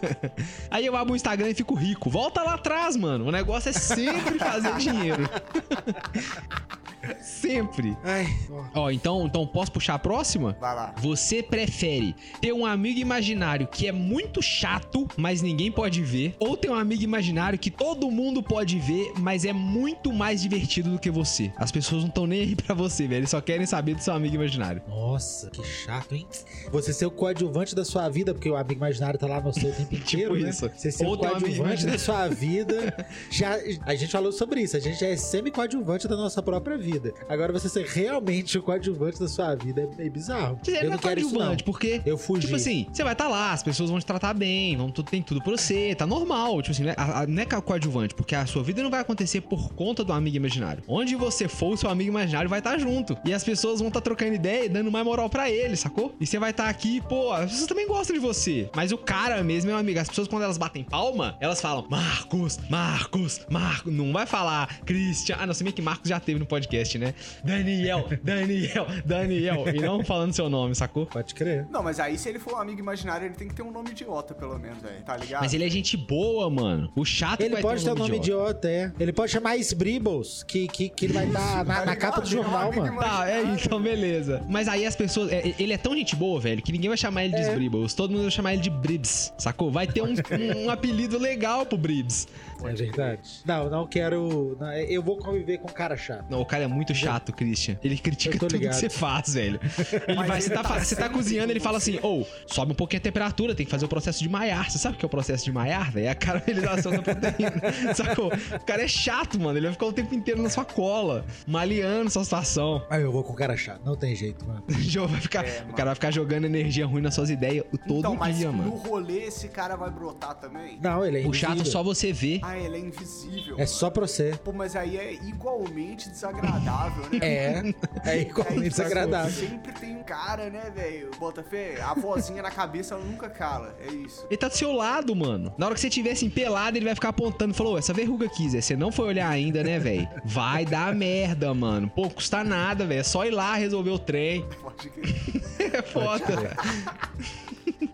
Aí 0.70 0.86
eu 0.86 0.96
abro 0.96 1.12
o 1.12 1.16
Instagram 1.16 1.50
e 1.50 1.54
fico 1.54 1.74
rico. 1.74 2.10
Volta 2.10 2.42
lá 2.42 2.54
atrás, 2.54 2.96
mano. 2.96 3.26
O 3.26 3.32
negócio 3.32 3.70
é 3.70 3.72
sempre 3.72 4.38
fazer 4.38 4.74
dinheiro. 4.76 5.28
sempre. 7.20 7.96
Ai, 8.04 8.26
ó. 8.74 8.90
Então, 8.90 9.26
então 9.26 9.46
posso 9.46 9.72
puxar 9.72 9.94
a 9.94 9.98
próxima? 9.98 10.56
Vai 10.60 10.74
lá. 10.74 10.94
Você 10.98 11.42
prefere 11.42 12.14
ter 12.40 12.52
um 12.52 12.64
amigo 12.64 13.00
imaginário 13.00 13.66
que 13.66 13.86
é 13.86 13.92
muito 13.92 14.40
chato, 14.40 15.08
mas 15.16 15.42
ninguém 15.42 15.70
pode 15.70 16.02
ver, 16.02 16.36
ou 16.38 16.56
ter 16.56 16.70
um 16.70 16.74
amigo 16.74 17.02
imaginário 17.02 17.58
que 17.58 17.70
todo 17.70 18.10
mundo 18.10 18.42
pode 18.42 18.78
ver, 18.78 19.12
mas 19.18 19.44
é 19.44 19.52
muito 19.52 20.12
mais 20.12 20.42
divertido 20.42 20.90
do 20.90 20.98
que 20.98 21.10
você? 21.10 21.52
As 21.56 21.72
pessoas 21.72 22.02
não 22.02 22.08
estão 22.08 22.26
nem 22.26 22.42
aí 22.42 22.56
pra 22.56 22.74
você, 22.74 23.06
velho. 23.06 23.20
Eles 23.20 23.30
só 23.30 23.40
querem 23.40 23.66
saber 23.66 23.94
do 23.94 24.02
seu 24.02 24.14
amigo 24.14 24.34
imaginário. 24.34 24.82
Nossa, 24.88 25.50
que 25.50 25.62
chato, 25.64 26.14
hein? 26.14 26.26
Você 26.70 26.92
ser 26.92 27.06
o 27.06 27.10
coadjuvante 27.10 27.74
da 27.74 27.84
sua 27.84 28.08
vida, 28.08 28.32
porque 28.32 28.48
o 28.48 28.56
amigo 28.56 28.74
imaginário 28.74 29.18
tá 29.18 29.26
lá 29.26 29.40
no 29.40 29.52
seu 29.52 29.72
o 29.72 29.74
tempo 29.74 29.94
inteiro, 29.96 30.34
né? 30.34 30.50
isso. 30.50 30.70
Você 30.76 30.90
ser 30.90 31.06
Ou 31.06 31.14
o 31.14 31.18
coadjuvante 31.18 31.86
da 31.86 31.98
sua 31.98 32.28
vida. 32.28 33.06
Já, 33.30 33.58
a 33.86 33.94
gente 33.94 34.10
falou 34.10 34.32
sobre 34.32 34.60
isso, 34.60 34.76
a 34.76 34.80
gente 34.80 35.00
já 35.00 35.08
é 35.08 35.16
semi-coadjuvante 35.16 36.06
da 36.06 36.16
nossa 36.16 36.42
própria 36.42 36.76
vida. 36.76 36.91
Agora 37.28 37.52
você 37.52 37.68
ser 37.68 37.86
realmente 37.86 38.58
o 38.58 38.62
coadjuvante 38.62 39.18
da 39.20 39.28
sua 39.28 39.54
vida 39.54 39.82
é 39.82 39.96
meio 39.96 40.10
bizarro. 40.10 40.58
Você 40.62 40.76
Eu 40.78 40.84
não 40.90 40.94
é 40.94 40.98
quero 40.98 41.20
isso, 41.20 41.28
não. 41.30 41.36
coadjuvante, 41.36 41.64
porque 41.64 42.00
Eu 42.04 42.18
fugi. 42.18 42.42
Tipo 42.42 42.56
assim, 42.56 42.86
você 42.92 43.02
vai 43.04 43.12
estar 43.12 43.28
lá, 43.28 43.52
as 43.52 43.62
pessoas 43.62 43.90
vão 43.90 43.98
te 43.98 44.06
tratar 44.06 44.34
bem, 44.34 44.76
vão, 44.76 44.90
tem 44.90 45.22
tudo 45.22 45.42
pra 45.42 45.52
você, 45.52 45.94
tá 45.94 46.06
normal. 46.06 46.60
Tipo 46.62 46.72
assim, 46.72 46.84
né? 46.84 46.94
A- 46.96 47.22
a- 47.22 47.26
não 47.26 47.42
é 47.42 47.46
coadjuvante, 47.46 48.14
porque 48.14 48.34
a 48.34 48.46
sua 48.46 48.62
vida 48.62 48.82
não 48.82 48.90
vai 48.90 49.00
acontecer 49.00 49.40
por 49.42 49.72
conta 49.74 50.02
do 50.04 50.12
amigo 50.12 50.36
imaginário. 50.36 50.82
Onde 50.88 51.14
você 51.16 51.48
for, 51.48 51.74
o 51.74 51.76
seu 51.76 51.90
amigo 51.90 52.10
imaginário 52.10 52.48
vai 52.48 52.58
estar 52.60 52.78
junto. 52.78 53.16
E 53.24 53.32
as 53.32 53.44
pessoas 53.44 53.78
vão 53.80 53.88
estar 53.88 54.00
trocando 54.00 54.34
ideia 54.34 54.64
e 54.64 54.68
dando 54.68 54.90
mais 54.90 55.04
moral 55.04 55.28
pra 55.28 55.50
ele, 55.50 55.76
sacou? 55.76 56.14
E 56.20 56.26
você 56.26 56.38
vai 56.38 56.50
estar 56.50 56.68
aqui, 56.68 57.00
pô, 57.08 57.32
as 57.32 57.50
pessoas 57.50 57.66
também 57.68 57.86
gostam 57.86 58.14
de 58.14 58.20
você. 58.20 58.68
Mas 58.74 58.92
o 58.92 58.98
cara 58.98 59.42
mesmo 59.42 59.70
é 59.70 59.74
um 59.74 59.78
amigo. 59.78 59.98
As 59.98 60.08
pessoas, 60.08 60.28
quando 60.28 60.42
elas 60.42 60.58
batem 60.58 60.84
palma, 60.84 61.36
elas 61.40 61.60
falam, 61.60 61.86
Marcos, 61.90 62.58
Marcos, 62.70 63.40
Marcos. 63.50 63.92
Não 63.92 64.12
vai 64.12 64.26
falar 64.26 64.80
Christian. 64.84 65.36
Ah, 65.38 65.46
não, 65.46 65.54
se 65.54 65.62
bem 65.64 65.72
que 65.72 65.82
Marcos 65.82 66.08
já 66.08 66.18
teve 66.20 66.38
no 66.38 66.46
podcast. 66.46 66.81
Podcast, 66.82 66.98
né? 66.98 67.14
Daniel, 67.44 68.08
Daniel, 68.22 68.86
Daniel. 69.04 69.64
E 69.68 69.80
não 69.80 70.04
falando 70.04 70.32
seu 70.32 70.48
nome, 70.48 70.74
sacou? 70.74 71.06
Pode 71.06 71.34
crer. 71.34 71.66
Não, 71.70 71.82
mas 71.82 72.00
aí 72.00 72.18
se 72.18 72.28
ele 72.28 72.38
for 72.38 72.54
um 72.54 72.58
amigo 72.58 72.80
imaginário, 72.80 73.26
ele 73.26 73.34
tem 73.34 73.48
que 73.48 73.54
ter 73.54 73.62
um 73.62 73.70
nome 73.70 73.90
idiota, 73.90 74.34
pelo 74.34 74.58
menos, 74.58 74.82
velho. 74.82 75.02
Tá 75.04 75.16
ligado? 75.16 75.42
Mas 75.42 75.54
ele 75.54 75.64
é 75.64 75.70
gente 75.70 75.96
boa, 75.96 76.50
mano. 76.50 76.90
O 76.96 77.04
chato 77.04 77.38
que 77.38 77.44
Ele 77.44 77.54
vai 77.54 77.62
pode 77.62 77.80
ter 77.84 77.90
ter 77.90 77.96
um 77.96 77.98
nome 77.98 78.16
idiota, 78.16 78.68
é. 78.68 78.92
Ele 78.98 79.12
pode 79.12 79.30
chamar 79.32 79.56
Sbribbles, 79.56 80.42
que, 80.42 80.66
que, 80.68 80.88
que 80.88 81.06
ele 81.06 81.12
vai 81.12 81.26
estar 81.26 81.64
na, 81.64 81.74
Tá 81.80 81.86
na 81.86 81.96
capa 81.96 82.20
do 82.20 82.28
jornal, 82.28 82.72
mano. 82.72 82.98
Tá, 83.00 83.28
é 83.30 83.42
então 83.42 83.80
beleza. 83.80 84.42
Mas 84.48 84.68
aí 84.68 84.84
as 84.86 84.96
pessoas. 84.96 85.32
é, 85.32 85.54
ele 85.58 85.72
é 85.72 85.78
tão 85.78 85.94
gente 85.96 86.14
boa, 86.16 86.40
velho, 86.40 86.62
que 86.62 86.72
ninguém 86.72 86.88
vai 86.88 86.96
chamar 86.98 87.24
ele 87.24 87.34
de 87.34 87.40
É. 87.40 87.48
Sbribbles. 87.48 87.94
Todo 87.94 88.10
mundo 88.10 88.22
vai 88.22 88.30
chamar 88.30 88.52
ele 88.54 88.62
de 88.62 88.70
Bribs, 88.70 89.32
sacou? 89.38 89.70
Vai 89.70 89.86
ter 89.86 90.02
um, 90.02 90.12
um- 90.12 90.66
um 90.66 90.70
apelido 90.70 91.18
legal 91.18 91.64
pro 91.66 91.76
Bribs. 91.78 92.26
É 92.68 92.72
verdade. 92.74 93.20
Não, 93.44 93.68
não 93.70 93.86
quero. 93.86 94.56
não, 94.60 94.72
eu 94.72 95.02
vou 95.02 95.16
conviver 95.18 95.58
com 95.58 95.68
um 95.70 95.72
cara 95.74 95.96
chato. 95.96 96.26
Não, 96.30 96.40
o 96.40 96.46
cara 96.46 96.64
é 96.64 96.66
muito 96.66 96.94
chato, 96.94 97.32
Christian. 97.32 97.76
Ele 97.82 97.96
critica 97.98 98.38
tudo 98.38 98.52
ligado. 98.56 98.70
que 98.74 98.76
você 98.80 98.90
faz, 98.90 99.34
velho. 99.34 99.60
Ele 100.06 100.16
Mas 100.16 100.26
vai, 100.28 100.36
ele 100.38 100.42
você 100.42 100.50
tá, 100.50 100.62
tá 100.62 100.78
você 100.78 100.96
tá 100.96 101.08
cozinhando, 101.08 101.52
ele 101.52 101.60
fala 101.60 101.78
assim: 101.78 101.98
ou 102.02 102.26
sobe 102.46 102.72
um 102.72 102.74
pouquinho 102.74 103.00
a 103.00 103.02
temperatura, 103.02 103.54
tem 103.54 103.64
que 103.66 103.70
fazer 103.70 103.84
o 103.84 103.88
processo 103.88 104.20
de 104.22 104.28
maiar. 104.28 104.70
Você 104.70 104.78
sabe 104.78 104.96
o 104.96 104.98
que 104.98 105.04
é 105.04 105.06
o 105.06 105.10
processo 105.10 105.44
de 105.44 105.52
maiar, 105.52 105.90
velho? 105.90 106.06
É 106.06 106.10
a 106.10 106.14
caramelização 106.14 106.92
da 106.96 107.02
proteína. 107.02 107.52
Sacou? 107.94 108.32
O 108.32 108.64
cara 108.64 108.82
é 108.82 108.88
chato, 108.88 109.38
mano. 109.40 109.58
Ele 109.58 109.66
vai 109.66 109.72
ficar 109.72 109.86
o 109.86 109.92
tempo 109.92 110.14
inteiro 110.14 110.42
na 110.42 110.48
sua 110.50 110.64
cola, 110.64 111.24
maleando 111.46 112.10
sua 112.10 112.24
situação. 112.24 112.84
Aí 112.90 113.02
eu 113.02 113.12
vou 113.12 113.22
com 113.24 113.32
um 113.32 113.36
cara 113.36 113.56
chato. 113.56 113.80
Não 113.84 113.96
tem 113.96 114.14
jeito, 114.14 114.44
mano. 114.46 114.62
O 115.02 115.08
vai 115.08 115.20
ficar, 115.20 115.44
É, 115.44 115.58
o 115.58 115.62
mano. 115.62 115.74
cara 115.74 115.86
vai 115.86 115.94
ficar 115.94 116.10
jogando 116.10 116.44
energia 116.44 116.86
ruim 116.86 117.02
nas 117.02 117.14
suas 117.14 117.28
ideias 117.30 117.64
o 117.72 117.78
todo 117.78 117.98
então, 118.00 118.14
mas 118.14 118.36
dia, 118.36 118.48
no 118.52 118.58
mano. 118.58 118.70
rolê 118.76 119.24
esse 119.24 119.48
cara 119.48 119.74
vai 119.74 119.90
brotar 119.90 120.34
também? 120.34 120.78
Não, 120.80 121.04
ele 121.04 121.22
é 121.22 121.26
O 121.26 121.32
chato 121.32 121.64
só 121.66 121.82
você 121.82 122.12
vê. 122.12 122.38
Ah, 122.42 122.51
ele 122.58 122.76
é 122.76 122.80
invisível. 122.80 123.56
É 123.58 123.66
só 123.66 123.90
pra 123.90 124.06
você. 124.06 124.38
Pô, 124.44 124.52
mas 124.52 124.74
aí 124.76 124.96
é 124.96 125.14
igualmente 125.14 126.08
desagradável, 126.08 127.04
né? 127.10 127.18
É. 127.20 127.62
É 128.04 128.10
Aí, 128.10 128.22
igualmente 128.22 128.54
tipo, 128.54 128.70
desagradável. 128.70 129.48
Sempre 129.48 129.72
tem 129.72 129.96
um 129.96 130.02
cara, 130.02 130.50
né, 130.50 130.72
velho? 130.74 131.10
Bota 131.18 131.42
fé, 131.42 131.80
a 131.80 131.94
vozinha 131.94 132.42
na 132.42 132.50
cabeça 132.50 132.94
ela 132.94 133.04
nunca 133.04 133.28
cala. 133.30 133.76
É 133.80 133.92
isso. 133.92 134.26
Ele 134.28 134.36
tá 134.36 134.48
do 134.48 134.56
seu 134.56 134.72
lado, 134.72 135.14
mano. 135.14 135.54
Na 135.56 135.66
hora 135.66 135.74
que 135.74 135.80
você 135.80 135.88
estiver 135.88 136.12
assim 136.12 136.28
pelado, 136.28 136.76
ele 136.76 136.84
vai 136.84 136.94
ficar 136.94 137.10
apontando. 137.10 137.54
Falou, 137.54 137.78
essa 137.78 137.92
verruga 137.92 138.26
aqui, 138.26 138.48
Zé, 138.50 138.60
você 138.60 138.76
não 138.76 138.90
foi 138.90 139.06
olhar 139.08 139.28
ainda, 139.28 139.62
né, 139.62 139.78
velho? 139.78 140.08
Vai 140.24 140.64
dar 140.64 140.94
merda, 140.94 141.52
mano. 141.54 141.88
Pô, 141.88 142.08
custa 142.10 142.42
nada, 142.42 142.84
velho. 142.86 143.00
É 143.00 143.04
só 143.04 143.24
ir 143.24 143.30
lá 143.30 143.54
resolver 143.54 143.90
o 143.90 143.98
trem. 143.98 144.44
Pode 144.62 144.88
crer. 144.90 145.74
É 145.74 145.82
foda. 145.82 146.56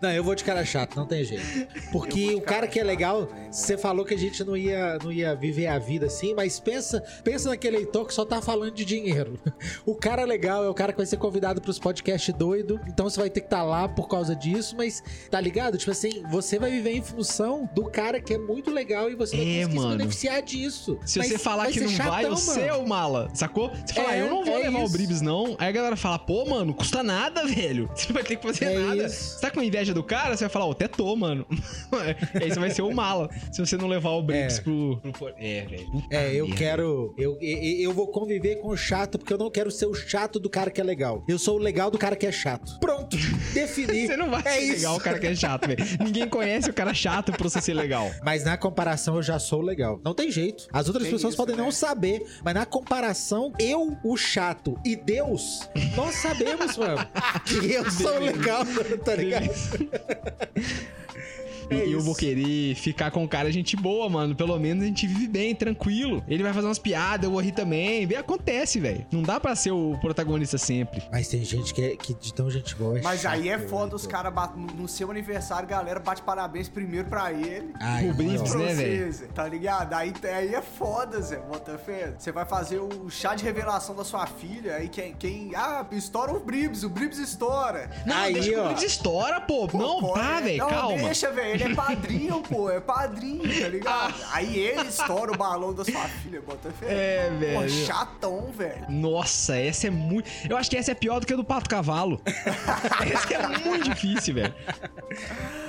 Não, 0.00 0.10
eu 0.12 0.22
vou 0.22 0.34
de 0.34 0.44
cara 0.44 0.64
chato, 0.64 0.96
não 0.96 1.06
tem 1.06 1.24
jeito. 1.24 1.44
Porque 1.90 2.34
o 2.34 2.40
cara 2.40 2.58
cara 2.58 2.66
que 2.68 2.78
é 2.78 2.82
chato 2.82 2.88
legal, 2.88 3.28
você 3.50 3.76
falou 3.76 4.04
que 4.04 4.14
a 4.14 4.18
gente 4.18 4.42
não 4.48 4.56
ia, 4.56 4.98
não 5.02 5.12
ia 5.12 5.34
viver 5.34 5.66
a 5.66 5.78
vida 5.78 6.06
assim, 6.06 6.34
mas 6.34 6.58
pensa, 6.58 7.00
pensa 7.22 7.48
naquele 7.50 7.76
leitor 7.78 8.06
que 8.06 8.14
só 8.14 8.24
tá 8.24 8.40
falando 8.42 8.72
de 8.72 8.84
dinheiro. 8.84 9.38
O 9.84 9.94
cara 9.94 10.24
legal 10.24 10.64
é 10.64 10.68
o 10.68 10.74
cara 10.74 10.92
que 10.92 10.98
vai 10.98 11.06
ser 11.06 11.16
convidado 11.16 11.60
pros 11.60 11.78
podcasts 11.78 12.32
doido, 12.34 12.80
então 12.86 13.08
você 13.08 13.18
vai 13.20 13.30
ter 13.30 13.40
que 13.40 13.46
estar 13.46 13.62
lá 13.62 13.88
por 13.88 14.08
causa 14.08 14.34
disso, 14.34 14.74
mas 14.76 15.02
tá 15.30 15.40
ligado? 15.40 15.76
Tipo 15.78 15.90
assim, 15.90 16.22
você 16.30 16.58
vai 16.58 16.70
viver 16.70 16.92
em 16.92 17.02
função 17.02 17.68
do 17.74 17.84
cara 17.90 18.20
que 18.20 18.34
é 18.34 18.38
muito 18.38 18.70
legal 18.70 19.10
e 19.10 19.14
você 19.14 19.36
vai 19.36 19.44
É, 19.46 19.60
conseguir 19.62 19.76
mano. 19.76 19.90
se 19.92 19.96
beneficiar 19.98 20.42
disso. 20.42 20.98
Se 21.04 21.18
Mas 21.18 21.28
você 21.28 21.38
falar 21.38 21.66
que 21.68 21.80
não 21.80 21.88
vai, 21.88 22.22
chatão, 22.22 22.36
você 22.36 22.60
é 22.62 22.74
o 22.74 22.86
mala, 22.86 23.30
sacou? 23.34 23.70
Você 23.84 23.94
fala, 23.94 24.14
É, 24.14 24.20
eu 24.22 24.30
não 24.30 24.44
vou 24.44 24.54
é 24.58 24.62
levar 24.64 24.80
o 24.80 24.84
isso. 24.84 24.92
Bribs, 24.92 25.20
não. 25.20 25.56
Aí 25.58 25.68
a 25.68 25.72
galera 25.72 25.96
fala, 25.96 26.18
pô, 26.18 26.44
mano, 26.46 26.72
custa 26.74 27.02
nada, 27.02 27.46
velho. 27.46 27.90
Você 27.94 28.08
não 28.08 28.14
vai 28.14 28.24
ter 28.24 28.36
que 28.36 28.42
fazer 28.46 28.64
É 28.66 28.78
nada. 28.78 29.06
isso. 29.06 29.34
Você 29.34 29.40
tá 29.40 29.50
com 29.50 29.62
inveja 29.62 29.92
do 29.94 30.02
cara, 30.02 30.36
você 30.36 30.44
vai 30.44 30.50
falar, 30.50 30.66
ô, 30.66 30.70
até 30.72 30.86
tô, 30.88 31.14
mano. 31.16 31.46
aí 32.40 32.50
você 32.50 32.58
vai 32.60 32.70
ser 32.70 32.82
o 32.82 32.92
mala, 32.94 33.28
se 33.52 33.60
você 33.60 33.76
não 33.76 33.88
levar 33.88 34.10
o 34.10 34.22
Bribs 34.22 34.37
É. 34.46 34.60
pro, 34.60 35.00
pro... 35.12 35.28
É, 35.38 35.66
velho. 35.66 35.90
Puta 35.90 36.14
É, 36.16 36.34
eu 36.34 36.46
merda. 36.46 36.58
quero. 36.58 37.14
Eu, 37.18 37.38
eu, 37.40 37.58
eu 37.80 37.92
vou 37.92 38.08
conviver 38.08 38.56
com 38.56 38.68
o 38.68 38.76
chato, 38.76 39.18
porque 39.18 39.32
eu 39.32 39.38
não 39.38 39.50
quero 39.50 39.70
ser 39.70 39.86
o 39.86 39.94
chato 39.94 40.38
do 40.38 40.48
cara 40.50 40.70
que 40.70 40.80
é 40.80 40.84
legal. 40.84 41.24
Eu 41.28 41.38
sou 41.38 41.56
o 41.56 41.58
legal 41.58 41.90
do 41.90 41.98
cara 41.98 42.16
que 42.16 42.26
é 42.26 42.32
chato. 42.32 42.78
Pronto, 42.80 43.16
defini. 43.52 44.06
Você 44.06 44.16
não 44.16 44.30
vai 44.30 44.40
é 44.44 44.50
ser 44.52 44.60
isso. 44.62 44.72
legal 44.76 44.96
o 44.96 45.00
cara 45.00 45.18
que 45.18 45.26
é 45.26 45.34
chato, 45.34 45.66
velho. 45.66 45.84
Ninguém 46.04 46.28
conhece 46.28 46.70
o 46.70 46.74
cara 46.74 46.92
chato 46.94 47.32
pra 47.32 47.42
você 47.48 47.60
ser 47.60 47.74
legal. 47.74 48.10
Mas 48.22 48.44
na 48.44 48.56
comparação 48.56 49.16
eu 49.16 49.22
já 49.22 49.38
sou 49.38 49.60
legal. 49.60 50.00
Não 50.04 50.14
tem 50.14 50.30
jeito. 50.30 50.66
As 50.72 50.86
outras 50.86 51.04
Tem 51.04 51.12
pessoas 51.12 51.34
isso, 51.34 51.42
podem 51.42 51.56
né? 51.56 51.62
não 51.62 51.70
saber, 51.70 52.22
mas 52.44 52.54
na 52.54 52.66
comparação, 52.66 53.52
eu, 53.58 53.96
o 54.04 54.16
chato 54.16 54.78
e 54.84 54.96
Deus, 54.96 55.68
nós 55.96 56.14
sabemos, 56.16 56.76
mano, 56.76 56.98
que 57.44 57.72
eu 57.72 57.90
sou 57.90 58.18
legal, 58.18 58.64
tá 59.04 59.14
ligado? 59.14 59.48
E 61.70 61.74
É 61.74 61.84
eu 61.86 61.98
isso. 61.98 62.02
vou 62.06 62.14
querer 62.14 62.74
ficar 62.74 63.10
com 63.10 63.24
o 63.24 63.28
cara 63.28 63.50
gente 63.52 63.76
boa, 63.76 64.08
mano. 64.08 64.34
Pelo 64.34 64.58
menos 64.58 64.82
a 64.84 64.86
gente 64.86 65.06
vive 65.06 65.28
bem, 65.28 65.54
tranquilo. 65.54 66.22
Ele 66.28 66.42
vai 66.42 66.52
fazer 66.52 66.66
umas 66.66 66.78
piadas, 66.78 67.24
eu 67.24 67.30
vou 67.30 67.40
rir 67.40 67.52
também. 67.52 68.06
Vê, 68.06 68.16
acontece, 68.16 68.80
velho. 68.80 69.04
Não 69.12 69.22
dá 69.22 69.38
pra 69.38 69.54
ser 69.54 69.70
o 69.72 69.96
protagonista 70.00 70.56
sempre. 70.58 71.02
Mas 71.12 71.28
tem 71.28 71.44
gente 71.44 71.74
que, 71.74 71.82
é, 71.82 71.96
que 71.96 72.14
de 72.14 72.32
tão 72.32 72.50
gente 72.50 72.74
boa. 72.74 72.98
Mas 73.02 73.26
aí 73.26 73.48
é 73.48 73.58
chato, 73.58 73.68
foda 73.68 73.86
né, 73.90 73.94
os 73.96 74.06
caras 74.06 74.32
no 74.56 74.78
no 74.78 74.88
seu 74.88 75.10
aniversário, 75.10 75.68
galera 75.68 75.98
bate 76.00 76.22
parabéns 76.22 76.68
primeiro 76.68 77.08
pra 77.08 77.32
ele. 77.32 77.72
Aí, 77.80 78.08
O 78.10 78.14
Bribs, 78.14 78.40
ó. 78.40 78.44
pra 78.44 78.58
né, 78.60 78.74
velho? 78.74 79.12
Zé, 79.12 79.26
Tá 79.34 79.46
ligado? 79.48 79.92
Aí, 79.94 80.12
aí 80.22 80.54
é 80.54 80.62
foda, 80.62 81.20
Zé. 81.20 81.36
Bota 81.38 81.76
fé. 81.78 82.14
Você 82.18 82.30
vai 82.32 82.44
fazer 82.46 82.78
o 82.78 83.10
chá 83.10 83.34
de 83.34 83.44
revelação 83.44 83.94
da 83.94 84.04
sua 84.04 84.26
filha. 84.26 84.76
Aí 84.76 84.88
quem. 84.88 85.12
quem 85.18 85.50
ah, 85.54 85.84
estoura 85.92 86.32
o 86.32 86.40
Bribs. 86.40 86.82
O 86.84 86.88
Bribs 86.88 87.18
estoura. 87.18 87.90
Não, 88.06 88.16
Aí, 88.16 88.32
deixa 88.34 88.50
que 88.50 88.56
o 88.56 88.60
ó. 88.62 88.64
Bribs 88.66 88.82
estoura, 88.84 89.40
pô. 89.40 89.66
Pô, 89.68 89.78
não, 89.78 90.00
pô, 90.00 90.12
tá, 90.14 90.38
é- 90.38 90.42
velho, 90.42 90.58
não, 90.58 90.68
calma. 90.68 90.96
Deixa, 90.98 91.30
velho. 91.30 91.57
Ele 91.64 91.72
é 91.72 91.74
padrinho, 91.74 92.42
pô. 92.42 92.70
É 92.70 92.80
padrinho, 92.80 93.42
tá 93.42 93.68
ligado? 93.68 94.14
Ah. 94.24 94.28
Aí 94.32 94.56
ele 94.58 94.88
estoura 94.88 95.32
o 95.32 95.36
balão 95.36 95.74
da 95.74 95.84
sua 95.84 96.04
filha. 96.08 96.40
Bota 96.40 96.70
fé. 96.70 96.86
É, 96.88 97.30
Pô, 97.54 97.60
velho. 97.60 97.68
chatão, 97.70 98.50
velho. 98.56 98.86
Nossa, 98.88 99.56
essa 99.56 99.86
é 99.86 99.90
muito. 99.90 100.28
Eu 100.48 100.56
acho 100.56 100.70
que 100.70 100.76
essa 100.76 100.92
é 100.92 100.94
pior 100.94 101.20
do 101.20 101.26
que 101.26 101.32
a 101.32 101.36
do 101.36 101.44
Pato 101.44 101.68
Cavalo. 101.68 102.20
essa 102.26 103.34
é 103.34 103.46
muito 103.68 103.90
difícil, 103.90 104.34
velho. 104.34 104.54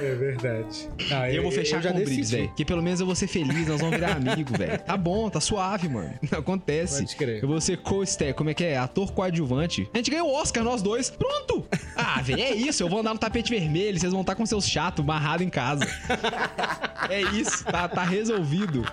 É 0.01 0.15
verdade. 0.15 0.89
Não, 1.09 1.25
Eu 1.27 1.43
vou 1.43 1.51
fechar 1.51 1.81
já 1.81 1.91
com 1.91 1.97
o 1.97 2.05
decidi. 2.05 2.35
velho. 2.37 2.53
Que 2.55 2.65
pelo 2.65 2.81
menos 2.81 2.99
eu 2.99 3.05
vou 3.05 3.15
ser 3.15 3.27
feliz, 3.27 3.67
nós 3.67 3.79
vamos 3.79 3.95
virar 3.95 4.13
amigo, 4.15 4.57
velho. 4.57 4.79
Tá 4.79 4.95
bom, 4.97 5.29
tá 5.29 5.39
suave, 5.39 5.87
mano. 5.89 6.13
Acontece. 6.31 7.03
Pode 7.03 7.15
crer. 7.15 7.41
Eu 7.43 7.47
vou 7.47 7.59
ser 7.61 7.77
co-star, 7.77 8.33
como 8.33 8.49
é 8.49 8.53
que 8.53 8.63
é? 8.63 8.77
Ator 8.77 9.11
coadjuvante. 9.11 9.89
A 9.93 9.97
gente 9.97 10.11
ganhou 10.11 10.29
o 10.29 10.33
Oscar, 10.33 10.63
nós 10.63 10.81
dois. 10.81 11.09
Pronto! 11.09 11.65
Ah, 11.95 12.21
velho, 12.21 12.41
é 12.41 12.51
isso. 12.53 12.81
Eu 12.83 12.89
vou 12.89 12.99
andar 12.99 13.13
no 13.13 13.19
tapete 13.19 13.49
vermelho, 13.49 13.99
vocês 13.99 14.11
vão 14.11 14.21
estar 14.21 14.35
com 14.35 14.45
seus 14.45 14.67
chatos 14.67 15.03
barrados 15.03 15.45
em 15.45 15.49
casa. 15.49 15.78
É 17.09 17.21
isso, 17.21 17.63
tá, 17.65 17.87
tá 17.87 18.03
resolvido. 18.03 18.83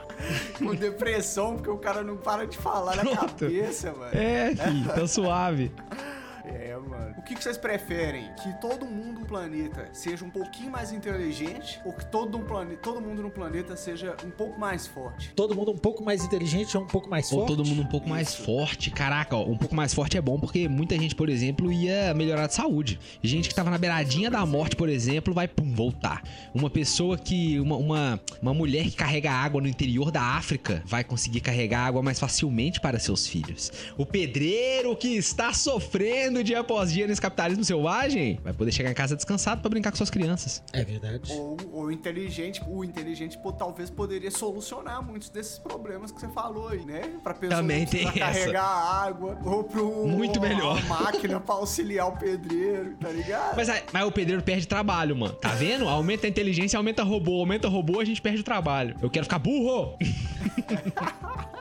Com 0.59 0.75
depressão, 0.75 1.57
porque 1.57 1.70
o 1.70 1.79
cara 1.79 2.03
não 2.03 2.16
para 2.16 2.46
de 2.46 2.57
falar 2.57 2.96
na 2.96 3.03
Pronto. 3.03 3.44
cabeça, 3.44 3.92
mano. 3.92 4.11
É, 4.12 4.55
filho, 4.57 4.88
tá 4.94 5.07
suave. 5.07 5.70
Que, 7.27 7.35
que 7.35 7.43
vocês 7.43 7.59
preferem? 7.59 8.31
Que 8.41 8.53
todo 8.61 8.87
mundo 8.87 9.19
no 9.21 9.27
planeta 9.27 9.89
seja 9.93 10.25
um 10.25 10.31
pouquinho 10.31 10.71
mais 10.71 10.93
inteligente 10.93 11.81
ou 11.85 11.93
que 11.93 12.07
todo, 12.07 12.39
um 12.39 12.45
plane... 12.45 12.77
todo 12.77 13.01
mundo 13.01 13.21
no 13.21 13.31
planeta 13.31 13.75
seja 13.77 14.17
um 14.25 14.31
pouco 14.31 14.61
mais 14.61 14.87
forte? 14.87 15.33
Todo 15.35 15.53
mundo 15.53 15.73
um 15.73 15.77
pouco 15.77 16.05
mais 16.05 16.25
inteligente 16.25 16.77
ou 16.77 16.85
um 16.85 16.87
pouco 16.87 17.11
mais 17.11 17.33
Ou 17.33 17.41
forte? 17.41 17.49
todo 17.49 17.67
mundo 17.67 17.83
um 17.83 17.87
pouco 17.87 18.09
mais 18.09 18.33
forte. 18.33 18.93
Caraca, 18.93 19.35
ó, 19.35 19.45
um 19.45 19.57
pouco 19.57 19.75
mais 19.75 19.93
forte 19.93 20.17
é 20.17 20.21
bom 20.21 20.39
porque 20.39 20.69
muita 20.69 20.97
gente, 20.97 21.17
por 21.17 21.29
exemplo, 21.29 21.73
ia 21.73 22.15
melhorar 22.15 22.47
de 22.47 22.55
saúde. 22.55 23.01
Gente 23.21 23.49
que 23.49 23.55
tava 23.57 23.71
na 23.71 23.79
beiradinha 23.79 24.31
da 24.31 24.47
morte, 24.47 24.77
por 24.77 24.89
exemplo, 24.89 25.35
vai 25.35 25.49
pum, 25.49 25.75
voltar. 25.75 26.23
Uma 26.55 26.71
pessoa 26.71 27.19
que. 27.19 27.59
Uma, 27.59 27.77
uma, 27.77 28.21
uma 28.41 28.55
mulher 28.55 28.85
que 28.85 28.95
carrega 28.95 29.33
água 29.33 29.61
no 29.61 29.67
interior 29.67 30.12
da 30.12 30.23
África 30.23 30.81
vai 30.87 31.03
conseguir 31.03 31.41
carregar 31.41 31.87
água 31.87 32.03
mais 32.03 32.21
facilmente 32.21 32.81
para 32.81 33.01
seus 33.01 33.27
filhos. 33.27 33.73
O 33.99 34.07
pedreiro 34.07 34.95
que 34.95 35.17
está 35.17 35.53
sofrendo 35.53 36.45
dia 36.45 36.61
após 36.61 36.93
dia 36.93 37.07
nesse 37.07 37.15
capitalismo 37.20 37.64
selvagem 37.64 38.38
vai 38.42 38.52
poder 38.52 38.72
chegar 38.72 38.90
em 38.90 38.94
casa 38.94 39.16
descansado 39.16 39.61
pra 39.61 39.70
brincar 39.70 39.90
com 39.90 39.96
suas 39.96 40.11
crianças. 40.11 40.62
É 40.72 40.85
verdade. 40.85 41.33
Ou 41.33 41.57
o 41.72 41.90
inteligente, 41.90 42.62
o 42.66 42.85
inteligente 42.85 43.38
pô, 43.38 43.52
talvez 43.52 43.90
poderia 43.90 44.31
solucionar 44.31 45.02
muitos 45.02 45.29
desses 45.29 45.59
problemas 45.59 46.11
que 46.12 46.20
você 46.20 46.29
falou 46.29 46.68
aí, 46.68 46.85
né? 46.85 47.12
Pra 47.22 47.35
pessoa 47.35 47.61
Também 47.61 47.87
tem 47.87 48.07
essa. 48.07 48.18
carregar 48.18 48.64
água, 48.64 49.38
ou 49.44 49.64
pro 49.64 50.07
Muito 50.07 50.40
melhor. 50.40 50.83
máquina 50.87 51.40
pra 51.40 51.55
auxiliar 51.55 52.09
o 52.09 52.12
pedreiro, 52.16 52.94
tá 53.00 53.09
ligado? 53.09 53.57
Mas, 53.57 53.68
mas 53.92 54.07
o 54.07 54.12
pedreiro 54.12 54.42
perde 54.42 54.66
trabalho, 54.66 55.16
mano. 55.16 55.35
Tá 55.35 55.50
vendo? 55.50 55.88
Aumenta 55.88 56.26
a 56.26 56.31
inteligência, 56.31 56.76
aumenta 56.76 57.02
robô. 57.02 57.40
Aumenta 57.40 57.68
robô, 57.68 58.00
a 58.00 58.05
gente 58.05 58.20
perde 58.20 58.40
o 58.40 58.44
trabalho. 58.44 58.96
Eu 59.00 59.11
quero 59.11 59.24
ficar 59.24 59.38
burro! 59.38 59.96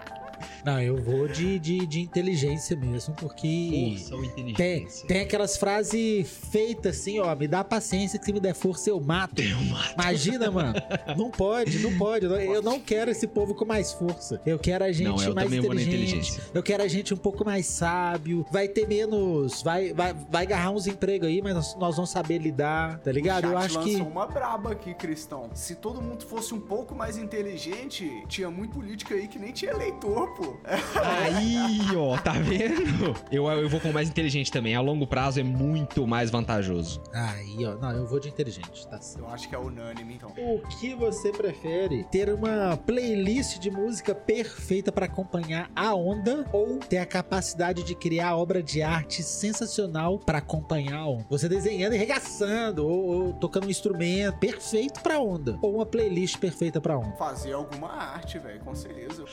Não, 0.66 0.82
eu 0.82 0.98
vou 0.98 1.28
de, 1.28 1.60
de, 1.60 1.86
de 1.86 2.02
inteligência 2.02 2.76
mesmo, 2.76 3.14
porque. 3.16 3.96
Força 4.00 4.16
ou 4.16 4.22
Tem, 4.22 4.30
inteligência? 4.32 5.08
tem 5.08 5.22
aquelas 5.22 5.58
frases 5.58 6.28
feitas 6.52 6.98
assim, 7.00 7.20
ó. 7.20 7.36
Me 7.36 7.48
dá 7.48 7.64
paciência 7.64 8.18
que 8.18 8.26
se 8.26 8.34
me 8.34 8.40
der 8.40 8.56
força 8.56 8.90
eu 8.90 9.00
mato. 9.00 9.42
Eu 9.42 9.62
mato. 9.66 9.94
Imagina, 9.94 10.50
mano. 10.50 10.74
Não 11.16 11.30
pode, 11.30 11.78
não 11.80 11.96
pode. 11.98 12.26
Eu 12.26 12.32
não- 12.32 12.40
Eu 12.40 12.62
não 12.62 12.80
quero 12.80 13.12
esse 13.12 13.28
povo 13.28 13.54
com 13.54 13.64
mais 13.66 13.92
força. 13.94 14.42
Eu 14.46 14.58
quero 14.58 14.84
a 14.84 14.92
gente 14.92 15.08
Não, 15.08 15.22
eu 15.22 15.36
mais 15.36 15.46
também 15.48 15.62
vou 15.62 15.74
na 15.74 15.82
inteligente. 15.82 16.14
inteligência. 16.16 16.44
Eu 16.54 16.64
quero 16.64 16.82
a 16.84 16.88
gente 16.88 17.14
um 17.14 17.18
pouco 17.18 17.46
mais 17.46 17.66
sábio. 17.68 18.46
Vai 18.52 18.68
ter 18.68 18.88
menos. 18.88 19.62
Vai, 19.62 19.94
vai, 19.94 20.14
vai 20.14 20.44
agarrar 20.46 20.72
uns 20.72 20.88
empregos 20.88 21.28
aí, 21.28 21.42
mas 21.42 21.54
nós, 21.54 21.76
nós 21.76 21.96
vamos 21.96 22.10
saber 22.10 22.40
lidar, 22.40 22.98
tá 23.00 23.12
ligado? 23.12 23.46
Eu 23.46 23.58
acho 23.58 23.80
que. 23.84 23.96
uma 23.98 24.26
braba 24.26 24.72
aqui, 24.72 24.94
Cristão. 24.96 25.50
Se 25.54 25.76
todo 25.76 26.02
mundo 26.02 26.26
fosse 26.26 26.54
um 26.54 26.60
pouco 26.60 26.96
mais 26.96 27.18
inteligente, 27.18 28.10
tinha 28.28 28.50
muito 28.50 28.74
político 28.74 29.14
aí 29.14 29.28
que 29.28 29.38
nem 29.38 29.52
tinha 29.52 29.72
eleitor, 29.72 30.34
pô. 30.36 30.55
Aí, 30.64 31.96
ó, 31.96 32.18
tá 32.18 32.34
vendo? 32.34 33.16
Eu, 33.32 33.48
eu 33.48 33.70
vou 33.70 33.80
com 33.80 33.90
o 33.90 33.94
mais 33.94 34.10
inteligente 34.10 34.52
também. 34.52 34.76
A 34.76 34.82
longo 34.82 35.06
prazo 35.08 35.40
é 35.40 35.44
muito 35.44 36.06
mais 36.08 36.30
vantajoso. 36.30 37.02
Aí, 37.14 37.66
ó. 37.66 37.76
Não, 37.76 37.92
eu 37.92 38.06
vou 38.06 38.20
de 38.20 38.30
inteligente, 38.30 38.88
tá 38.88 39.00
certo. 39.00 39.26
Eu 39.26 39.30
acho 39.30 39.48
que 39.50 39.56
é 39.56 39.60
unânime, 39.60 40.16
então. 40.16 40.32
O 40.38 40.62
que 40.80 40.94
você 40.96 41.32
prefere? 41.32 42.04
Ter 42.06 42.30
uma 42.34 42.78
playlist 42.78 43.60
de 43.60 43.70
música 43.72 44.14
perfeita 44.14 44.92
pra 44.92 45.06
acompanhar 45.06 45.70
a 45.76 45.94
onda 45.94 46.46
ou 46.52 46.78
ter 46.78 46.98
a 46.98 47.06
capacidade 47.06 47.84
de 47.84 47.96
criar 47.96 48.36
obra 48.36 48.62
de 48.62 48.82
arte 48.82 49.24
sensacional 49.24 50.20
pra 50.20 50.40
acompanhar 50.40 51.00
a 51.00 51.08
onda? 51.08 51.26
Você 51.30 51.48
desenhando 51.48 51.96
e 51.96 51.98
regaçando 51.98 52.86
ou, 52.86 53.06
ou 53.06 53.34
tocando 53.34 53.68
um 53.68 53.70
instrumento 53.70 54.38
perfeito 54.38 55.02
pra 55.02 55.20
onda 55.20 55.58
ou 55.62 55.76
uma 55.76 55.86
playlist 55.86 56.38
perfeita 56.38 56.80
pra 56.82 56.98
onda? 56.98 57.16
Fazer 57.18 57.54
alguma 57.54 57.90
arte, 57.90 58.40
velho, 58.40 58.60
com 58.62 58.76
certeza. 58.76 59.26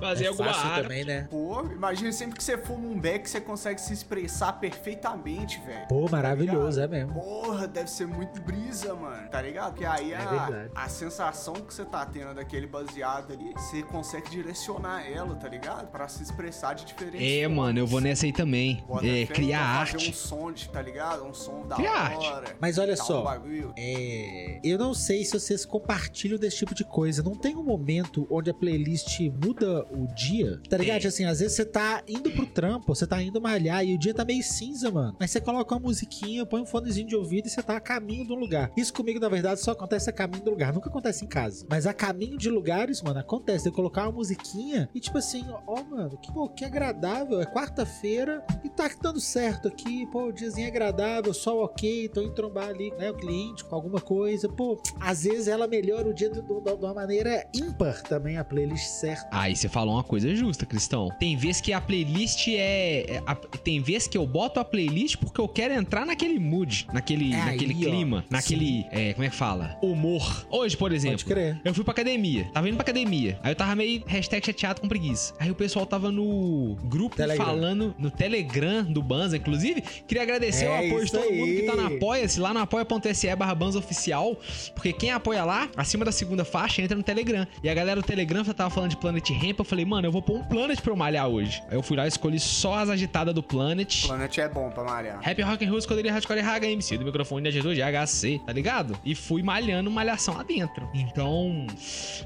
Fazer 0.00 0.24
é 0.24 0.28
alguma 0.28 0.50
arte. 0.66 0.82
também, 0.82 1.04
né? 1.04 1.26
Pô, 1.30 1.62
imagina 1.62 2.12
sempre 2.12 2.36
que 2.36 2.44
você 2.44 2.56
fuma 2.58 2.86
um 2.88 2.98
beck, 2.98 3.28
você 3.28 3.40
consegue 3.40 3.80
se 3.80 3.92
expressar 3.92 4.52
perfeitamente, 4.54 5.60
velho. 5.64 5.86
Pô, 5.88 6.08
maravilhoso, 6.08 6.80
é 6.80 6.86
mesmo. 6.86 7.14
Porra, 7.14 7.66
deve 7.66 7.90
ser 7.90 8.06
muito 8.06 8.40
brisa, 8.42 8.94
mano. 8.94 9.28
Tá 9.28 9.40
ligado? 9.42 9.72
Porque 9.72 9.84
aí 9.86 10.12
É 10.12 10.16
a, 10.16 10.68
a 10.74 10.88
sensação 10.88 11.54
que 11.54 11.72
você 11.72 11.84
tá 11.84 12.04
tendo 12.06 12.34
daquele 12.34 12.66
baseado 12.66 13.32
ali, 13.32 13.52
você 13.54 13.82
consegue 13.82 14.30
direcionar 14.30 15.04
ela, 15.10 15.34
tá 15.36 15.48
ligado? 15.48 15.86
Pra 15.90 16.06
se 16.08 16.22
expressar 16.22 16.74
de 16.74 16.84
diferentes 16.84 17.20
É, 17.26 17.42
formas. 17.42 17.56
mano, 17.58 17.78
eu 17.78 17.86
vou 17.86 18.00
nessa 18.00 18.26
aí 18.26 18.32
também. 18.32 18.84
Bota 18.86 19.06
É, 19.06 19.26
criar 19.26 19.86
Fazer 19.86 19.96
um 19.96 20.00
arte. 20.00 20.16
som, 20.16 20.52
de, 20.52 20.68
tá 20.68 20.80
ligado? 20.82 21.24
Um 21.24 21.34
som 21.34 21.66
da 21.66 21.76
Criar 21.76 22.16
hora. 22.18 22.36
arte. 22.48 22.56
Mas 22.60 22.78
olha 22.78 22.96
só, 22.96 23.22
bagulho. 23.22 23.72
É, 23.76 24.60
eu 24.62 24.78
não 24.78 24.94
sei 24.94 25.24
se 25.24 25.32
vocês 25.38 25.64
compartilham 25.64 26.38
desse 26.38 26.58
tipo 26.58 26.74
de 26.74 26.84
coisa. 26.84 27.22
Não 27.22 27.34
tem 27.34 27.56
um 27.56 27.62
momento 27.62 28.26
onde 28.30 28.50
a 28.50 28.54
playlist 28.54 29.18
muda 29.44 29.84
o 29.90 30.06
dia, 30.14 30.53
tá 30.68 30.76
ligado? 30.76 31.00
Tem. 31.00 31.08
Assim, 31.08 31.24
às 31.24 31.40
vezes 31.40 31.56
você 31.56 31.64
tá 31.64 32.02
indo 32.08 32.30
pro 32.30 32.46
trampo, 32.46 32.94
você 32.94 33.06
tá 33.06 33.22
indo 33.22 33.40
malhar 33.40 33.84
e 33.84 33.94
o 33.94 33.98
dia 33.98 34.14
tá 34.14 34.24
meio 34.24 34.42
cinza, 34.42 34.90
mano. 34.90 35.16
Mas 35.18 35.30
você 35.30 35.40
coloca 35.40 35.74
uma 35.74 35.80
musiquinha, 35.80 36.46
põe 36.46 36.62
um 36.62 36.66
fonezinho 36.66 37.06
de 37.06 37.16
ouvido 37.16 37.46
e 37.46 37.50
você 37.50 37.62
tá 37.62 37.76
a 37.76 37.80
caminho 37.80 38.26
de 38.26 38.32
um 38.32 38.36
lugar. 38.36 38.70
Isso 38.76 38.92
comigo, 38.92 39.20
na 39.20 39.28
verdade, 39.28 39.60
só 39.60 39.72
acontece 39.72 40.08
a 40.08 40.12
caminho 40.12 40.42
do 40.42 40.50
lugar. 40.50 40.72
Nunca 40.72 40.88
acontece 40.88 41.24
em 41.24 41.28
casa. 41.28 41.66
Mas 41.68 41.86
a 41.86 41.92
caminho 41.92 42.38
de 42.38 42.48
lugares, 42.48 43.02
mano, 43.02 43.18
acontece. 43.18 43.68
Eu 43.68 43.72
colocar 43.72 44.04
uma 44.04 44.12
musiquinha 44.12 44.88
e 44.94 45.00
tipo 45.00 45.18
assim, 45.18 45.44
ó, 45.66 45.82
mano, 45.82 46.18
que, 46.18 46.32
pô, 46.32 46.48
que 46.48 46.64
agradável. 46.64 47.40
É 47.40 47.46
quarta-feira 47.46 48.44
e 48.62 48.68
tá 48.68 48.90
dando 49.00 49.20
certo 49.20 49.68
aqui. 49.68 50.06
Pô, 50.06 50.28
o 50.28 50.32
diazinho 50.32 50.66
é 50.66 50.68
agradável, 50.68 51.32
sol 51.34 51.64
ok, 51.64 52.08
tô 52.08 52.22
indo 52.22 52.34
trombar 52.34 52.68
ali, 52.68 52.90
né, 52.92 53.10
o 53.10 53.14
cliente 53.14 53.64
com 53.64 53.74
alguma 53.74 54.00
coisa. 54.00 54.48
Pô, 54.48 54.80
às 55.00 55.24
vezes 55.24 55.48
ela 55.48 55.66
melhora 55.66 56.08
o 56.08 56.14
dia 56.14 56.30
de 56.30 56.40
uma 56.40 56.94
maneira 56.94 57.46
ímpar 57.54 58.02
também, 58.02 58.36
a 58.36 58.44
playlist 58.44 58.86
certa. 58.86 59.28
Aí 59.30 59.54
você 59.54 59.68
falou 59.68 59.94
uma 59.94 60.04
coisa 60.04 60.34
justa, 60.44 60.66
Cristão. 60.66 61.10
Tem 61.18 61.36
vez 61.36 61.60
que 61.60 61.72
a 61.72 61.80
playlist 61.80 62.48
é. 62.48 63.16
é- 63.16 63.22
a- 63.26 63.34
tem 63.34 63.80
vez 63.80 64.06
que 64.06 64.16
eu 64.18 64.26
boto 64.26 64.60
a 64.60 64.64
playlist 64.64 65.16
porque 65.16 65.40
eu 65.40 65.48
quero 65.48 65.74
entrar 65.74 66.04
naquele 66.04 66.38
mood, 66.38 66.86
naquele, 66.92 67.32
É 67.32 67.36
naquele 67.44 67.72
aí, 67.74 67.86
ó. 67.86 67.90
clima, 67.90 68.24
naquele. 68.30 68.86
é, 68.90 69.12
como 69.14 69.24
é 69.24 69.30
que 69.30 69.36
fala? 69.36 69.78
Humor. 69.82 70.46
Hoje, 70.50 70.76
por 70.76 70.92
exemplo. 70.92 71.18
Pode 71.18 71.24
crer. 71.26 71.60
Eu 71.64 71.72
fui 71.74 71.82
pra 71.84 71.92
academia, 71.92 72.44
tava 72.52 72.68
indo 72.68 72.74
pra 72.76 72.82
academia. 72.82 73.38
Aí 73.42 73.52
eu 73.52 73.56
tava 73.56 73.74
meio 73.74 74.02
hashtag 74.06 74.44
chateado 74.44 74.80
com 74.80 74.88
preguiça. 74.88 75.34
Aí 75.38 75.50
o 75.50 75.54
pessoal 75.54 75.86
tava 75.86 76.10
no 76.12 76.76
grupo 76.84 77.16
Telegram. 77.16 77.44
falando, 77.46 77.94
no 77.98 78.10
Telegram 78.10 78.84
do 78.84 79.02
Banza, 79.02 79.36
inclusive. 79.36 79.80
Queria 80.06 80.22
agradecer 80.22 80.64
É 80.66 80.70
o 80.70 80.74
apoio 80.86 81.04
de 81.04 81.12
todo 81.12 81.32
mundo 81.32 81.46
que 81.54 81.62
tá 81.62 81.76
no 81.76 81.86
aí. 81.88 81.96
Apoia-se, 81.96 82.40
lá 82.40 82.52
no 82.52 82.60
apoia.se 82.60 83.34
barra 83.36 83.54
Banza 83.54 83.78
Oficial. 83.78 84.36
Porque 84.74 84.92
quem 84.92 85.10
apoia 85.10 85.44
lá, 85.44 85.68
acima 85.76 86.04
da 86.04 86.12
segunda 86.12 86.44
faixa, 86.44 86.82
entra 86.82 86.96
no 86.96 87.02
Telegram. 87.02 87.46
E 87.62 87.68
a 87.68 87.74
galera 87.74 88.00
do 88.00 88.06
Telegram 88.06 88.44
já 88.44 88.52
tava 88.52 88.70
falando 88.70 88.90
de 88.90 88.96
Planet 88.96 89.28
Ramp. 89.30 89.58
Eu 89.58 89.64
falei, 89.64 89.84
mano, 89.84 90.06
eu 90.06 90.12
vou 90.12 90.22
pôr 90.24 90.36
um 90.38 90.44
Planet 90.44 90.80
pra 90.80 90.92
eu 90.92 90.96
malhar 90.96 91.28
hoje. 91.28 91.62
Aí 91.68 91.76
eu 91.76 91.82
fui 91.82 91.96
lá 91.96 92.04
e 92.04 92.08
escolhi 92.08 92.38
só 92.40 92.74
as 92.74 92.88
agitadas 92.88 93.34
do 93.34 93.42
Planet. 93.42 94.06
Planet 94.06 94.38
é 94.38 94.48
bom 94.48 94.70
pra 94.70 94.84
malhar. 94.84 95.18
Happy 95.18 95.42
Rock 95.42 95.64
and 95.64 95.68
Roll, 95.68 95.78
escolheria 95.78 96.12
Hardcore 96.12 96.40
Raga 96.40 96.66
MC 96.66 96.98
do 96.98 97.04
microfone 97.04 97.42
de 97.42 97.48
agendador 97.48 97.74
de 97.74 97.82
HC, 97.82 98.40
tá 98.46 98.52
ligado? 98.52 98.98
E 99.04 99.14
fui 99.14 99.42
malhando 99.42 99.90
malhação 99.90 100.34
lá 100.36 100.42
dentro. 100.42 100.88
Então, 100.94 101.66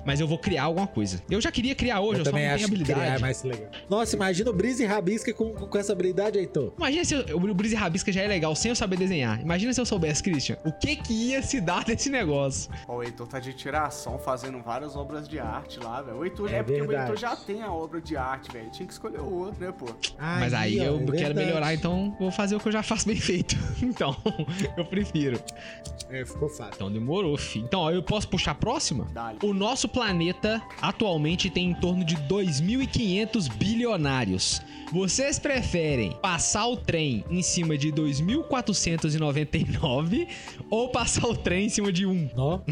mas 0.05 0.21
eu 0.21 0.27
vou 0.27 0.39
criar 0.39 0.65
alguma 0.65 0.87
coisa. 0.87 1.23
Eu 1.31 1.41
já 1.41 1.51
queria 1.51 1.75
criar 1.75 2.01
hoje, 2.01 2.15
eu, 2.15 2.19
eu 2.21 2.25
só 2.25 2.31
também 2.31 2.49
não 2.49 2.55
tenho 2.57 2.67
acho 2.67 2.75
que 2.77 2.85
criar 2.85 2.97
é 2.97 3.01
habilidade. 3.01 3.23
mais 3.23 3.43
legal. 3.43 3.71
Nossa, 3.89 4.17
imagina 4.17 4.51
o 4.51 4.53
Brise 4.53 4.83
e 4.83 4.87
Rabisca 4.87 5.33
com, 5.33 5.53
com, 5.53 5.79
essa 5.79 5.93
habilidade, 5.93 6.39
Heitor. 6.39 6.73
Imagina 6.77 7.05
se 7.05 7.15
eu, 7.15 7.37
o 7.37 7.55
Brise 7.55 7.75
Rabisca 7.75 8.13
já 8.13 8.23
é 8.23 8.29
legal 8.29 8.55
sem 8.55 8.71
eu 8.71 8.77
saber 8.77 8.97
desenhar. 8.97 9.41
Imagina 9.41 9.73
se 9.73 9.81
eu 9.81 9.87
soubesse, 9.87 10.23
Christian, 10.23 10.57
o 10.65 10.73
que 10.73 10.97
que 10.97 11.13
ia 11.13 11.43
se 11.43 11.61
dar 11.61 11.85
desse 11.89 12.11
negócio. 12.11 12.71
Ó, 12.87 12.97
o 12.97 13.03
Heitor 13.03 13.27
tá 13.27 13.39
de 13.41 13.53
tiração 13.53 14.19
fazendo 14.19 14.61
várias 14.63 14.97
obras 14.97 15.29
de 15.29 15.39
arte 15.39 15.81
lá, 15.81 16.03
velho. 16.03 16.19
O 16.19 16.25
Heitor 16.25 16.53
É 16.53 16.59
é, 16.59 16.63
porque 16.63 16.83
o 16.83 16.87
verdade. 16.87 17.11
Heitor 17.13 17.17
já 17.17 17.37
tem 17.37 17.63
a 17.63 17.73
obra 17.73 17.88
de 17.97 18.15
arte, 18.17 18.53
velho. 18.53 18.69
Tinha 18.71 18.87
que 18.87 18.93
escolher 18.93 19.21
o 19.21 19.33
outro, 19.33 19.65
né, 19.65 19.73
pô? 19.73 19.87
Mas 20.19 20.53
aí 20.53 20.79
ó, 20.81 20.85
eu 20.85 20.97
é 20.97 20.99
quero 20.99 21.17
verdade. 21.17 21.47
melhorar, 21.47 21.73
então 21.75 22.15
vou 22.21 22.31
fazer 22.31 22.55
o 22.57 22.61
que 22.61 22.69
eu 22.69 22.73
já 22.73 22.83
faço 22.83 23.07
bem 23.07 23.17
feito. 23.17 23.57
Então, 23.81 24.15
eu 24.77 24.85
prefiro. 24.85 25.41
É, 26.11 26.25
ficou 26.25 26.49
fácil. 26.49 26.73
Então 26.75 26.91
demorou, 26.93 27.37
fi. 27.39 27.61
Então, 27.61 27.81
ó, 27.81 27.91
eu 27.91 28.03
posso 28.03 28.29
puxar 28.29 28.51
a 28.53 28.55
próxima? 28.55 29.07
Dale. 29.13 29.39
O 29.43 29.55
nosso 29.55 29.89
planeta 29.89 30.61
atualmente 30.83 31.49
tem 31.49 31.71
em 31.71 31.75
torno 31.75 32.05
de 32.05 32.17
2.500 32.17 33.49
bilionários. 33.57 34.61
Vocês 34.93 35.39
preferem 35.39 36.13
passar 36.23 36.67
o 36.67 36.77
trem 36.77 37.25
em 37.31 37.43
cima 37.43 37.77
de 37.77 37.93
2.499 37.93 40.27
ou 40.71 40.89
passar 40.89 41.27
o 41.27 41.37
trem 41.37 41.67
em 41.67 41.69
cima 41.69 41.93
de 41.93 42.07
um? 42.07 42.29
Ó, 42.37 42.61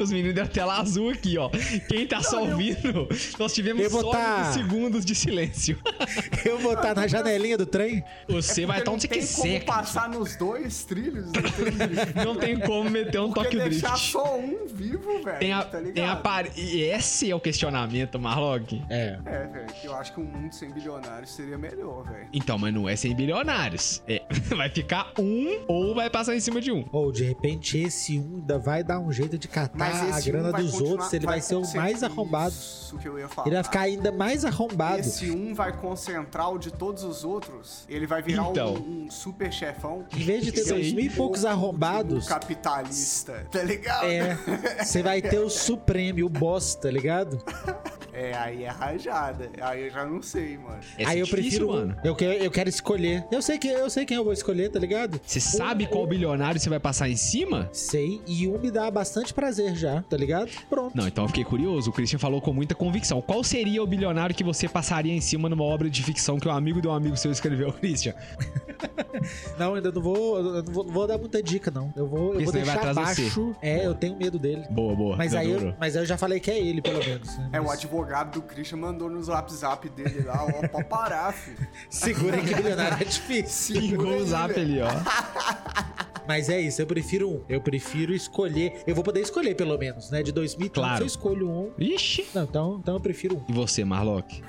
Os 0.00 0.10
meninos 0.10 0.34
deram 0.34 0.48
tela 0.48 0.80
azul 0.80 1.10
aqui, 1.10 1.38
ó. 1.38 1.48
Quem 1.88 2.04
tá 2.06 2.20
só 2.22 2.42
ouvindo, 2.42 3.06
nós 3.38 3.54
tivemos 3.54 3.79
Eu 3.84 3.90
vou 3.90 4.10
tá- 4.10 4.52
segundos 4.52 5.04
de 5.04 5.14
silêncio. 5.14 5.78
eu 6.44 6.58
vou 6.58 6.72
estar 6.74 6.94
na 6.94 7.06
janelinha 7.06 7.56
do 7.56 7.66
trem. 7.66 8.02
Você 8.28 8.66
vai 8.66 8.78
estar 8.80 8.90
É 8.90 8.94
onde 8.94 9.02
você 9.02 9.08
não 9.08 9.14
tem 9.14 9.20
quiser. 9.20 9.42
como 9.42 9.66
cara. 9.66 9.78
passar 9.82 10.08
nos 10.08 10.36
dois 10.36 10.84
trilhos, 10.84 11.26
não 11.32 11.42
tem 12.14 12.24
Não 12.24 12.36
tem 12.36 12.60
como 12.60 12.90
meter 12.90 13.20
um 13.20 13.32
Porque 13.32 13.50
toque 13.56 13.68
deixar 13.70 13.90
drift. 13.90 14.12
só 14.12 14.36
um 14.38 14.66
vivo, 14.66 15.22
velho, 15.22 15.38
Tem 15.38 15.52
a, 15.52 15.62
tá 15.62 15.78
ligado? 15.78 15.94
tem 15.94 16.08
a 16.08 16.16
par... 16.16 16.46
E 16.58 16.82
esse 16.82 17.30
é 17.30 17.34
o 17.34 17.40
questionamento, 17.40 18.18
Marlock. 18.18 18.82
É. 18.88 19.18
É, 19.24 19.46
velho, 19.46 19.66
eu 19.84 19.94
acho 19.96 20.12
que 20.12 20.20
um 20.20 20.24
mundo 20.24 20.52
sem 20.52 20.70
bilionários 20.70 21.30
seria 21.30 21.56
melhor, 21.58 22.04
velho. 22.04 22.28
Então, 22.32 22.58
mas 22.58 22.72
não 22.74 22.88
é 22.88 22.96
sem 22.96 23.14
bilionários. 23.14 24.02
É, 24.08 24.22
vai 24.56 24.68
ficar 24.68 25.12
um 25.18 25.64
ou 25.68 25.94
vai 25.94 26.10
passar 26.10 26.34
em 26.34 26.40
cima 26.40 26.60
de 26.60 26.72
um. 26.72 26.84
Ou 26.92 27.12
de 27.12 27.24
repente 27.24 27.78
esse 27.78 28.18
um 28.18 28.40
ainda 28.40 28.58
vai 28.58 28.82
dar 28.82 28.98
um 28.98 29.12
jeito 29.12 29.38
de 29.38 29.46
catar 29.48 30.12
a 30.12 30.16
um 30.16 30.22
grana 30.22 30.50
vai 30.50 30.62
dos 30.62 30.80
outros, 30.80 31.12
ele 31.12 31.26
vai, 31.26 31.40
ser 31.40 31.56
o 31.56 31.74
mais 31.74 32.02
arrombado. 32.02 32.54
Isso 32.54 32.96
que 32.98 33.06
eu 33.06 33.18
ia 33.18 33.28
falar. 33.28 33.46
Ele 33.46 33.54
vai 33.54 33.64
ficar 33.70 33.80
ainda 33.82 34.10
mais 34.12 34.44
arrombado. 34.44 35.00
Esse 35.00 35.30
um 35.30 35.54
vai 35.54 35.72
concentrar 35.76 36.52
o 36.52 36.58
de 36.58 36.70
todos 36.72 37.04
os 37.04 37.24
outros. 37.24 37.84
Ele 37.88 38.06
vai 38.06 38.20
virar 38.22 38.48
Então. 38.50 38.74
um, 38.74 39.04
um 39.06 39.10
super 39.10 39.52
chefão. 39.52 40.04
Em 40.14 40.22
vez 40.22 40.44
de 40.44 40.52
ter 40.52 40.62
aí. 40.62 40.68
dois 40.68 40.92
mil 40.92 41.04
e 41.06 41.10
poucos 41.10 41.44
arrombados, 41.44 42.26
capitalista, 42.28 43.46
tá 43.50 43.62
ligado? 43.62 44.04
é, 44.06 44.36
você 44.84 45.02
vai 45.02 45.20
ter 45.22 45.38
o 45.38 45.48
Supremo, 45.60 46.24
o 46.24 46.28
boss, 46.28 46.74
tá 46.74 46.90
ligado? 46.90 47.42
É, 48.12 48.34
aí 48.36 48.64
é 48.64 48.68
rajada. 48.68 49.48
Aí 49.60 49.84
eu 49.86 49.90
já 49.90 50.04
não 50.04 50.20
sei, 50.20 50.58
mano. 50.58 50.80
Essa 50.98 51.10
Aí 51.10 51.18
é 51.18 51.22
eu 51.22 51.26
difícil, 51.26 51.30
prefiro, 51.42 51.68
um. 51.70 51.72
mano. 51.72 51.96
eu 52.04 52.14
quero, 52.16 52.42
eu 52.44 52.50
quero 52.50 52.68
escolher. 52.68 53.24
Eu 53.30 53.40
sei 53.40 53.56
que 53.56 53.68
eu 53.68 53.88
sei 53.88 54.04
quem 54.04 54.16
eu 54.16 54.24
vou 54.24 54.32
escolher, 54.32 54.68
tá 54.70 54.78
ligado? 54.80 55.20
Você 55.24 55.38
sabe 55.40 55.86
qual 55.86 56.06
bilionário 56.06 56.60
você 56.60 56.68
vai 56.68 56.80
passar 56.80 57.08
em 57.08 57.16
cima? 57.16 57.68
Sei, 57.72 58.20
e 58.26 58.48
um 58.48 58.58
me 58.58 58.70
dá 58.70 58.90
bastante 58.90 59.32
prazer 59.32 59.74
já, 59.76 60.02
tá 60.02 60.16
ligado? 60.16 60.50
Pronto. 60.68 60.94
Não, 60.96 61.06
então 61.06 61.24
eu 61.24 61.28
fiquei 61.28 61.44
curioso. 61.44 61.90
O 61.90 61.92
Christian 61.92 62.18
falou 62.18 62.40
com 62.40 62.52
muita 62.52 62.74
convicção. 62.74 63.22
Qual 63.22 63.44
seria 63.44 63.59
o 63.80 63.86
bilionário 63.86 64.34
que 64.34 64.42
você 64.44 64.68
passaria 64.68 65.12
em 65.12 65.20
cima 65.20 65.48
numa 65.48 65.64
obra 65.64 65.90
de 65.90 66.02
ficção 66.02 66.38
que 66.38 66.48
um 66.48 66.52
amigo 66.52 66.80
de 66.80 66.88
um 66.88 66.92
amigo 66.92 67.16
seu 67.16 67.30
escreveu, 67.30 67.72
Christian? 67.80 68.14
Não, 69.58 69.74
ainda 69.74 69.90
não 69.92 70.00
vou, 70.00 70.38
eu 70.38 70.62
não 70.62 70.72
vou, 70.72 70.84
não 70.84 70.92
vou 70.92 71.06
dar 71.06 71.18
muita 71.18 71.42
dica 71.42 71.70
não. 71.70 71.92
Eu 71.96 72.06
vou, 72.06 72.34
eu 72.34 72.44
vou 72.44 72.52
deixar 72.52 72.94
baixo. 72.94 73.54
É, 73.60 73.86
eu 73.86 73.94
tenho 73.94 74.16
medo 74.16 74.38
dele. 74.38 74.64
Boa, 74.70 74.94
boa. 74.94 75.16
Mas 75.16 75.34
aí, 75.34 75.50
eu, 75.50 75.74
mas 75.78 75.96
aí 75.96 76.02
eu 76.02 76.06
já 76.06 76.16
falei 76.16 76.40
que 76.40 76.50
é 76.50 76.58
ele, 76.58 76.80
pelo 76.80 76.98
menos. 77.04 77.36
né? 77.36 77.50
É, 77.52 77.60
o 77.60 77.64
Mas 77.64 77.74
advogado 77.74 78.32
do 78.34 78.42
Christian 78.42 78.78
mandou 78.78 79.10
no 79.10 79.22
zap 79.22 79.52
zap 79.52 79.88
dele 79.90 80.22
lá, 80.24 80.44
ó, 80.44 80.68
pra 80.68 80.84
parar, 80.84 81.32
filho. 81.32 81.66
Segura 81.90 82.38
que 82.38 82.54
bilionário 82.54 82.98
é 83.00 83.04
difícil. 83.04 83.80
Pingou 83.80 84.16
o 84.16 84.26
zap 84.26 84.58
ali, 84.58 84.80
ó. 84.80 84.88
Mas 86.26 86.48
é 86.48 86.60
isso, 86.60 86.80
eu 86.80 86.86
prefiro 86.86 87.28
um. 87.30 87.40
Eu 87.48 87.60
prefiro 87.60 88.14
escolher. 88.14 88.82
Eu 88.86 88.94
vou 88.94 89.02
poder 89.04 89.20
escolher, 89.20 89.54
pelo 89.54 89.76
menos, 89.78 90.10
né? 90.10 90.22
De 90.22 90.32
2000 90.32 90.70
Claro. 90.70 91.02
eu 91.02 91.06
escolho 91.06 91.48
um. 91.50 91.70
Ixi. 91.78 92.26
Não, 92.34 92.44
então, 92.44 92.78
então 92.82 92.94
eu 92.94 93.00
prefiro 93.00 93.36
um. 93.36 93.44
E 93.48 93.52
você, 93.52 93.84
Marlock? 93.84 94.42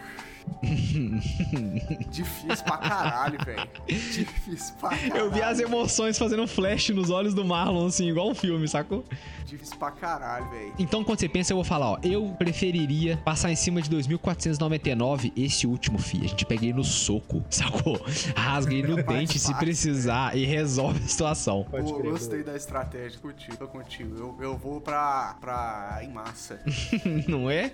Difícil 2.10 2.66
pra 2.66 2.78
caralho, 2.78 3.40
velho. 3.44 3.70
Difícil 3.88 4.76
pra 4.80 4.90
caralho. 4.90 5.16
Eu 5.16 5.32
vi 5.32 5.42
as 5.42 5.60
emoções 5.60 6.18
fazendo 6.18 6.46
flash 6.48 6.90
nos 6.90 7.10
olhos 7.10 7.34
do 7.34 7.44
Marlon, 7.44 7.88
assim, 7.88 8.10
igual 8.10 8.30
um 8.30 8.36
filme, 8.36 8.68
sacou? 8.68 9.04
Difícil 9.46 9.78
pra 9.78 9.92
caralho, 9.92 10.50
velho. 10.50 10.74
Então, 10.78 11.04
quando 11.04 11.20
você 11.20 11.30
pensa, 11.30 11.54
eu 11.54 11.58
vou 11.58 11.64
falar, 11.64 11.92
ó. 11.92 11.98
Eu 12.04 12.36
preferiria 12.38 13.18
passar 13.18 13.52
em 13.52 13.56
cima 13.56 13.82
de 13.82 13.90
2.499 13.90 15.32
esse 15.36 15.68
último, 15.68 15.98
fi. 15.98 16.18
A 16.24 16.28
gente 16.28 16.46
pega 16.46 16.64
ele 16.64 16.74
no 16.74 16.84
soco, 16.84 17.44
sacou? 17.50 18.00
Rasga 18.36 18.74
ele 18.74 18.88
no 18.88 19.04
dente 19.04 19.40
se 19.40 19.54
precisar 19.56 20.38
e 20.38 20.46
resolve 20.46 21.00
a 21.04 21.08
situação. 21.08 21.66
Pode 21.70 21.92
Pô, 21.92 22.00
crer, 22.00 22.12
gostei 22.12 22.44
da 22.44 22.56
estratégia 22.56 23.20
contigo, 23.20 23.58
tô 23.58 23.68
contigo. 23.68 24.16
Eu, 24.18 24.38
eu 24.42 24.58
vou 24.58 24.80
pra, 24.80 25.36
pra 25.40 26.00
em 26.02 26.10
massa. 26.12 26.62
Não 27.28 27.50
é? 27.50 27.74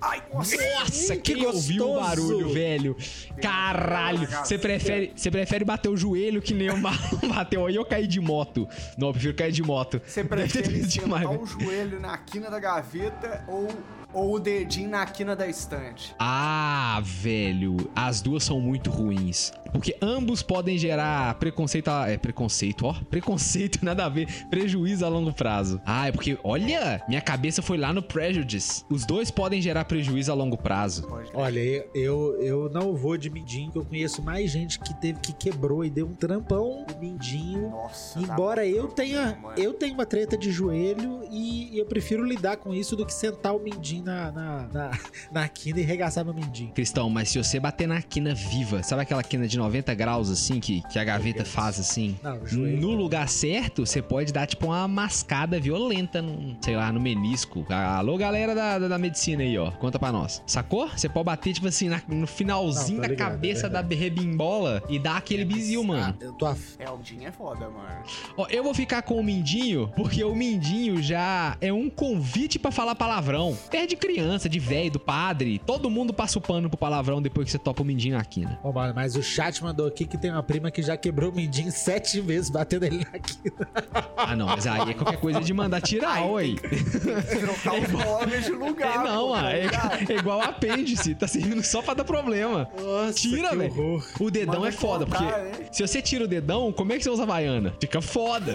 Ai, 0.00 0.22
nossa. 0.32 0.56
Nossa, 0.56 1.16
que 1.16 1.34
quem 1.34 1.46
ouviu 1.46 1.90
o 1.90 2.00
barulho, 2.00 2.48
velho? 2.52 2.96
Caralho, 3.40 4.26
você 4.26 4.58
prefere, 4.58 5.12
você 5.14 5.30
prefere 5.30 5.64
bater 5.64 5.88
o 5.88 5.96
joelho 5.96 6.40
que 6.40 6.54
nem 6.54 6.70
o 6.70 6.80
bateu 7.28 7.66
aí 7.66 7.78
ou 7.78 7.84
cair 7.84 8.06
de 8.06 8.20
moto? 8.20 8.66
Não, 8.96 9.08
eu 9.08 9.12
prefiro 9.12 9.34
cair 9.34 9.52
de 9.52 9.62
moto. 9.62 10.00
Você 10.04 10.24
prefere 10.24 10.90
sentar 10.90 11.20
velho. 11.20 11.42
o 11.42 11.46
joelho 11.46 12.00
na 12.00 12.16
quina 12.16 12.50
da 12.50 12.58
gaveta 12.58 13.44
ou, 13.46 13.68
ou 14.12 14.34
o 14.34 14.40
dedinho 14.40 14.90
na 14.90 15.04
quina 15.06 15.34
da 15.36 15.46
estante? 15.46 16.14
Ah, 16.18 17.00
velho, 17.04 17.76
as 17.94 18.20
duas 18.20 18.42
são 18.44 18.60
muito 18.60 18.90
ruins. 18.90 19.52
Porque 19.72 19.96
ambos 20.02 20.42
podem 20.42 20.76
gerar 20.76 21.34
preconceito. 21.34 21.88
a- 21.88 22.08
É, 22.10 22.16
preconceito, 22.16 22.86
ó. 22.86 22.92
Preconceito, 23.08 23.78
nada 23.84 24.04
a 24.04 24.08
ver. 24.08 24.26
Prejuízo 24.50 25.04
a 25.04 25.08
longo 25.08 25.32
prazo. 25.32 25.80
Ah, 25.86 26.08
é 26.08 26.12
porque, 26.12 26.36
olha, 26.42 27.00
minha 27.08 27.20
cabeça 27.20 27.62
foi 27.62 27.78
lá 27.78 27.92
no 27.92 28.02
Prejudice. 28.02 28.84
Os 28.90 29.04
dois 29.06 29.30
podem 29.30 29.62
gerar 29.62 29.84
prejuízo 29.84 30.32
a 30.32 30.34
longo 30.34 30.56
prazo. 30.56 31.06
Olha, 31.32 31.60
eu, 31.94 32.36
eu 32.42 32.68
não 32.70 32.96
vou 32.96 33.16
de 33.16 33.30
mindinho, 33.30 33.70
que 33.70 33.78
eu 33.78 33.84
conheço 33.84 34.20
mais 34.22 34.50
gente 34.50 34.80
que 34.80 34.92
teve 35.00 35.20
que 35.20 35.32
quebrou 35.32 35.84
e 35.84 35.90
deu 35.90 36.06
um 36.06 36.14
trampão 36.14 36.84
de 36.88 36.96
mindinho. 36.98 37.70
Nossa. 37.70 38.18
Embora 38.18 38.66
eu 38.66 38.88
tenha, 38.88 39.38
eu 39.56 39.72
tenho 39.72 39.94
uma 39.94 40.06
treta 40.06 40.36
de 40.36 40.50
joelho 40.50 41.20
e 41.30 41.78
eu 41.78 41.86
prefiro 41.86 42.24
lidar 42.24 42.56
com 42.56 42.74
isso 42.74 42.96
do 42.96 43.06
que 43.06 43.14
sentar 43.14 43.54
o 43.54 43.60
mindinho 43.60 43.99
na, 44.00 44.30
na, 44.32 44.68
na, 44.72 44.90
na 45.32 45.48
quina 45.48 45.80
e 45.80 45.82
regaçar 45.82 46.24
meu 46.24 46.34
mindinho. 46.34 46.72
Cristão, 46.72 47.08
mas 47.10 47.28
se 47.28 47.38
você 47.38 47.58
bater 47.60 47.86
na 47.86 48.00
quina 48.02 48.34
viva, 48.34 48.82
sabe 48.82 49.02
aquela 49.02 49.22
quina 49.22 49.46
de 49.46 49.56
90 49.58 49.94
graus 49.94 50.30
assim 50.30 50.60
que, 50.60 50.82
que 50.88 50.98
a 50.98 51.04
gaveta 51.04 51.44
faz 51.44 51.78
assim? 51.78 52.16
Não, 52.22 52.46
joelho. 52.46 52.80
No 52.80 52.90
lugar 52.94 53.28
certo, 53.28 53.84
você 53.86 54.00
pode 54.02 54.32
dar 54.32 54.46
tipo 54.46 54.66
uma 54.66 54.86
mascada 54.88 55.58
violenta 55.60 56.20
no, 56.22 56.56
sei 56.60 56.76
lá, 56.76 56.92
no 56.92 57.00
menisco. 57.00 57.64
Alô, 57.68 58.16
galera 58.16 58.54
da, 58.54 58.78
da, 58.78 58.88
da 58.88 58.98
medicina 58.98 59.42
aí, 59.42 59.56
ó. 59.58 59.70
Conta 59.72 59.98
pra 59.98 60.10
nós. 60.12 60.42
Sacou? 60.46 60.88
Você 60.88 61.08
pode 61.08 61.24
bater, 61.26 61.52
tipo 61.52 61.66
assim, 61.68 61.88
na- 61.88 62.02
no 62.08 62.26
finalzinho 62.26 62.96
Não, 62.98 63.02
da 63.02 63.08
ligado, 63.08 63.30
cabeça 63.32 63.66
é 63.66 63.70
da 63.70 63.80
rebimbola 63.80 64.82
e 64.88 64.98
dar 64.98 65.16
aquele 65.16 65.44
bizil, 65.44 65.82
mano. 65.84 66.16
Eu 66.20 66.32
tô 66.32 66.46
af... 66.46 66.76
É, 66.78 66.88
o 66.90 66.98
Dinho 66.98 67.26
é 67.26 67.32
foda, 67.32 67.68
mano. 67.68 68.02
Ó, 68.36 68.46
eu 68.48 68.62
vou 68.62 68.74
ficar 68.74 69.02
com 69.02 69.18
o 69.18 69.24
Mindinho, 69.24 69.92
porque 69.96 70.22
o 70.24 70.34
Mindinho 70.34 71.02
já 71.02 71.56
é 71.60 71.72
um 71.72 71.88
convite 71.90 72.58
pra 72.58 72.70
falar 72.70 72.94
palavrão. 72.94 73.56
Perde 73.70 73.89
de 73.90 73.96
criança, 73.96 74.48
de 74.48 74.58
velho, 74.58 74.92
do 74.92 75.00
padre. 75.00 75.60
Todo 75.66 75.90
mundo 75.90 76.12
passa 76.14 76.38
o 76.38 76.40
pano 76.42 76.68
pro 76.70 76.78
palavrão 76.78 77.20
depois 77.20 77.46
que 77.46 77.50
você 77.50 77.58
topa 77.58 77.82
o 77.82 77.84
Mindinho 77.84 78.16
na 78.16 78.24
quina. 78.24 78.58
Ô, 78.62 78.72
mano, 78.72 78.92
mas 78.94 79.16
o 79.16 79.22
chat 79.22 79.62
mandou 79.62 79.86
aqui 79.86 80.06
que 80.06 80.16
tem 80.16 80.30
uma 80.30 80.42
prima 80.42 80.70
que 80.70 80.80
já 80.80 80.96
quebrou 80.96 81.30
o 81.30 81.34
mindinho 81.34 81.70
sete 81.72 82.20
vezes 82.20 82.50
batendo 82.50 82.84
ele 82.84 82.98
na 82.98 83.18
quina. 83.18 83.68
Ah, 84.16 84.36
não, 84.36 84.46
mas 84.46 84.66
aí 84.66 84.90
é 84.90 84.94
qualquer 84.94 85.16
coisa 85.18 85.40
de 85.40 85.52
mandar 85.52 85.80
tirar, 85.80 86.22
oi. 86.26 86.54
Trocar 87.40 87.80
os 87.80 87.90
móveis 87.90 88.44
de 88.44 88.52
lugar. 88.52 88.94
É, 88.94 89.08
não, 89.08 89.28
pô, 89.28 89.34
mano, 89.34 89.48
é, 89.48 89.66
é 90.08 90.16
igual 90.16 90.42
apêndice, 90.42 91.14
tá 91.14 91.26
servindo 91.26 91.62
só 91.64 91.80
pra 91.80 91.94
dar 91.94 92.04
problema. 92.04 92.68
Nossa, 92.78 93.14
Tira, 93.14 93.48
que 93.48 93.56
velho. 93.56 93.72
horror. 93.72 94.04
O 94.20 94.30
dedão 94.30 94.56
Manda 94.56 94.68
é 94.68 94.72
foda, 94.72 95.06
porque 95.06 95.24
né? 95.24 95.52
se 95.72 95.86
você 95.86 96.02
tira 96.02 96.24
o 96.24 96.28
dedão, 96.28 96.70
como 96.70 96.92
é 96.92 96.98
que 96.98 97.02
você 97.04 97.10
usa 97.10 97.22
a 97.22 97.24
Havaiana? 97.24 97.74
Fica 97.80 98.00
foda. 98.02 98.52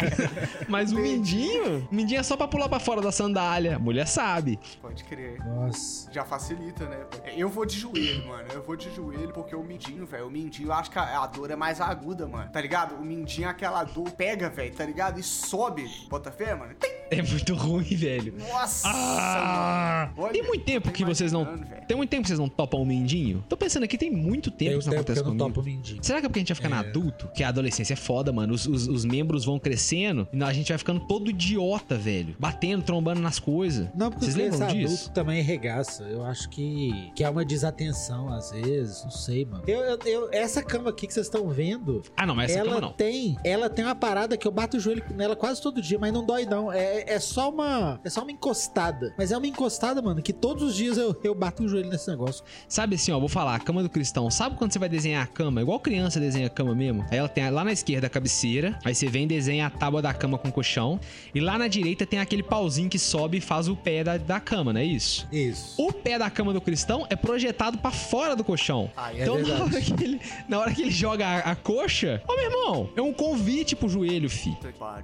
Mas 0.68 0.90
o 0.90 0.96
mindinho, 0.98 1.86
o 1.90 1.94
mindinho 1.94 2.20
é 2.20 2.22
só 2.22 2.36
pra 2.36 2.48
pular 2.48 2.68
pra 2.68 2.80
fora 2.80 3.00
da 3.02 3.12
sandália. 3.12 3.76
A 3.76 3.78
mulher 3.78 4.06
sabe. 4.06 4.47
Pode 4.80 5.04
crer. 5.04 5.38
Nossa. 5.44 6.10
Já 6.12 6.24
facilita, 6.24 6.86
né? 6.86 7.04
Eu 7.36 7.48
vou 7.48 7.66
de 7.66 7.78
joelho, 7.78 8.26
mano. 8.26 8.48
Eu 8.52 8.62
vou 8.62 8.76
de 8.76 8.94
joelho 8.94 9.32
porque 9.32 9.54
o 9.54 9.62
mindinho, 9.62 10.06
velho. 10.06 10.26
O 10.26 10.30
mindinho, 10.30 10.68
eu 10.68 10.72
acho 10.72 10.90
que 10.90 10.98
a, 10.98 11.22
a 11.22 11.26
dor 11.26 11.50
é 11.50 11.56
mais 11.56 11.80
aguda, 11.80 12.26
mano. 12.26 12.50
Tá 12.50 12.60
ligado? 12.60 12.94
O 12.94 13.04
mindinho 13.04 13.46
é 13.48 13.50
aquela 13.50 13.84
dor 13.84 14.10
pega, 14.12 14.48
velho, 14.48 14.74
tá 14.74 14.84
ligado? 14.84 15.18
E 15.18 15.22
sobe. 15.22 15.86
Bota 16.08 16.30
fé, 16.30 16.54
mano. 16.54 16.74
Tem- 16.74 16.97
É 17.18 17.22
muito 17.22 17.54
ruim, 17.54 17.84
velho. 17.84 18.34
Nossa, 18.38 18.88
Ah, 18.88 20.10
tem 20.32 20.42
muito 20.42 20.64
tempo 20.64 20.90
que 20.90 21.04
vocês 21.04 21.32
não. 21.32 21.44
velho. 21.44 21.66
Tem 21.86 21.96
muito 21.96 22.10
tempo 22.10 22.22
que 22.22 22.28
vocês 22.28 22.38
não 22.38 22.48
topam 22.48 22.80
o 22.82 22.86
mindinho? 22.86 23.42
Tô 23.48 23.56
pensando 23.56 23.84
aqui, 23.84 23.96
tem 23.96 24.10
muito 24.10 24.50
tempo 24.50 24.58
Tem 24.58 24.68
que 24.72 24.78
isso 24.78 24.90
que 24.90 24.94
acontece 24.94 25.20
eu 25.20 25.24
não 25.24 25.30
comigo. 25.32 25.48
topo 25.48 25.60
o 25.60 25.64
mindinho. 25.64 25.98
Será 26.04 26.20
que 26.20 26.26
é 26.26 26.28
porque 26.28 26.38
a 26.38 26.42
gente 26.42 26.48
vai 26.48 26.56
ficando 26.56 26.74
É. 26.74 26.78
adulto? 26.78 27.28
Que 27.34 27.42
a 27.42 27.48
adolescência 27.48 27.94
é 27.94 27.96
foda, 27.96 28.30
mano. 28.32 28.52
Os, 28.52 28.66
os- 28.66 28.86
os 28.88 29.04
membros 29.04 29.44
vão 29.44 29.58
crescendo 29.58 30.28
e 30.32 30.42
a 30.42 30.52
gente 30.52 30.68
vai 30.68 30.78
ficando 30.78 31.00
todo 31.00 31.30
idiota, 31.30 31.96
velho. 31.96 32.36
Batendo, 32.38 32.82
trombando 32.82 33.20
nas 33.20 33.38
coisas. 33.38 33.88
Não, 33.94 34.10
porque 34.10 34.24
Vocês 34.26 34.36
lembram 34.36 34.62
adulto 34.68 34.76
disso? 34.88 35.10
também 35.12 35.42
regaça. 35.42 36.02
Eu 36.04 36.24
acho 36.24 36.48
que, 36.50 37.10
que 37.14 37.24
é 37.24 37.30
uma 37.30 37.44
desatenção 37.44 38.28
às 38.32 38.50
vezes. 38.50 39.02
Não 39.04 39.10
sei, 39.10 39.44
mano. 39.46 39.64
Eu, 39.66 39.80
eu- 39.80 39.98
eu- 40.04 40.28
essa 40.32 40.62
cama 40.62 40.90
aqui 40.90 41.06
que 41.06 41.14
vocês 41.14 41.26
estão 41.26 41.48
vendo, 41.48 42.02
Ah, 42.16 42.26
não, 42.26 42.34
mas 42.34 42.50
essa 42.50 42.60
ela 42.60 42.68
cama 42.68 42.80
não. 42.82 42.92
tem, 42.92 43.38
ela 43.42 43.70
tem 43.70 43.84
uma 43.84 43.94
parada 43.94 44.36
que 44.36 44.46
eu 44.46 44.52
bato 44.52 44.76
o 44.76 44.80
joelho 44.80 45.02
nela 45.14 45.34
quase 45.34 45.60
todo 45.62 45.80
dia, 45.80 45.98
mas 45.98 46.12
não 46.12 46.24
dói 46.24 46.44
não. 46.44 46.70
É, 46.98 47.14
é 47.14 47.20
só 47.20 47.50
uma, 47.50 48.00
é 48.04 48.10
só 48.10 48.22
uma 48.22 48.32
encostada. 48.32 49.14
Mas 49.18 49.30
é 49.32 49.36
uma 49.36 49.46
encostada, 49.46 50.00
mano, 50.02 50.22
que 50.22 50.32
todos 50.32 50.62
os 50.62 50.74
dias 50.74 50.96
eu, 50.96 51.14
eu 51.22 51.34
bato 51.34 51.62
o 51.64 51.68
joelho 51.68 51.88
nesse 51.90 52.08
negócio. 52.10 52.42
Sabe 52.68 52.96
assim, 52.96 53.12
ó, 53.12 53.18
vou 53.18 53.28
falar, 53.28 53.54
a 53.54 53.58
cama 53.60 53.82
do 53.82 53.88
cristão. 53.88 54.30
Sabe 54.30 54.56
quando 54.56 54.72
você 54.72 54.78
vai 54.78 54.88
desenhar 54.88 55.22
a 55.22 55.26
cama? 55.26 55.60
Igual 55.62 55.78
criança 55.80 56.18
desenha 56.20 56.46
a 56.46 56.50
cama 56.50 56.74
mesmo. 56.74 57.04
Aí 57.10 57.18
ela 57.18 57.28
tem 57.28 57.48
lá 57.50 57.64
na 57.64 57.72
esquerda 57.72 58.06
a 58.06 58.10
cabeceira. 58.10 58.78
Aí 58.84 58.94
você 58.94 59.06
vem 59.08 59.24
e 59.24 59.26
desenha 59.26 59.66
a 59.66 59.70
tábua 59.70 60.02
da 60.02 60.12
cama 60.12 60.38
com 60.38 60.50
colchão. 60.50 60.98
E 61.34 61.40
lá 61.40 61.58
na 61.58 61.68
direita 61.68 62.06
tem 62.06 62.18
aquele 62.18 62.42
pauzinho 62.42 62.88
que 62.88 62.98
sobe 62.98 63.38
e 63.38 63.40
faz 63.40 63.68
o 63.68 63.76
pé 63.76 64.02
da, 64.04 64.16
da 64.16 64.40
cama, 64.40 64.72
não 64.72 64.80
é 64.80 64.84
isso? 64.84 65.26
Isso. 65.32 65.74
O 65.78 65.92
pé 65.92 66.18
da 66.18 66.30
cama 66.30 66.52
do 66.52 66.60
cristão 66.60 67.06
é 67.10 67.16
projetado 67.16 67.78
pra 67.78 67.90
fora 67.90 68.34
do 68.34 68.42
colchão. 68.44 68.90
Ah, 68.96 69.12
é 69.14 69.22
então, 69.22 69.38
na 69.38 69.44
verdade. 69.44 69.62
hora, 69.62 69.80
que 69.80 70.04
ele, 70.04 70.20
na 70.48 70.58
hora 70.58 70.72
que 70.72 70.82
ele 70.82 70.90
joga 70.90 71.26
a, 71.26 71.38
a 71.52 71.56
coxa, 71.56 72.22
ô 72.28 72.34
meu 72.34 72.44
irmão, 72.44 72.90
é 72.96 73.02
um 73.02 73.12
convite 73.12 73.76
pro 73.76 73.88
joelho, 73.88 74.28
fi. 74.30 74.56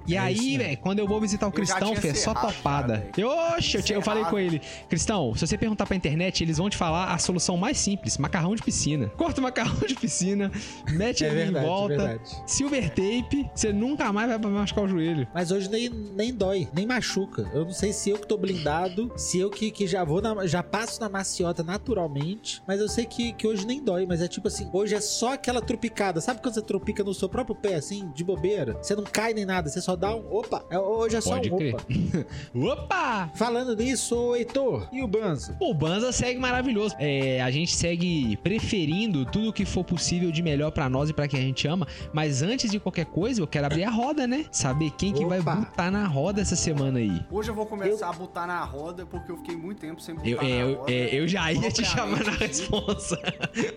E 0.07 0.15
É 0.15 0.17
aí, 0.19 0.57
né? 0.57 0.65
velho, 0.65 0.77
quando 0.77 0.99
eu 0.99 1.07
vou 1.07 1.19
visitar 1.21 1.47
o 1.47 1.49
Eu 1.55 1.65
já 1.65 1.75
cristão, 1.93 2.11
fê, 2.13 2.17
é 2.17 2.21
só 2.21 2.33
topada. 2.33 2.97
velho. 2.97 3.11
Eu, 3.17 3.27
oxe, 3.29 3.77
eu, 3.77 3.95
eu 3.95 4.01
falei 4.01 4.23
com 4.25 4.37
ele, 4.39 4.61
cristão, 4.89 5.33
se 5.35 5.45
você 5.45 5.57
perguntar 5.57 5.85
pra 5.85 5.95
internet, 5.95 6.43
eles 6.43 6.57
vão 6.57 6.69
te 6.69 6.77
falar 6.77 7.13
a 7.13 7.17
solução 7.17 7.57
mais 7.57 7.77
simples: 7.77 8.17
macarrão 8.17 8.55
de 8.55 8.63
piscina. 8.63 9.07
Corta 9.17 9.39
o 9.39 9.43
macarrão 9.43 9.85
de 9.87 9.95
piscina, 9.95 10.51
mete 10.91 11.23
É 11.23 11.27
ele 11.27 11.35
verdade, 11.35 11.65
em 11.65 11.69
volta, 11.69 11.97
verdade. 11.97 12.43
silver 12.47 12.89
tape, 12.89 13.49
você 13.53 13.71
nunca 13.73 14.11
mais 14.11 14.27
vai 14.29 14.37
machucar 14.37 14.83
o 14.85 14.87
joelho. 14.87 15.27
Mas 15.33 15.51
hoje 15.51 15.69
nem, 15.69 15.89
nem 15.89 16.33
dói, 16.33 16.67
nem 16.73 16.85
machuca. 16.85 17.49
Eu 17.53 17.65
não 17.65 17.71
sei 17.73 17.91
se 17.93 18.09
eu 18.09 18.17
que 18.17 18.27
tô 18.27 18.37
blindado, 18.37 19.11
se 19.15 19.39
eu 19.39 19.49
que, 19.49 19.71
que 19.71 19.87
já 19.87 20.03
vou 20.03 20.21
na- 20.21 20.45
já 20.47 20.61
passo 20.63 20.99
na 21.01 21.09
maciota 21.09 21.63
naturalmente, 21.63 22.61
mas 22.67 22.79
eu 22.79 22.87
sei 22.89 23.05
que, 23.05 23.33
que 23.33 23.47
hoje 23.47 23.65
nem 23.65 23.83
dói, 23.83 24.05
mas 24.05 24.21
é 24.21 24.27
tipo 24.27 24.47
assim, 24.47 24.69
hoje 24.73 24.95
é 24.95 25.01
só 25.01 25.33
aquela 25.33 25.61
tropicada. 25.61 26.19
Sabe 26.21 26.41
quando 26.41 26.53
você 26.53 26.61
tropica 26.61 27.03
no 27.03 27.13
seu 27.13 27.29
próprio 27.29 27.55
pé 27.55 27.75
assim, 27.75 28.09
de 28.13 28.23
bobeira? 28.23 28.77
Você 28.81 28.95
não 28.95 29.03
cai 29.03 29.33
nem 29.33 29.45
nada, 29.45 29.69
você 29.69 29.81
só 29.81 29.95
dá 29.95 30.15
um 30.15 30.25
opa. 30.33 30.65
É- 30.69 30.79
Hoje 30.79 31.15
é 31.15 31.21
só 31.21 31.31
Pode 31.35 31.51
um 31.51 31.57
crer. 31.57 31.74
Opa. 31.75 32.83
Opa! 32.85 33.31
Falando 33.35 33.75
nisso, 33.75 34.35
Heitor, 34.35 34.87
e 34.91 35.01
o 35.01 35.07
Banzo? 35.07 35.53
Pô, 35.57 35.71
o 35.71 35.73
Banza 35.73 36.11
segue 36.11 36.39
maravilhoso. 36.39 36.95
É, 36.99 37.41
a 37.41 37.49
gente 37.51 37.75
segue 37.75 38.37
preferindo 38.37 39.25
tudo 39.25 39.51
que 39.53 39.65
for 39.65 39.83
possível 39.83 40.31
de 40.31 40.41
melhor 40.41 40.71
pra 40.71 40.89
nós 40.89 41.09
e 41.09 41.13
pra 41.13 41.27
quem 41.27 41.39
a 41.39 41.43
gente 41.43 41.67
ama. 41.67 41.87
Mas 42.13 42.41
antes 42.41 42.69
de 42.71 42.79
qualquer 42.79 43.05
coisa, 43.05 43.41
eu 43.41 43.47
quero 43.47 43.65
abrir 43.65 43.83
a 43.83 43.89
roda, 43.89 44.25
né? 44.27 44.45
Saber 44.51 44.91
quem 44.91 45.13
que 45.13 45.25
vai 45.25 45.39
Opa. 45.39 45.55
botar 45.55 45.91
na 45.91 46.07
roda 46.07 46.41
essa 46.41 46.55
semana 46.55 46.99
aí. 46.99 47.21
Hoje 47.31 47.49
eu 47.51 47.55
vou 47.55 47.65
começar 47.65 48.09
a 48.09 48.13
botar 48.13 48.47
na 48.47 48.63
roda 48.63 49.05
porque 49.05 49.31
eu 49.31 49.37
fiquei 49.37 49.55
muito 49.55 49.79
tempo 49.79 50.01
sem 50.01 50.15
botar 50.15 50.27
Eu, 50.27 50.37
na 50.41 50.49
eu, 50.49 50.75
roda. 50.79 50.91
é, 50.91 51.15
eu 51.19 51.27
já 51.27 51.51
ia 51.51 51.71
te 51.71 51.83
chamar 51.83 52.23
na 52.23 52.31
responsa. 52.31 53.19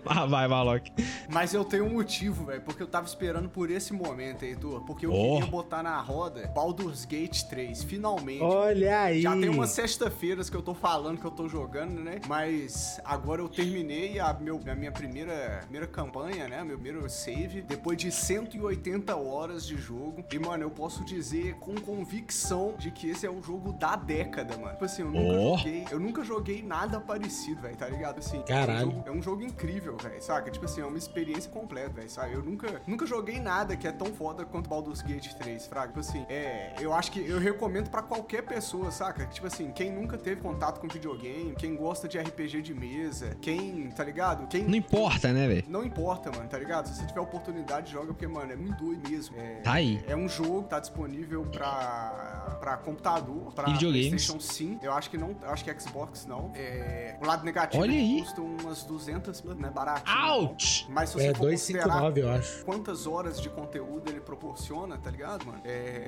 ah, 0.07 0.25
vai, 0.27 0.47
Malok. 0.49 0.91
Mas 1.29 1.55
eu 1.55 1.65
tenho 1.65 1.85
um 1.87 1.93
motivo, 1.95 2.45
velho, 2.47 2.63
porque 2.63 2.83
eu 2.83 2.87
tava 2.87 3.07
esperando 3.07 3.49
por 3.49 3.71
esse 3.71 3.93
momento, 3.93 4.45
Heitor. 4.45 4.83
Porque 4.85 5.07
eu 5.07 5.13
Oh. 5.13 5.35
queria 5.37 5.51
botar 5.51 5.83
na 5.83 6.01
roda 6.01 6.47
Baldur's 6.55 7.05
Gate 7.05 7.43
3, 7.45 7.83
finalmente. 7.89 8.43
Olha 8.43 9.01
aí. 9.03 9.23
Já 9.23 9.33
tem 9.33 9.49
umas 9.49 9.71
sexta-feiras 9.71 10.51
que 10.51 10.57
eu 10.57 10.63
tô 10.63 10.75
falando 10.75 11.19
que 11.19 11.25
eu 11.25 11.31
tô 11.31 11.49
jogando, 11.49 11.99
né? 12.01 12.21
Mas 12.29 13.01
agora 13.05 13.41
eu 13.41 13.49
terminei 13.49 14.21
a, 14.21 14.33
meu, 14.35 14.61
a 14.71 14.75
minha 14.75 14.93
primeira, 14.93 15.61
primeira 15.63 15.87
campanha, 15.87 16.47
né? 16.49 16.63
Meu 16.63 16.77
primeiro 16.79 17.09
save, 17.09 17.63
depois 17.63 17.97
de 17.97 18.13
180 18.13 19.17
horas 19.17 19.67
de 19.67 19.77
jogo. 19.77 20.23
E, 20.31 20.39
mano, 20.39 20.63
eu 20.65 20.71
posso 20.71 21.05
dizer 21.05 21.55
com 21.55 21.75
convicção 21.77 22.75
de 22.79 22.91
que 22.91 23.09
esse 23.11 23.27
é 23.27 23.31
o 23.31 23.43
jogo 23.43 23.73
da 23.73 23.97
década, 23.97 24.57
mano. 24.57 24.73
Tipo 24.73 24.85
assim, 24.85 25.03
eu 25.03 25.11
nunca 25.11 25.39
Oh. 25.39 25.57
joguei. 25.57 25.85
Eu 25.91 26.01
nunca 26.01 26.25
joguei 26.25 26.63
nada 26.63 27.01
parecido, 27.01 27.63
velho, 27.63 27.77
tá 27.77 27.89
ligado? 27.89 28.19
Assim, 28.19 28.43
Caralho. 28.43 28.81
É 28.81 28.85
um 28.87 28.91
jogo, 28.93 29.09
é 29.09 29.11
um 29.13 29.23
jogo 29.23 29.43
incrível, 29.43 29.97
velho, 29.97 30.23
saca? 30.23 30.51
Tipo 30.51 30.65
assim, 30.67 30.81
é 30.81 30.85
uma 30.85 30.99
experiência 30.99 31.51
completa, 31.51 31.91
velho, 31.91 32.11
sabe? 32.11 32.35
Eu 32.35 32.43
nunca, 32.43 32.83
nunca 32.87 33.07
joguei 33.07 33.41
nada 33.41 33.77
que 33.77 33.87
é 33.87 33.93
tão 33.93 34.09
foda 34.09 34.45
quanto 34.45 34.69
Baldur's 34.69 35.01
Gate 35.03 35.33
3, 35.35 35.67
fraga. 35.67 35.89
Tipo 35.89 36.01
assim, 36.01 36.25
é, 36.29 36.75
eu 36.81 36.93
acho 36.93 37.11
que 37.13 37.21
eu 37.21 37.39
recomendo 37.39 37.78
pra 37.87 38.03
qualquer 38.03 38.43
pessoa, 38.43 38.91
saca? 38.91 39.27
Tipo 39.27 39.47
assim, 39.47 39.71
quem 39.73 39.91
nunca 39.93 40.17
teve 40.19 40.41
contato 40.41 40.81
com 40.81 40.89
videogame, 40.89 41.55
quem 41.57 41.77
gosta 41.77 42.09
de 42.09 42.19
RPG 42.19 42.63
de 42.63 42.75
mesa, 42.75 43.37
quem, 43.41 43.91
tá 43.91 44.03
ligado? 44.05 44.47
Quem 44.49 44.65
Não 44.65 44.75
importa, 44.75 45.33
né, 45.33 45.47
velho? 45.47 45.65
não 45.69 45.85
importa, 45.85 46.31
mano, 46.31 46.49
tá 46.49 46.59
ligado? 46.59 46.87
Se 46.89 46.95
você 46.97 47.07
tiver 47.07 47.21
oportunidade, 47.21 47.93
joga, 47.93 48.07
porque, 48.09 48.27
mano, 48.27 48.53
é 48.53 48.57
muito 48.57 48.83
doido 48.85 49.09
mesmo. 49.09 49.37
É, 49.39 49.61
Tá 49.63 49.73
aí. 49.75 50.03
É 50.07 50.17
um 50.17 50.29
jogo 50.29 50.63
que 50.65 50.71
tá 50.71 50.81
disponível 50.81 51.45
pra, 51.45 52.57
pra 52.61 52.77
computador, 52.77 53.53
pra 53.55 53.69
E 53.69 53.73
videogames. 53.75 54.09
PlayStation 54.27 54.41
sim. 54.41 54.79
Eu 54.83 54.93
acho 54.93 55.11
que 55.11 55.19
não, 55.19 55.37
eu 55.43 55.51
acho 55.51 55.65
que 55.65 55.81
Xbox 55.81 56.27
não. 56.27 56.53
É, 56.55 57.17
o 57.21 57.27
lado 57.27 57.45
negativo 57.45 57.83
Olha 57.83 57.93
é 57.93 57.99
aí. 57.99 58.21
custa 58.21 58.41
umas 58.41 58.83
200, 58.85 59.43
né, 59.57 59.71
baratinho. 59.71 60.17
não. 60.17 60.39
Ouch! 60.41 60.87
Mas 60.89 61.11
se 61.11 61.15
você 61.17 61.27
É 61.29 61.35
for 61.35 61.51
considerar 61.51 61.87
259, 62.01 62.21
eu 62.23 62.31
acho. 62.31 62.65
quantas 62.65 63.07
horas 63.07 63.41
de 63.41 63.49
conteúdo 63.51 64.09
ele 64.11 64.21
proporciona, 64.21 64.97
tá 64.99 65.11
ligado, 65.11 65.47
mano? 65.47 65.61
É, 65.65 66.07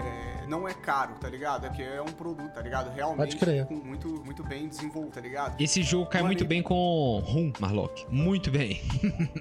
não 0.49 0.69
é 0.69 0.75
caro, 0.75 1.15
tá 1.21 1.29
ligado? 1.29 1.50
Ligado? 1.51 1.67
É 1.67 1.71
que 1.71 1.83
é 1.83 2.01
um 2.03 2.07
produto, 2.07 2.53
tá 2.53 2.63
ligado? 2.63 2.85
Pode 2.87 2.97
Realmente 2.97 3.75
muito, 3.85 4.09
muito 4.25 4.45
bem 4.45 4.69
desenvolto, 4.69 5.15
tá 5.15 5.21
ligado? 5.21 5.61
Esse 5.61 5.83
jogo 5.83 6.07
cai 6.07 6.21
Mano, 6.21 6.29
muito 6.29 6.45
bem 6.45 6.63
com 6.63 7.23
Rum, 7.25 7.53
Marlock. 7.59 8.07
Muito 8.09 8.51
bem. 8.51 8.81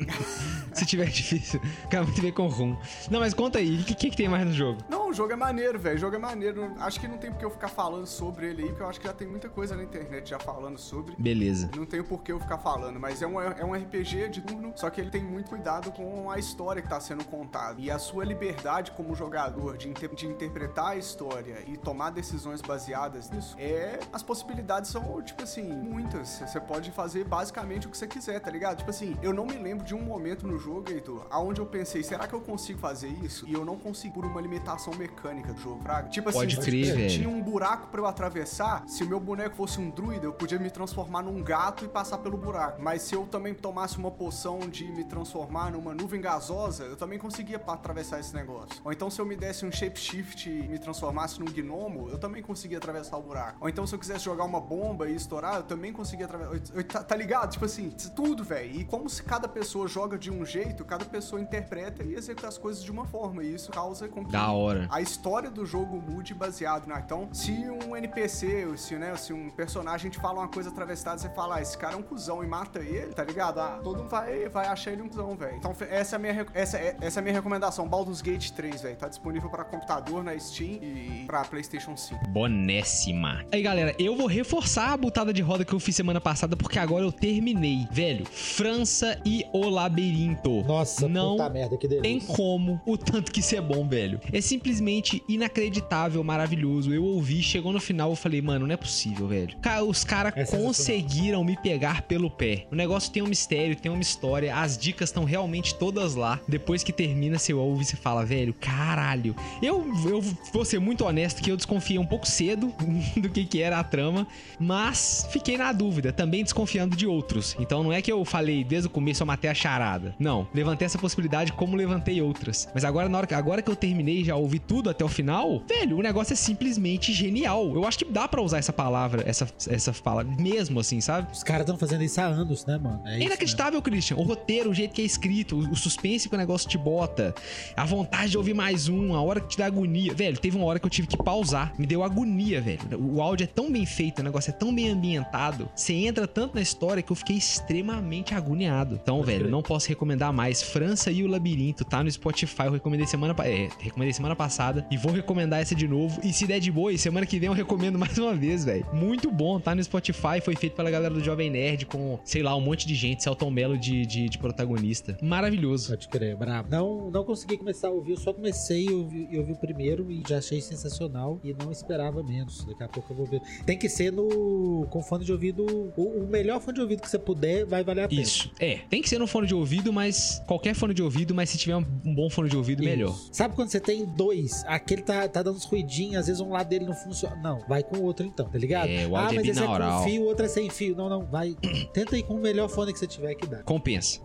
Se 0.74 0.86
tiver 0.86 1.08
difícil, 1.10 1.62
cai 1.90 2.02
muito 2.02 2.22
bem 2.22 2.32
com 2.32 2.48
Rum. 2.48 2.78
Não, 3.12 3.20
mas 3.20 3.34
conta 3.34 3.60
aí, 3.60 3.80
o 3.80 3.84
que, 3.84 3.94
que, 3.94 4.10
que 4.10 4.18
tem 4.18 4.28
mais 4.28 4.46
no 4.46 4.54
jogo? 4.54 4.80
Não, 4.90 5.09
o 5.10 5.14
jogo 5.14 5.34
é 5.34 5.36
maneiro, 5.36 5.78
velho. 5.80 5.96
O 5.96 6.00
jogo 6.00 6.16
é 6.16 6.20
maneiro. 6.20 6.74
Acho 6.80 7.00
que 7.00 7.08
não 7.08 7.18
tem 7.18 7.32
porque 7.32 7.46
eu 7.46 7.50
ficar 7.50 7.68
falando 7.68 8.06
sobre 8.06 8.48
ele 8.48 8.64
aí, 8.64 8.68
porque 8.70 8.84
eu 8.84 8.88
acho 8.90 9.00
que 9.00 9.08
já 9.08 9.14
tem 9.14 9.28
muita 9.28 9.50
coisa 9.50 9.76
na 9.76 9.84
internet 9.84 10.30
já 10.30 10.40
falando 10.40 10.78
sobre. 10.78 11.16
Beleza. 11.18 11.70
Não 11.76 11.86
tem 11.86 12.04
por 12.04 12.22
que 12.24 12.32
eu 12.32 12.40
ficar 12.40 12.58
falando, 12.58 13.00
mas 13.00 13.22
é 13.22 13.28
um, 13.28 13.42
é 13.42 13.64
um 13.66 13.74
RPG 13.74 14.30
de 14.30 14.42
turno, 14.42 14.72
só 14.76 14.90
que 14.90 15.02
ele 15.02 15.10
tem 15.10 15.24
muito 15.24 15.50
cuidado 15.50 15.92
com 15.92 16.30
a 16.30 16.38
história 16.38 16.82
que 16.82 16.88
tá 16.88 17.00
sendo 17.00 17.24
contada. 17.26 17.80
E 17.82 17.90
a 17.92 17.98
sua 18.00 18.24
liberdade 18.24 18.92
como 18.92 19.16
jogador 19.16 19.78
de, 19.78 19.90
inter- 19.90 20.14
de 20.14 20.28
interpretar 20.28 20.90
a 20.92 20.96
história 20.96 21.58
e 21.68 21.78
tomar 21.78 22.12
decisões 22.12 22.62
baseadas 22.62 23.30
nisso, 23.30 23.56
é. 23.60 24.00
As 24.14 24.24
possibilidades 24.24 24.90
são, 24.92 25.22
tipo 25.22 25.44
assim, 25.44 25.64
muitas. 25.64 26.40
Você 26.40 26.60
pode 26.60 26.92
fazer 26.92 27.24
basicamente 27.26 27.88
o 27.88 27.90
que 27.90 27.98
você 27.98 28.08
quiser, 28.08 28.40
tá 28.40 28.50
ligado? 28.52 28.78
Tipo 28.78 28.90
assim, 28.90 29.18
eu 29.22 29.34
não 29.34 29.46
me 29.46 29.56
lembro 29.56 29.86
de 29.86 29.94
um 29.96 30.02
momento 30.02 30.46
no 30.48 30.58
jogo, 30.58 30.90
Heitor, 30.92 31.26
aonde 31.30 31.60
eu 31.62 31.66
pensei, 31.66 32.04
será 32.04 32.28
que 32.28 32.34
eu 32.34 32.42
consigo 32.42 32.80
fazer 32.80 33.08
isso? 33.24 33.48
E 33.48 33.54
eu 33.54 33.66
não 33.66 33.78
consigo 33.78 34.16
por 34.16 34.26
uma 34.26 34.42
limitação 34.42 34.94
mecânica 35.00 35.54
do 35.54 35.62
jogo, 35.62 35.82
fraga. 35.82 36.10
Tipo 36.10 36.32
Pode 36.32 36.60
assim, 36.60 36.70
crer, 36.70 36.86
se 36.86 36.92
velho. 36.92 37.10
tinha 37.10 37.30
um 37.30 37.42
buraco 37.42 37.88
pra 37.88 38.02
eu 38.02 38.06
atravessar, 38.06 38.84
se 38.88 39.04
o 39.04 39.08
meu 39.08 39.20
boneco 39.20 39.56
fosse 39.56 39.80
um 39.80 39.90
druida, 39.90 40.26
eu 40.26 40.34
podia 40.34 40.60
me 40.60 40.70
transformar 40.70 41.24
num 41.24 41.42
gato 41.42 41.86
e 41.86 41.88
passar 41.88 42.18
pelo 42.18 42.38
buraco. 42.38 42.82
Mas 42.82 43.02
se 43.04 43.16
eu 43.16 43.26
também 43.26 43.54
tomasse 43.54 43.98
uma 43.98 44.12
poção 44.12 44.60
de 44.60 44.86
me 44.86 45.06
transformar 45.06 45.72
numa 45.72 45.94
nuvem 45.94 46.20
gasosa, 46.20 46.84
eu 46.84 46.98
também 46.98 47.18
conseguia 47.18 47.58
atravessar 47.58 48.20
esse 48.20 48.34
negócio. 48.34 48.82
Ou 48.84 48.92
então 48.92 49.10
se 49.10 49.22
eu 49.22 49.26
me 49.26 49.36
desse 49.36 49.66
um 49.66 49.72
shapeshift 49.72 50.50
e 50.50 50.68
me 50.68 50.78
transformasse 50.78 51.40
num 51.40 51.46
gnomo, 51.46 52.10
eu 52.10 52.18
também 52.18 52.44
conseguia 52.44 52.78
atravessar 52.78 53.18
o 53.18 53.22
buraco. 53.22 53.58
Ou 53.62 53.70
então 53.70 53.88
se 53.88 53.96
eu 53.96 54.00
quisesse 54.00 54.26
jogar 54.26 54.44
uma 54.44 54.60
bomba 54.60 55.10
e 55.10 55.16
estourar, 55.16 55.56
eu 55.58 55.64
também 55.64 55.94
conseguia 55.94 56.26
atravessar. 56.26 56.84
Tá, 56.84 57.04
tá 57.04 57.16
ligado? 57.16 57.52
Tipo 57.52 57.66
assim, 57.66 57.90
tudo, 58.16 58.44
velho. 58.44 58.82
E 58.82 58.84
como 58.84 59.10
se 59.10 59.24
cada 59.24 59.48
pessoa 59.48 59.88
joga 59.88 60.18
de 60.18 60.32
um 60.32 60.46
jeito, 60.46 60.84
cada 60.84 61.06
pessoa 61.06 61.42
interpreta 61.42 62.04
e 62.04 62.16
executa 62.16 62.48
as 62.48 62.58
coisas 62.58 62.84
de 62.84 62.92
uma 62.92 63.06
forma. 63.06 63.44
E 63.44 63.54
isso 63.54 63.72
causa 63.72 64.08
com 64.08 64.26
que 64.26 64.32
Da 64.32 64.52
hora. 64.52 64.88
A 64.90 65.02
história 65.02 65.50
do 65.50 65.66
jogo 65.66 66.02
mude 66.02 66.34
baseado 66.34 66.88
na. 66.88 67.00
Então, 67.00 67.30
se 67.32 67.52
um 67.52 67.96
NPC, 67.96 68.66
ou 68.66 68.78
se, 68.78 68.96
né, 68.96 69.16
se 69.16 69.32
um 69.32 69.50
personagem 69.50 70.10
te 70.10 70.20
fala 70.20 70.40
uma 70.40 70.48
coisa 70.48 70.70
atravessada, 70.70 71.20
você 71.20 71.30
fala, 71.30 71.58
ah, 71.58 71.62
esse 71.62 71.78
cara 71.78 71.94
é 71.94 71.98
um 71.98 72.02
cuzão 72.02 72.44
e 72.44 72.48
mata 72.48 72.80
ele, 72.80 73.14
tá 73.14 73.24
ligado? 73.24 73.60
Ah, 73.60 73.80
todo 73.84 74.00
mundo 74.00 74.10
vai, 74.10 74.50
vai 74.50 74.68
achar 74.68 74.92
ele 74.92 75.02
um 75.02 75.08
cuzão, 75.08 75.36
velho. 75.36 75.58
Então, 75.58 75.76
essa 75.90 76.16
é 76.16 76.18
a 76.18 76.20
minha, 76.20 76.46
essa, 76.54 76.78
é, 76.78 76.98
essa 77.02 77.20
é 77.20 77.22
a 77.22 77.24
minha 77.24 77.34
recomendação. 77.34 77.88
Baldur's 77.88 78.22
Gate 78.22 78.50
3, 78.52 78.82
velho. 78.82 78.96
Tá 78.96 79.08
disponível 79.08 79.50
pra 79.50 79.64
computador 79.64 80.24
na 80.24 80.38
Steam 80.40 80.80
e 80.82 81.24
pra 81.28 81.44
PlayStation 81.44 81.96
5. 81.96 82.28
Bonésima. 82.30 83.46
Aí, 83.52 83.62
galera, 83.62 83.96
eu 84.00 84.16
vou 84.16 84.28
reforçar 84.28 84.94
a 84.94 84.98
butada 84.98 85.32
de 85.32 85.42
roda 85.42 85.64
que 85.64 85.74
eu 85.74 85.80
fiz 85.80 85.96
semana 85.96 86.20
passada, 86.20 86.58
porque 86.58 86.80
agora 86.80 87.04
eu 87.04 87.12
terminei. 87.12 87.88
Velho, 87.92 88.26
França 88.26 89.20
e 89.24 89.46
o 89.54 89.70
Labirinto. 89.70 90.64
Nossa, 90.64 91.08
não 91.08 91.38
puta 91.38 91.50
merda, 91.50 91.78
que 91.78 91.88
delícia. 91.88 92.02
tem 92.02 92.20
como 92.36 92.82
o 92.86 92.98
tanto 92.98 93.32
que 93.32 93.40
isso 93.40 93.56
é 93.56 93.62
bom, 93.62 93.88
velho. 93.88 94.20
É 94.32 94.42
simplesmente 94.42 94.79
inacreditável, 95.28 96.24
maravilhoso. 96.24 96.94
Eu 96.94 97.04
ouvi, 97.04 97.42
chegou 97.42 97.72
no 97.72 97.80
final, 97.80 98.10
eu 98.12 98.16
falei, 98.16 98.42
mano, 98.42 98.68
não 98.68 98.74
é 98.74 98.78
possível, 98.78 99.28
velho. 99.28 99.56
Os 99.88 100.04
caras 100.04 100.34
É 100.36 100.46
conseguiram 100.46 101.44
me 101.44 101.58
pegar 101.58 102.02
pelo 102.04 102.30
pé. 102.30 102.68
O 102.72 102.76
negócio 102.76 103.12
tem 103.12 103.24
um 103.24 103.28
mistério, 103.28 103.76
tem 103.76 103.92
uma 103.92 104.02
história, 104.02 104.56
as 104.56 104.78
dicas 104.78 105.10
estão 105.10 105.24
realmente 105.24 105.76
todas 105.76 106.16
lá. 106.16 106.40
Depois 106.48 106.84
que 106.84 106.92
termina, 106.92 107.38
você 107.38 107.54
ouve 107.54 107.84
e 107.84 107.86
você 107.86 107.96
fala, 107.96 108.26
velho, 108.26 108.54
caralho. 108.54 109.36
Eu, 109.62 109.86
eu 110.06 110.22
vou 110.52 110.66
ser 110.66 110.80
muito 110.80 111.06
honesto 111.06 111.42
que 111.42 111.52
eu 111.52 111.58
desconfiei 111.58 112.00
um 112.00 112.06
pouco 112.06 112.28
cedo 112.28 112.74
do 113.18 113.30
que, 113.30 113.46
que 113.46 113.62
era 113.62 113.80
a 113.80 113.84
trama, 113.84 114.28
mas 114.60 115.28
fiquei 115.32 115.58
na 115.58 115.72
dúvida, 115.72 116.12
também 116.12 116.44
desconfiando 116.44 116.96
de 116.96 117.08
outros. 117.08 117.56
Então 117.60 117.84
não 117.84 117.94
é 117.94 118.02
que 118.02 118.12
eu 118.12 118.24
falei 118.26 118.64
desde 118.64 118.88
o 118.88 118.90
começo 118.90 119.24
eu 119.24 119.28
matei 119.28 119.50
a 119.50 119.54
charada. 119.54 120.16
Não, 120.20 120.48
levantei 120.54 120.86
essa 120.86 120.98
possibilidade 120.98 121.52
como 121.54 121.76
levantei 121.76 122.22
outras. 122.22 122.68
Mas 122.74 122.84
agora, 122.84 123.10
na 123.10 123.18
hora 123.18 123.28
que, 123.28 123.34
agora 123.34 123.62
que 123.62 123.70
eu 123.70 123.76
terminei 123.76 124.24
já 124.24 124.36
ouvi 124.36 124.60
tudo 124.70 124.88
até 124.90 125.04
o 125.04 125.08
final, 125.08 125.64
velho, 125.68 125.98
o 125.98 126.02
negócio 126.04 126.32
é 126.32 126.36
simplesmente 126.36 127.12
genial. 127.12 127.74
Eu 127.74 127.86
acho 127.88 127.98
que 127.98 128.06
dá 128.06 128.28
pra 128.28 128.40
usar 128.40 128.60
essa 128.60 128.72
palavra, 128.72 129.24
essa, 129.26 129.48
essa 129.68 129.92
fala 129.92 130.24
mesmo 130.24 130.80
assim, 130.80 131.02
sabe? 131.02 131.28
Os 131.34 131.42
caras 131.42 131.62
estão 131.64 131.76
fazendo 131.76 132.04
isso 132.04 132.22
há 132.22 132.26
anos, 132.26 132.66
né, 132.68 132.78
mano? 132.78 133.02
É 133.06 133.16
É 133.20 133.24
inacreditável, 133.26 133.82
Christian. 133.82 134.18
O 134.18 134.22
roteiro, 134.22 134.70
o 134.70 134.74
jeito 134.74 134.94
que 134.94 135.02
é 135.02 135.06
escrito, 135.06 135.56
o, 135.56 135.72
o 135.72 135.76
suspense 135.76 136.30
que 136.30 136.36
o 136.36 136.38
negócio 136.38 136.70
te 136.70 136.78
bota, 136.78 137.34
a 137.76 137.84
vontade 137.84 138.30
de 138.30 138.38
ouvir 138.38 138.54
mais 138.54 138.88
um, 138.88 139.16
a 139.16 139.22
hora 139.24 139.42
que 139.42 139.48
te 139.48 139.58
dá 139.58 139.66
agonia. 139.66 140.14
Velho, 140.14 140.38
teve 140.38 140.56
uma 140.56 140.66
hora 140.68 140.78
que 140.80 140.86
eu 140.86 140.90
tive 140.92 141.08
que 141.08 141.18
pausar. 141.18 141.74
Me 141.80 141.88
deu 141.88 142.04
agonia, 142.04 142.62
velho. 142.62 142.80
O 143.00 143.24
áudio 143.24 143.46
é 143.46 143.48
tão 143.48 143.72
bem 143.72 143.88
feito, 143.88 144.20
o 144.20 144.24
negócio 144.24 144.52
é 144.52 144.54
tão 144.54 144.72
bem 144.74 144.90
ambientado. 144.90 145.68
Você 145.76 145.94
entra 145.94 146.28
tanto 146.28 146.54
na 146.54 146.62
história 146.62 147.02
que 147.02 147.12
eu 147.12 147.16
fiquei 147.16 147.38
extremamente 147.38 148.36
agoniado. 148.36 149.00
Então, 149.02 149.24
velho, 149.24 149.50
não 149.50 149.64
posso 149.64 149.90
recomendar 149.90 150.32
mais. 150.32 150.62
França 150.62 151.10
e 151.10 151.24
o 151.24 151.28
Labirinto, 151.28 151.84
tá 151.84 152.04
no 152.04 152.12
Spotify. 152.12 152.66
Eu 152.66 152.74
recomendei 152.74 153.08
semana, 153.08 153.34
pa- 153.34 153.48
é, 153.48 153.68
recomendei 153.80 154.14
semana 154.14 154.36
passada 154.36 154.59
e 154.92 154.98
vou 154.98 155.12
recomendar 155.12 155.62
essa 155.62 155.74
de 155.74 155.88
novo. 155.88 156.20
E 156.24 156.34
se 156.34 156.46
der 156.46 156.60
de 156.60 156.72
boa, 156.72 156.92
e 156.92 156.98
semana 156.98 157.26
que 157.26 157.40
vem 157.40 157.48
eu 157.48 157.54
recomendo 157.54 157.98
mais 157.98 158.18
uma 158.18 158.36
vez, 158.36 158.66
velho. 158.66 158.86
Muito 158.94 159.32
bom, 159.32 159.60
tá 159.60 159.74
no 159.74 159.84
Spotify. 159.84 160.42
Foi 160.44 160.56
feito 160.56 160.76
pela 160.76 160.92
galera 160.92 161.14
do 161.14 161.24
Jovem 161.24 161.50
Nerd 161.50 161.86
com, 161.86 162.20
sei 162.24 162.44
lá, 162.44 162.56
um 162.56 162.62
monte 162.62 162.86
de 162.88 162.96
gente. 162.96 163.24
Celton 163.24 163.50
Mello 163.50 163.78
de, 163.78 164.06
de, 164.06 164.30
de 164.30 164.38
protagonista. 164.38 165.18
Maravilhoso. 165.22 165.90
Pode 165.90 166.08
crer, 166.08 166.36
brabo. 166.36 166.70
Não, 166.70 167.10
não 167.10 167.24
consegui 167.24 167.58
começar 167.58 167.88
a 167.88 167.92
ouvir, 167.92 168.12
eu 168.12 168.18
só 168.18 168.34
comecei 168.34 168.86
e 168.86 168.92
ouvi, 168.92 169.38
ouvi 169.38 169.52
o 169.52 169.58
primeiro 169.58 170.12
e 170.12 170.22
já 170.28 170.38
achei 170.38 170.62
sensacional 170.62 171.40
e 171.44 171.54
não 171.54 171.72
esperava 171.72 172.22
menos. 172.24 172.66
Daqui 172.66 172.84
a 172.84 172.88
pouco 172.88 173.14
eu 173.14 173.18
vou 173.18 173.26
ver. 173.26 173.42
Tem 173.66 173.78
que 173.78 173.88
ser 173.88 174.12
no 174.12 174.86
com 174.90 175.02
fone 175.02 175.24
de 175.24 175.32
ouvido, 175.32 175.66
o, 175.96 176.24
o 176.24 176.28
melhor 176.28 176.60
fone 176.60 176.76
de 176.76 176.82
ouvido 176.82 177.02
que 177.02 177.10
você 177.10 177.20
puder, 177.20 177.66
vai 177.66 177.84
valer 177.84 178.04
a 178.04 178.08
pena. 178.08 178.22
Isso. 178.22 178.52
É, 178.60 178.80
tem 178.90 179.02
que 179.02 179.10
ser 179.10 179.20
no 179.20 179.28
fone 179.28 179.48
de 179.48 179.56
ouvido, 179.56 179.92
mas 179.94 180.42
qualquer 180.48 180.74
fone 180.74 180.94
de 180.94 181.02
ouvido, 181.02 181.34
mas 181.34 181.50
se 181.50 181.58
tiver 181.58 181.76
um, 181.76 181.86
um 182.06 182.14
bom 182.14 182.30
fone 182.30 182.50
de 182.50 182.58
ouvido, 182.58 182.84
melhor. 182.84 183.12
Isso. 183.12 183.30
Sabe 183.32 183.56
quando 183.56 183.70
você 183.70 183.80
tem 183.80 184.06
dois, 184.06 184.49
aquele 184.66 185.02
tá, 185.02 185.28
tá 185.28 185.44
dando 185.44 185.56
uns 185.56 185.66
ruidinhos, 185.66 186.18
às 186.18 186.28
vezes 186.28 186.42
um 186.42 186.50
lado 186.50 186.68
dele 186.68 186.86
não 186.86 186.94
funciona. 186.94 187.36
Não, 187.38 187.60
vai 187.68 187.84
com 187.84 187.98
o 187.98 188.04
outro 188.04 188.26
então, 188.26 188.48
tá 188.48 188.58
ligado? 188.58 188.90
É, 188.90 189.08
o 189.08 189.16
ah, 189.16 189.30
é 189.32 189.36
mas 189.36 189.48
esse 189.48 189.64
é 189.64 189.66
com 189.66 190.04
fio, 190.04 190.24
o 190.24 190.26
outro 190.26 190.46
é 190.46 190.50
sem 190.50 190.70
fio. 190.70 190.96
Não, 190.96 191.10
não, 191.10 191.26
vai. 191.26 191.56
Tenta 191.94 192.18
ir 192.18 192.24
com 192.24 192.36
o 192.36 192.40
melhor 192.40 192.70
fone 192.70 192.94
que 192.94 193.00
você 193.00 193.08
tiver 193.08 193.36
que 193.36 193.48
dá. 193.48 193.64
Compensa. 193.64 194.20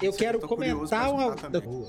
Eu 0.00 0.12
Sim, 0.12 0.18
quero 0.18 0.40
curioso 0.40 0.90
comentar 0.90 1.12
uma. 1.12 1.36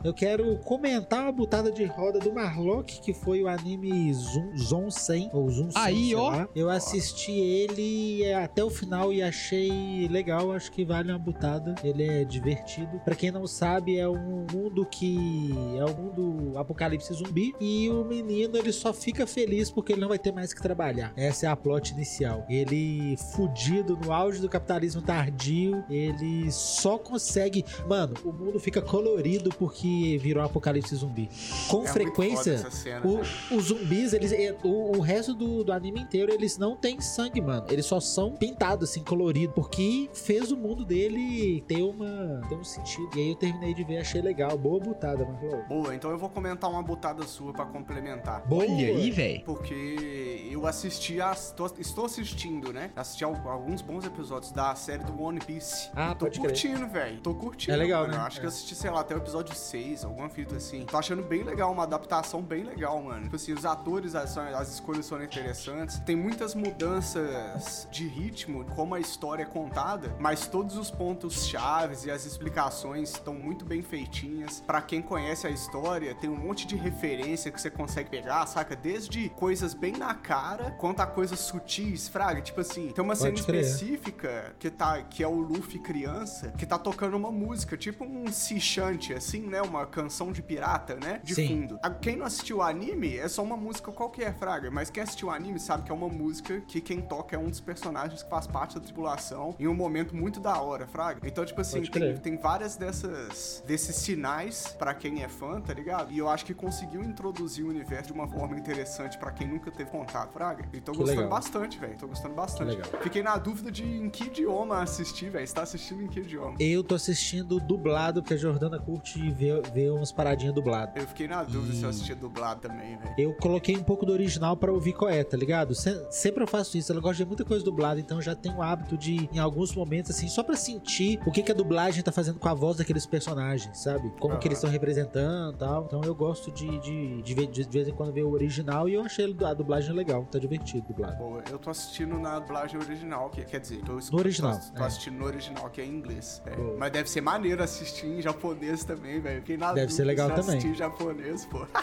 Eu 0.04 0.14
quero 0.14 0.58
comentar 0.60 1.22
uma 1.22 1.32
butada 1.32 1.72
de 1.72 1.86
roda 1.86 2.20
do 2.20 2.34
Marlock, 2.34 3.02
que 3.02 3.14
foi 3.14 3.42
o 3.44 3.48
anime 3.48 4.14
Zoom, 4.14 4.58
Zon 4.58 4.92
100, 4.92 5.30
ou 5.34 5.50
Zoom 5.50 5.72
100, 5.72 5.82
Aí, 5.82 6.06
sei 6.06 6.16
ó. 6.16 6.30
lá. 6.30 6.50
Eu 6.56 6.70
assisti 6.70 7.32
ele 7.32 8.24
é, 8.24 8.36
até 8.36 8.64
o 8.64 8.70
final 8.70 9.12
e 9.12 9.22
achei 9.22 10.08
legal, 10.10 10.52
acho 10.52 10.72
que 10.72 10.84
vale 10.84 11.12
uma 11.12 11.20
butada. 11.20 11.76
Ele 11.84 12.04
é 12.04 12.24
divertido. 12.24 13.00
Pra 13.04 13.16
quem 13.16 13.32
não 13.32 13.48
sabe, 13.48 13.98
é 13.98 14.08
um 14.08 14.46
mundo 14.52 14.86
que 14.86 15.54
é 15.78 15.86
um 15.86 15.94
mundo 15.94 16.58
apocalipse 16.58 17.14
zumbi 17.14 17.54
e 17.60 17.75
o 17.90 18.04
menino 18.04 18.58
ele 18.58 18.72
só 18.72 18.94
fica 18.94 19.26
feliz 19.28 19.70
porque 19.72 19.94
ele 19.94 20.02
não 20.02 20.08
vai 20.10 20.20
ter 20.20 20.32
mais 20.32 20.54
que 20.54 20.62
trabalhar. 20.62 21.12
Essa 21.16 21.46
é 21.48 21.50
a 21.50 21.56
plot 21.56 21.94
inicial. 21.94 22.46
Ele 22.50 23.16
fudido 23.34 23.98
no 23.98 24.12
auge 24.12 24.40
do 24.42 24.50
capitalismo 24.50 25.02
tardio, 25.02 25.84
ele 25.90 26.52
só 26.52 26.98
consegue, 26.98 27.64
mano, 27.88 28.14
o 28.24 28.32
mundo 28.32 28.60
fica 28.60 28.82
colorido 28.82 29.50
porque 29.58 30.18
virou 30.22 30.44
apocalipse 30.44 30.96
zumbi. 30.96 31.30
Com 31.70 31.84
É 31.84 31.88
frequência, 31.88 32.58
cena, 32.72 33.06
o- 33.06 33.56
os 33.56 33.66
zumbis, 33.66 34.14
eles. 34.14 34.32
O, 34.64 34.98
o 34.98 35.00
resto 35.02 35.34
do, 35.34 35.64
do 35.64 35.72
anime 35.72 36.02
inteiro, 36.02 36.32
eles 36.34 36.58
não 36.58 36.76
têm 36.76 37.00
sangue, 37.02 37.42
mano. 37.42 37.66
Eles 37.70 37.86
só 37.86 38.00
são 38.00 38.32
pintados, 38.36 38.90
assim, 38.90 39.04
colorido. 39.04 39.54
Porque 39.54 40.10
fez 40.14 40.52
o 40.52 40.58
mundo 40.58 40.84
dele 40.86 41.64
ter 41.68 41.82
uma. 41.82 42.42
ter 42.50 42.56
um 42.56 42.64
sentido. 42.64 43.10
E 43.16 43.20
aí 43.20 43.30
eu 43.30 43.36
terminei 43.36 43.74
de 43.74 43.84
ver, 43.84 43.98
achei 43.98 44.22
legal. 44.22 44.58
Boa 44.58 44.80
butada, 44.80 45.26
mano. 45.26 45.64
Boa, 45.68 45.94
então 45.96 46.12
eu 46.12 46.18
vou 46.18 46.30
comentar 46.30 46.70
uma 46.70 46.82
butada 46.84 47.24
sua 47.28 47.54
pra 47.56 47.66
complementar. 47.66 48.44
Olha 48.50 48.88
aí, 48.88 49.12
velho. 49.12 49.44
Porque 49.46 50.50
eu 50.52 50.66
assisti 50.68 51.20
a. 51.22 51.34
tô- 51.36 51.66
estou 51.80 52.06
assistindo, 52.06 52.72
né? 52.74 52.92
Assisti 52.96 53.24
al- 53.24 53.36
alguns 53.50 53.82
bons 53.82 54.06
episódios 54.06 54.52
da 54.52 54.76
série 54.76 55.04
do 55.04 55.20
One 55.22 55.40
Piece. 55.40 55.90
Ah, 55.96 56.14
tô 56.14 56.26
pode 56.26 56.40
curtindo, 56.40 56.88
velho. 56.88 57.20
Tô 57.22 57.34
curtindo. 57.34 57.74
É 57.74 57.76
legal, 57.78 58.02
mano. 58.04 58.14
né? 58.14 58.20
Eu 58.20 58.26
Acho 58.26 58.40
que 58.40 58.46
É. 58.46 58.48
eu 58.48 58.50
assisti, 58.50 58.76
sei 58.76 58.90
lá, 58.92 59.02
até 59.02 59.16
o 59.16 59.18
episódio 59.18 59.56
6, 59.56 60.04
alguma 60.04 60.30
fita 60.30 60.56
assim. 60.56 60.86
Tô 60.86 60.98
achando 60.98 61.24
bem 61.24 61.44
legal, 61.44 61.72
uma 61.72 61.84
adaptação 61.84 62.42
bem 62.42 62.64
legal, 62.64 63.02
mano. 63.02 63.24
Tipo 63.24 63.36
assim, 63.36 63.54
os 63.54 63.66
atores, 63.66 64.16
as, 64.16 64.38
as 64.38 64.74
escolhas 64.74 65.06
são 65.06 65.22
interessantes. 65.24 66.00
Tem 66.00 66.16
muitas 66.16 66.54
mudanças 66.56 67.88
de 67.92 68.08
ritmo, 68.08 68.66
como 68.76 68.96
a 68.96 69.00
história 69.00 69.44
é 69.44 69.46
contada, 69.46 70.16
mas 70.20 70.48
todos 70.48 70.78
os 70.78 70.90
pontos 70.92 71.46
chaves 71.48 72.06
e 72.06 72.12
as 72.12 72.26
explicações 72.26 73.10
estão 73.12 73.34
muito 73.34 73.66
bem 73.66 73.82
feitinhas. 73.82 74.62
Pra 74.66 74.82
quem 74.82 75.02
conhece 75.02 75.46
a 75.48 75.50
história, 75.50 76.14
tem 76.16 76.30
um 76.30 76.36
monte 76.38 76.66
de 76.66 76.76
referência 76.76 77.45
que 77.52 77.62
você 77.62 77.70
consegue 77.70 78.10
pegar, 78.10 78.46
saca? 78.48 78.76
Desde 78.76 79.30
coisas 79.30 79.74
bem 79.74 79.94
na 79.94 80.14
cara, 80.14 80.72
quanto 80.72 81.02
a 81.02 81.08
coisas 81.08 81.40
sutis, 81.40 82.08
fraga. 82.08 82.42
Tipo 82.42 82.62
assim, 82.62 82.90
tem 82.90 83.04
uma 83.04 83.16
Pode 83.16 83.38
cena 83.40 83.46
crer. 83.48 83.62
específica 83.62 84.56
que, 84.60 84.70
tá, 84.70 85.02
que 85.04 85.24
é 85.24 85.28
o 85.28 85.36
Luffy 85.40 85.80
criança, 85.80 86.50
que 86.58 86.66
tá 86.66 86.78
tocando 86.78 87.16
uma 87.16 87.32
música, 87.32 87.78
tipo 87.78 88.04
um 88.06 88.32
sea 88.32 88.60
shanty, 88.60 89.14
assim, 89.14 89.42
né? 89.42 89.62
Uma 89.62 89.86
canção 89.86 90.32
de 90.32 90.42
pirata, 90.42 90.96
né? 90.96 91.20
De 91.24 91.36
Sim. 91.36 91.48
fundo. 91.48 91.80
Quem 92.02 92.16
não 92.16 92.26
assistiu 92.26 92.58
o 92.58 92.62
anime, 92.62 93.18
é 93.18 93.28
só 93.28 93.44
uma 93.44 93.58
música 93.58 93.92
qualquer, 93.92 94.34
Fraga, 94.36 94.70
mas 94.72 94.90
quem 94.90 95.04
assistiu 95.04 95.28
o 95.28 95.32
anime 95.32 95.60
sabe 95.60 95.84
que 95.84 95.92
é 95.92 95.96
uma 95.96 96.10
música 96.10 96.62
que 96.62 96.82
quem 96.82 97.02
toca 97.02 97.36
é 97.36 97.40
um 97.40 97.50
dos 97.50 97.60
personagens 97.62 98.24
que 98.24 98.30
faz 98.30 98.48
parte 98.48 98.76
da 98.76 98.82
tripulação 98.82 99.56
em 99.60 99.68
um 99.68 99.74
momento 99.74 100.16
muito 100.16 100.40
da 100.40 100.60
hora, 100.60 100.88
Fraga. 100.88 101.20
Então, 101.26 101.46
tipo 101.46 101.62
assim, 101.62 101.82
tem, 101.84 102.18
tem 102.18 102.38
várias 102.38 102.76
dessas 102.76 103.64
desses 103.66 103.96
sinais 103.96 104.76
pra 104.78 104.94
quem 104.94 105.24
é 105.24 105.28
fã, 105.28 105.60
tá 105.62 105.74
ligado? 105.74 106.12
E 106.12 106.18
eu 106.18 106.30
acho 106.30 106.46
que 106.46 106.54
conseguiu 106.54 107.04
introduzir 107.04 107.35
o 107.42 107.68
universo 107.68 108.08
de 108.08 108.14
uma 108.14 108.28
forma 108.28 108.58
interessante 108.58 109.18
pra 109.18 109.32
quem 109.32 109.48
nunca 109.48 109.70
teve 109.72 109.90
contato, 109.90 110.32
Fraga. 110.32 110.66
E 110.74 110.80
tô 110.80 110.92
Que 110.92 110.98
gostando 111.00 111.22
legal. 111.22 111.30
bastante, 111.30 111.78
velho. 111.78 111.98
Tô 111.98 112.08
gostando 112.08 112.34
bastante. 112.36 112.78
Fiquei 113.02 113.22
na 113.22 113.38
dúvida 113.38 113.72
de 113.72 113.84
em 113.84 114.10
que 114.10 114.26
idioma 114.26 114.82
assistir, 114.82 115.30
velho. 115.30 115.46
Você 115.48 115.54
tá 115.54 115.64
assistindo 115.64 116.02
em 116.02 116.08
que 116.08 116.20
idioma? 116.22 116.56
Eu 116.60 116.84
tô 116.84 116.96
assistindo 116.96 117.60
dublado, 117.60 118.22
porque 118.22 118.34
a 118.34 118.38
Jordana 118.38 118.80
curte 118.80 119.20
ver, 119.32 119.62
ver 119.72 119.92
umas 119.92 120.12
paradinhas 120.12 120.54
dubladas. 120.54 120.96
Eu 120.96 121.08
fiquei 121.08 121.28
na 121.28 121.44
dúvida 121.44 121.74
se 121.74 121.84
eu 121.84 121.90
E- 121.90 121.92
assistia 121.92 122.16
dublado 122.16 122.62
também, 122.62 122.98
velho. 122.98 123.16
Eu 123.18 123.34
coloquei 123.36 123.76
um 123.78 123.84
pouco 123.84 124.06
do 124.06 124.14
original 124.14 124.56
pra 124.58 124.72
ouvir 124.72 124.94
qual 124.94 125.10
é, 125.10 125.24
tá 125.24 125.36
ligado? 125.38 125.74
Se- 125.76 126.06
sempre 126.12 126.44
eu 126.44 126.48
faço 126.48 126.78
isso, 126.78 126.92
eu 126.94 127.02
gosto 127.02 127.18
de 127.18 127.26
muita 127.26 127.44
coisa 127.46 127.64
dublada, 127.64 128.00
então 128.00 128.18
eu 128.18 128.22
já 128.22 128.36
tenho 128.36 128.56
o 128.58 128.62
hábito 128.62 128.98
de, 128.98 129.30
em 129.34 129.40
alguns 129.40 129.74
momentos, 129.76 130.12
assim, 130.12 130.28
só 130.28 130.44
pra 130.44 130.56
sentir 130.56 131.20
o 131.26 131.32
que, 131.32 131.44
que 131.44 131.52
a 131.52 131.56
dublagem 131.56 132.04
tá 132.04 132.12
fazendo 132.12 132.40
com 132.40 132.48
a 132.48 132.54
voz 132.54 132.78
daqueles 132.78 133.06
personagens, 133.06 133.78
sabe? 133.80 134.10
Como 134.20 134.34
Aham. 134.34 134.40
que 134.40 134.48
eles 134.48 134.58
estão 134.58 134.70
representando 134.70 135.56
e 135.56 135.58
tal. 135.58 135.86
Então 135.86 136.02
eu 136.04 136.16
gosto 136.16 136.52
de, 136.52 136.80
de, 136.80 137.22
de, 137.26 137.48
de, 137.48 137.64
vez 137.64 137.88
em 137.88 137.94
quando 137.94 138.14
ver 138.14 138.24
o 138.24 138.32
original 138.32 138.88
e 138.88 138.94
eu 138.94 139.02
achei 139.04 139.26
a 139.46 139.54
dublagem 139.54 139.94
legal, 139.94 140.26
tá 140.32 140.38
divertido 140.40 140.86
dublado. 140.88 141.18
Boa, 141.18 141.44
eu 141.52 141.58
tô 141.60 141.70
assistindo 141.70 142.18
na 142.20 142.40
dublagem 142.40 142.80
original, 142.80 143.30
que 143.30 143.44
quer 143.44 143.60
dizer, 143.60 143.82
tô, 143.84 143.94
No 144.12 144.20
original, 144.20 144.60
Tô, 144.60 144.78
tô 144.78 144.84
é. 144.84 144.88
assistindo 144.88 145.18
no 145.18 145.26
original, 145.26 145.70
que 145.70 145.82
é 145.82 145.86
em 145.86 145.90
inglês. 145.90 146.42
É, 146.46 146.56
mas 146.78 146.92
deve 146.92 147.10
ser 147.10 147.22
maneiro 147.22 147.62
assistir 147.64 148.06
em 148.08 148.22
japonês 148.22 148.84
também, 148.84 149.20
velho. 149.20 149.40
Fiquei 149.42 149.58
na 149.58 149.74
Deve 149.74 149.92
ser 149.92 150.04
legal 150.04 150.30
também. 150.30 150.58
assistir 150.58 150.68
em 150.70 150.76
japonês, 150.76 151.46
pô. 151.46 151.66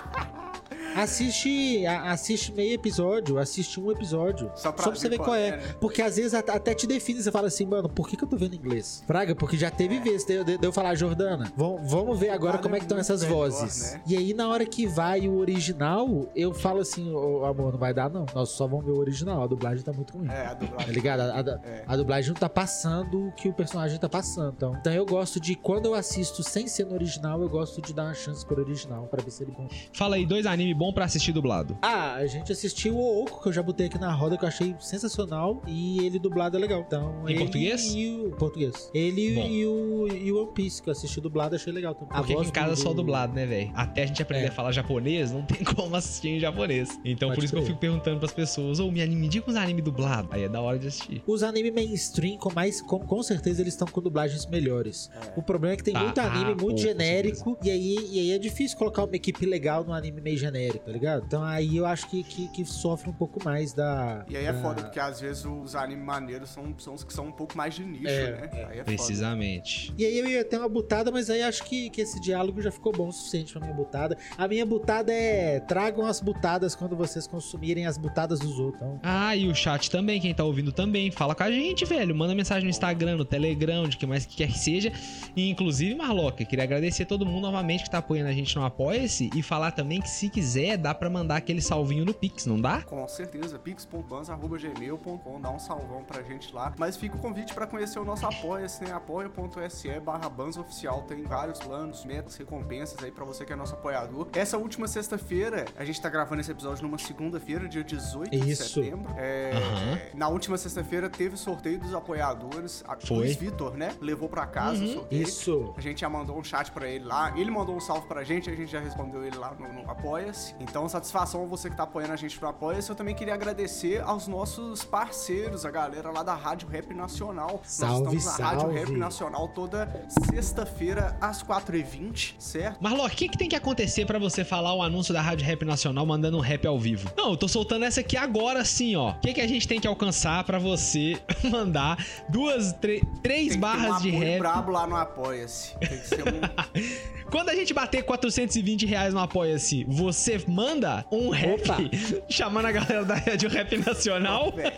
Assiste, 0.95 1.87
assiste 1.87 2.53
meio 2.53 2.75
episódio, 2.75 3.39
assiste 3.39 3.81
um 3.81 3.91
episódio. 3.91 4.51
Só 4.55 4.71
pra 4.71 4.91
você 4.91 5.09
ver 5.09 5.17
qual 5.19 5.35
é. 5.35 5.53
né? 5.53 5.75
Porque 5.81 6.03
às 6.03 6.17
vezes 6.17 6.35
at- 6.35 6.51
até 6.51 6.75
te 6.75 6.87
define, 6.87 7.23
você 7.23 7.31
fala 7.33 7.47
assim, 7.49 7.65
mano, 7.65 7.89
por 7.89 8.07
que, 8.07 8.15
que 8.15 8.25
eu 8.25 8.29
tô 8.29 8.37
vendo 8.37 8.55
inglês? 8.55 9.03
Fraga, 9.07 9.35
porque 9.35 9.57
já 9.57 9.71
teve 9.71 9.99
vezes 10.01 10.27
de, 10.27 10.45
de- 10.45 10.59
de 10.59 10.67
eu 10.67 10.71
falar, 10.73 10.95
Jordana, 10.95 11.51
vam- 11.57 11.79
vamos 11.83 12.19
ver 12.21 12.29
agora 12.29 12.59
Dublado 12.59 12.63
como 12.63 12.75
é 12.75 12.77
é 12.77 12.81
que 12.81 12.85
estão 12.85 12.99
essas 12.99 13.23
melhor, 13.23 13.35
vozes. 13.51 13.93
né? 13.95 14.03
E 14.07 14.17
aí, 14.19 14.35
na 14.35 14.49
hora 14.49 14.67
que 14.67 14.87
vai 14.87 15.27
o 15.33 15.39
original, 15.39 16.27
eu 16.35 16.53
falo 16.53 16.81
assim, 16.81 17.11
ô 17.13 17.45
amor, 17.45 17.73
não 17.73 17.79
vai 17.79 17.93
dar 17.95 18.11
não. 18.11 18.27
Nós 18.35 18.51
só 18.51 18.67
vamos 18.67 18.85
ver 18.85 18.93
o 18.93 18.99
original, 18.99 19.43
a 19.43 19.47
dublagem 19.47 19.83
tá 19.85 19.93
muito 19.93 20.17
ruim. 20.17 20.29
É, 20.29 20.47
a 20.47 20.55
dublagem. 20.55 20.87
Tá 20.87 20.93
ligado? 20.93 21.21
A, 21.21 21.41
a- 21.41 21.61
É. 21.65 21.85
a 21.87 21.97
dublagem 21.97 22.31
não 22.33 22.39
tá 22.39 22.49
passando 22.49 23.29
o 23.29 23.33
que 23.33 23.49
o 23.49 23.53
personagem 23.53 23.99
tá 23.99 24.09
passando. 24.09 24.55
Então, 24.57 24.75
então 24.81 24.93
eu 24.93 25.05
gosto 25.07 25.41
de, 25.41 25.55
quando 25.55 25.87
eu 25.87 25.95
assisto 25.95 26.43
sem 26.43 26.67
ser 26.67 26.85
no 26.87 26.95
original, 26.95 27.41
eu 27.43 27.49
gosto 27.49 27.81
de 27.81 27.93
dar 27.93 28.05
uma 28.05 28.15
chance 28.15 28.45
pro 28.45 28.61
original, 28.63 29.07
pra 29.07 29.23
ver 29.23 29.31
se 29.31 29.43
ele... 29.45 29.53
Fala 29.93 30.17
aí, 30.17 30.27
dois 30.27 30.47
anime 30.47 30.75
bom 30.75 30.93
pra 30.93 31.05
assistir 31.05 31.33
dublado. 31.33 31.77
Ah, 31.83 32.15
a 32.15 32.27
gente 32.27 32.51
assistiu 32.53 32.97
o 32.97 33.23
Oco, 33.23 33.43
que 33.43 33.49
eu 33.49 33.53
já 33.53 33.63
botei 33.63 33.87
aqui 33.87 33.99
na 33.99 34.13
roda, 34.13 34.37
que 34.37 34.45
eu 34.45 34.49
achei 34.49 34.75
sensacional. 34.81 35.63
E 35.67 36.05
ele 36.05 36.19
dublado 36.19 36.57
é 36.57 36.61
legal. 36.61 36.81
Então, 36.81 37.23
Em 37.27 37.31
ele 37.33 37.39
português? 37.41 37.95
E 37.95 38.27
o 38.27 38.31
português. 38.37 38.91
Ele 38.95 39.35
Bom. 39.35 39.47
e 39.47 39.67
o, 39.67 40.09
e 40.09 40.33
o 40.33 40.43
One 40.43 40.53
Piece, 40.53 40.83
que 40.83 40.89
eu 40.89 40.93
assisti 40.93 41.21
dublado, 41.21 41.55
achei 41.55 41.73
legal 41.73 41.95
também. 41.95 42.09
A 42.11 42.19
Porque 42.19 42.33
aqui 42.35 42.47
em 42.47 42.51
casa 42.51 42.73
é 42.73 42.75
do- 42.75 42.81
só 42.81 42.93
dublado, 42.93 43.33
né, 43.35 43.47
velho? 43.47 43.71
Até 43.75 44.03
a 44.03 44.07
gente 44.07 44.23
aprender 44.23 44.47
É. 44.47 44.49
a 44.49 44.53
falar 44.53 44.73
japonês, 44.73 45.22
não 45.31 45.43
tem 45.43 45.63
como 45.77 45.95
assistir 45.95 46.29
em 46.31 46.41
japonês. 46.41 46.99
Então 47.05 47.29
Pode 47.29 47.39
por 47.41 47.45
isso 47.45 47.53
que 47.55 47.61
eu 47.61 47.67
fico 47.67 47.79
perguntando 47.79 48.19
pras 48.19 48.33
pessoas, 48.33 48.81
ô, 48.81 48.91
me 48.91 49.01
anime, 49.03 49.21
me 49.23 49.29
diga 49.29 49.49
uns 49.51 49.57
anime 49.57 49.81
dublado. 49.83 50.29
Aí 50.33 50.43
é 50.45 50.49
da 50.49 50.61
hora 50.61 50.79
de 50.79 50.89
assistir. 50.89 51.23
Os 51.27 51.43
anime 51.43 51.71
mainstream, 51.71 52.37
com, 52.39 52.53
mais, 52.53 52.81
com, 52.83 52.99
com 52.99 53.23
certeza, 53.23 53.61
eles 53.61 53.75
estão 53.75 53.87
com 53.87 54.01
dublagens 54.01 54.47
melhores. 54.47 55.11
É. 55.15 55.39
O 55.39 55.43
problema 55.43 55.75
é 55.75 55.77
que 55.77 55.85
tem 55.85 55.95
Ah, 55.97 56.03
muito 56.05 56.19
anime 56.21 56.53
ah, 56.53 56.63
muito 56.63 56.77
pô, 56.77 56.77
genérico, 56.79 57.59
e 57.63 57.71
aí, 57.71 57.97
e 58.11 58.19
aí 58.21 58.31
é 58.33 58.39
difícil 58.39 58.77
colocar 58.79 59.05
uma 59.05 59.15
equipe 59.15 59.45
legal 59.47 59.85
num 59.85 59.93
anime 59.93 60.21
meio 60.21 60.37
genérico, 60.39 60.85
tá 60.87 60.91
ligado? 60.93 61.25
Então 61.27 61.43
aí 61.45 61.77
eu 61.77 61.85
acho 61.87 62.09
que, 62.09 62.23
que, 62.25 62.49
que 62.49 62.65
sofre 62.65 63.11
um 63.11 63.13
pouco 63.13 63.45
mais 63.45 63.73
da. 63.73 64.25
E 64.29 64.37
aí 64.37 64.45
é 64.47 64.53
da- 64.53 64.61
foda, 64.63 64.83
porque 64.83 64.99
às 64.99 65.21
vezes 65.21 65.45
os 65.45 65.75
animes 65.77 66.05
maneiros 66.05 66.49
são, 66.51 66.75
são 66.79 66.95
os 66.95 67.05
que 67.05 67.13
são 67.13 67.27
um 67.27 67.33
pouco 67.33 67.57
mais 67.57 67.75
de 67.75 67.85
nicho, 67.85 68.09
É, 68.09 68.31
né? 68.33 68.51
é. 68.53 68.65
Aí 68.65 68.79
é 68.79 68.85
foda. 68.85 68.85
Precisamente. 68.85 69.93
E 69.99 70.05
aí 70.05 70.19
eu 70.19 70.27
ia 70.27 70.45
ter 70.45 70.57
uma 70.59 70.69
butada, 70.69 71.11
mas 71.11 71.29
aí 71.31 71.43
acho 71.43 71.65
que, 71.65 71.91
que 71.91 72.01
esse 72.01 72.21
diálogo 72.21 72.61
já 72.63 72.71
ficou 72.71 72.93
bom 72.93 73.09
o 73.09 73.13
suficiente 73.13 73.53
pra 73.53 73.61
minha 73.61 73.75
butada. 73.75 74.17
A 74.37 74.49
minha 74.49 74.65
butada 74.65 75.12
é 75.13 75.61
tragam 75.61 76.07
as 76.07 76.21
butadas 76.21 76.75
quando 76.75 76.97
vocês 76.97 77.27
consumirem 77.27 77.87
as 77.87 77.97
butadas 77.97 78.39
dos 78.41 78.59
outros. 78.59 78.83
Então, 78.83 79.01
Ah, 79.03 79.37
e 79.37 79.47
o 79.49 79.55
chat 79.55 79.91
também, 79.91 80.21
quem 80.21 80.35
tá 80.35 80.45
ouvindo 80.45 80.73
também. 80.73 81.11
Fala 81.11 81.35
com 81.35 81.43
a 81.43 81.51
gente, 81.51 81.85
velho. 81.85 82.15
Manda 82.15 82.35
mensagem 82.35 82.65
no 82.65 82.71
Instagram, 82.71 83.17
no 83.17 83.25
Telegram, 83.25 83.89
de 83.89 83.97
que 83.97 84.07
mais 84.07 84.25
que 84.27 84.37
quer 84.37 84.49
que 84.49 84.59
seja. 84.59 84.93
E, 85.37 85.49
inclusive, 85.51 85.95
Marloca, 85.95 86.45
queria 86.45 86.65
agradecer 86.65 87.05
todo 87.05 87.27
mundo 87.27 87.43
novamente 87.43 87.85
que 87.85 87.91
tá 87.91 87.99
apoiando 87.99 88.31
a 88.31 88.33
gente 88.33 88.57
no 88.57 88.65
Apoia-se. 88.65 89.31
E 89.35 89.43
falar 89.43 89.73
também 89.73 90.01
que 90.01 90.09
se 90.09 90.29
quiser, 90.29 90.77
dá 90.77 90.95
pra 90.95 91.11
mandar 91.11 91.37
aquele 91.37 91.61
salvinho 91.61 92.05
no 92.05 92.15
Pix, 92.15 92.47
não 92.47 92.61
dá? 92.61 92.83
Com 92.83 93.07
certeza, 93.09 93.59
pix.banza.gmail.com, 93.59 95.41
dá 95.41 95.51
um 95.51 95.59
salvão 95.59 96.03
pra 96.05 96.23
gente 96.23 96.53
lá. 96.55 96.73
Mas 96.79 96.97
fica 96.97 97.17
o 97.17 97.19
convite 97.19 97.53
pra 97.55 97.67
conhecer 97.67 97.99
o 97.99 98.05
nosso 98.05 98.27
apoia-se, 98.27 98.85
né? 98.85 98.93
apoia.se 98.93 100.01
barra 100.01 100.31
Oficial. 100.61 101.03
Tem 101.03 101.23
vários 101.23 101.59
planos, 101.59 102.05
metas, 102.05 102.37
recompensas 102.37 103.03
aí 103.03 103.11
pra 103.11 103.25
você 103.25 103.45
que 103.45 103.53
é 103.53 103.57
nosso 103.57 103.75
apoiador. 103.75 104.29
Essa 104.33 104.59
última 104.59 104.87
sexta-feira, 105.03 105.65
a 105.77 105.85
gente 105.85 106.01
tá 106.01 106.09
gravando 106.09 106.41
esse 106.41 106.51
episódio 106.51 106.83
numa 106.85 106.97
segunda-feira, 106.97 107.69
dia 107.69 107.83
18 107.83 108.31
de 108.31 108.51
Isso. 108.51 108.69
setembro. 108.75 109.13
É, 109.19 109.51
Aham. 109.55 109.99
Na 110.15 110.29
última 110.29 110.57
sexta-feira 110.57 111.11
teve 111.11 111.37
sorteio 111.37 111.79
dos 111.81 111.93
apoiadores. 111.93 112.85
A 112.87 112.97
Foi. 112.97 113.19
Luiz 113.19 113.37
Vitor, 113.37 113.77
né? 113.77 113.95
Levou 114.01 114.29
pra 114.29 114.47
casa 114.47 114.79
o 114.83 114.87
Uhum. 114.87 114.93
sorteio. 114.95 115.23
isso. 115.23 115.75
A 115.77 115.81
gente 115.81 116.01
já 116.01 116.09
mandou 116.09 116.39
um 116.39 116.45
chat 116.45 116.71
pra 116.71 116.89
ele 116.89 117.05
lá. 117.05 117.33
Ele 117.37 117.51
mandou 117.51 117.75
um 117.77 117.81
salve 117.81 118.07
pra 118.07 118.23
gente, 118.23 118.49
a 118.49 118.55
gente 118.55 118.71
já 118.71 118.79
respondeu 118.81 119.25
ele 119.25 119.37
lá 119.37 119.55
no, 119.59 119.73
no 119.83 119.91
Apoia-se. 119.91 120.55
Então, 120.61 120.89
satisfação 120.89 121.43
a 121.43 121.47
você 121.47 121.69
que 121.69 121.77
tá 121.77 121.83
apoiando 121.83 122.13
a 122.13 122.17
gente 122.17 122.41
no 122.41 122.49
Apoia-se. 122.49 122.89
Eu 122.89 122.95
também 122.97 123.15
queria 123.15 123.35
agradecer 123.35 124.01
aos 124.03 124.29
nossos 124.29 124.85
parceiros, 124.85 125.67
a 125.67 125.71
galera 125.71 126.11
lá 126.11 126.23
da 126.23 126.35
Rádio 126.35 126.69
Rap 126.69 126.95
Nacional. 126.95 127.61
Salve, 127.65 128.05
Nós 128.05 128.15
estamos 128.15 128.39
na 128.39 128.45
Rádio 128.47 128.61
salve. 128.63 128.79
Rap 128.79 128.91
Nacional 128.93 129.49
toda 129.49 130.07
sexta-feira 130.31 131.17
às 131.21 131.43
4h20, 131.43 132.35
certo? 132.39 132.79
Marlock, 132.83 133.15
o 133.15 133.17
que, 133.19 133.29
que 133.29 133.39
tem 133.39 133.49
que 133.49 133.57
acontecer 133.57 134.07
pra 134.07 134.19
você 134.19 134.45
falar 134.45 134.75
o 134.75 134.82
anúncio 134.83 135.13
da 135.15 135.21
Rádio 135.21 135.47
Rap 135.47 135.65
Nacional 135.65 136.05
mandando 136.05 136.37
um 136.37 136.41
rap 136.41 136.67
ao 136.67 136.79
vivo? 136.79 137.11
Não, 137.17 137.31
eu 137.31 137.37
tô 137.37 137.49
soltando 137.49 137.85
essa 137.85 138.01
aqui 138.01 138.17
agora 138.17 138.65
sim, 138.65 138.97
ó. 138.97 139.11
O 139.11 139.21
que, 139.21 139.35
que 139.35 139.41
a 139.41 139.47
gente 139.47 139.67
tem 139.67 139.81
que 139.81 139.87
alcançar 139.87 140.45
pra 140.45 140.59
você 140.59 141.19
mandar 141.45 142.05
duas, 142.29 142.75
três 143.23 143.57
barras 143.57 144.03
de 144.03 144.11
rap? 144.11 144.41
brabo 144.41 144.73
lá 144.73 144.87
no 144.87 144.97
Apoia-se. 144.97 145.77
Tem 145.79 145.89
que 145.89 146.07
ser 146.09 146.23
um... 146.23 147.23
Quando 147.31 147.49
a 147.49 147.55
gente 147.55 147.73
bater 147.73 148.03
420 148.03 148.85
reais 148.85 149.15
no 149.15 149.21
Apoia-se, 149.21 149.85
você 149.85 150.43
manda 150.47 151.05
um 151.11 151.31
rap 151.31 151.63
Opa. 151.63 151.79
chamando 152.29 152.67
a 152.67 152.73
galera 152.73 153.05
da 153.05 153.15
Rádio 153.15 153.49
Rap 153.49 153.75
Nacional? 153.79 154.53
Velho. 154.53 154.73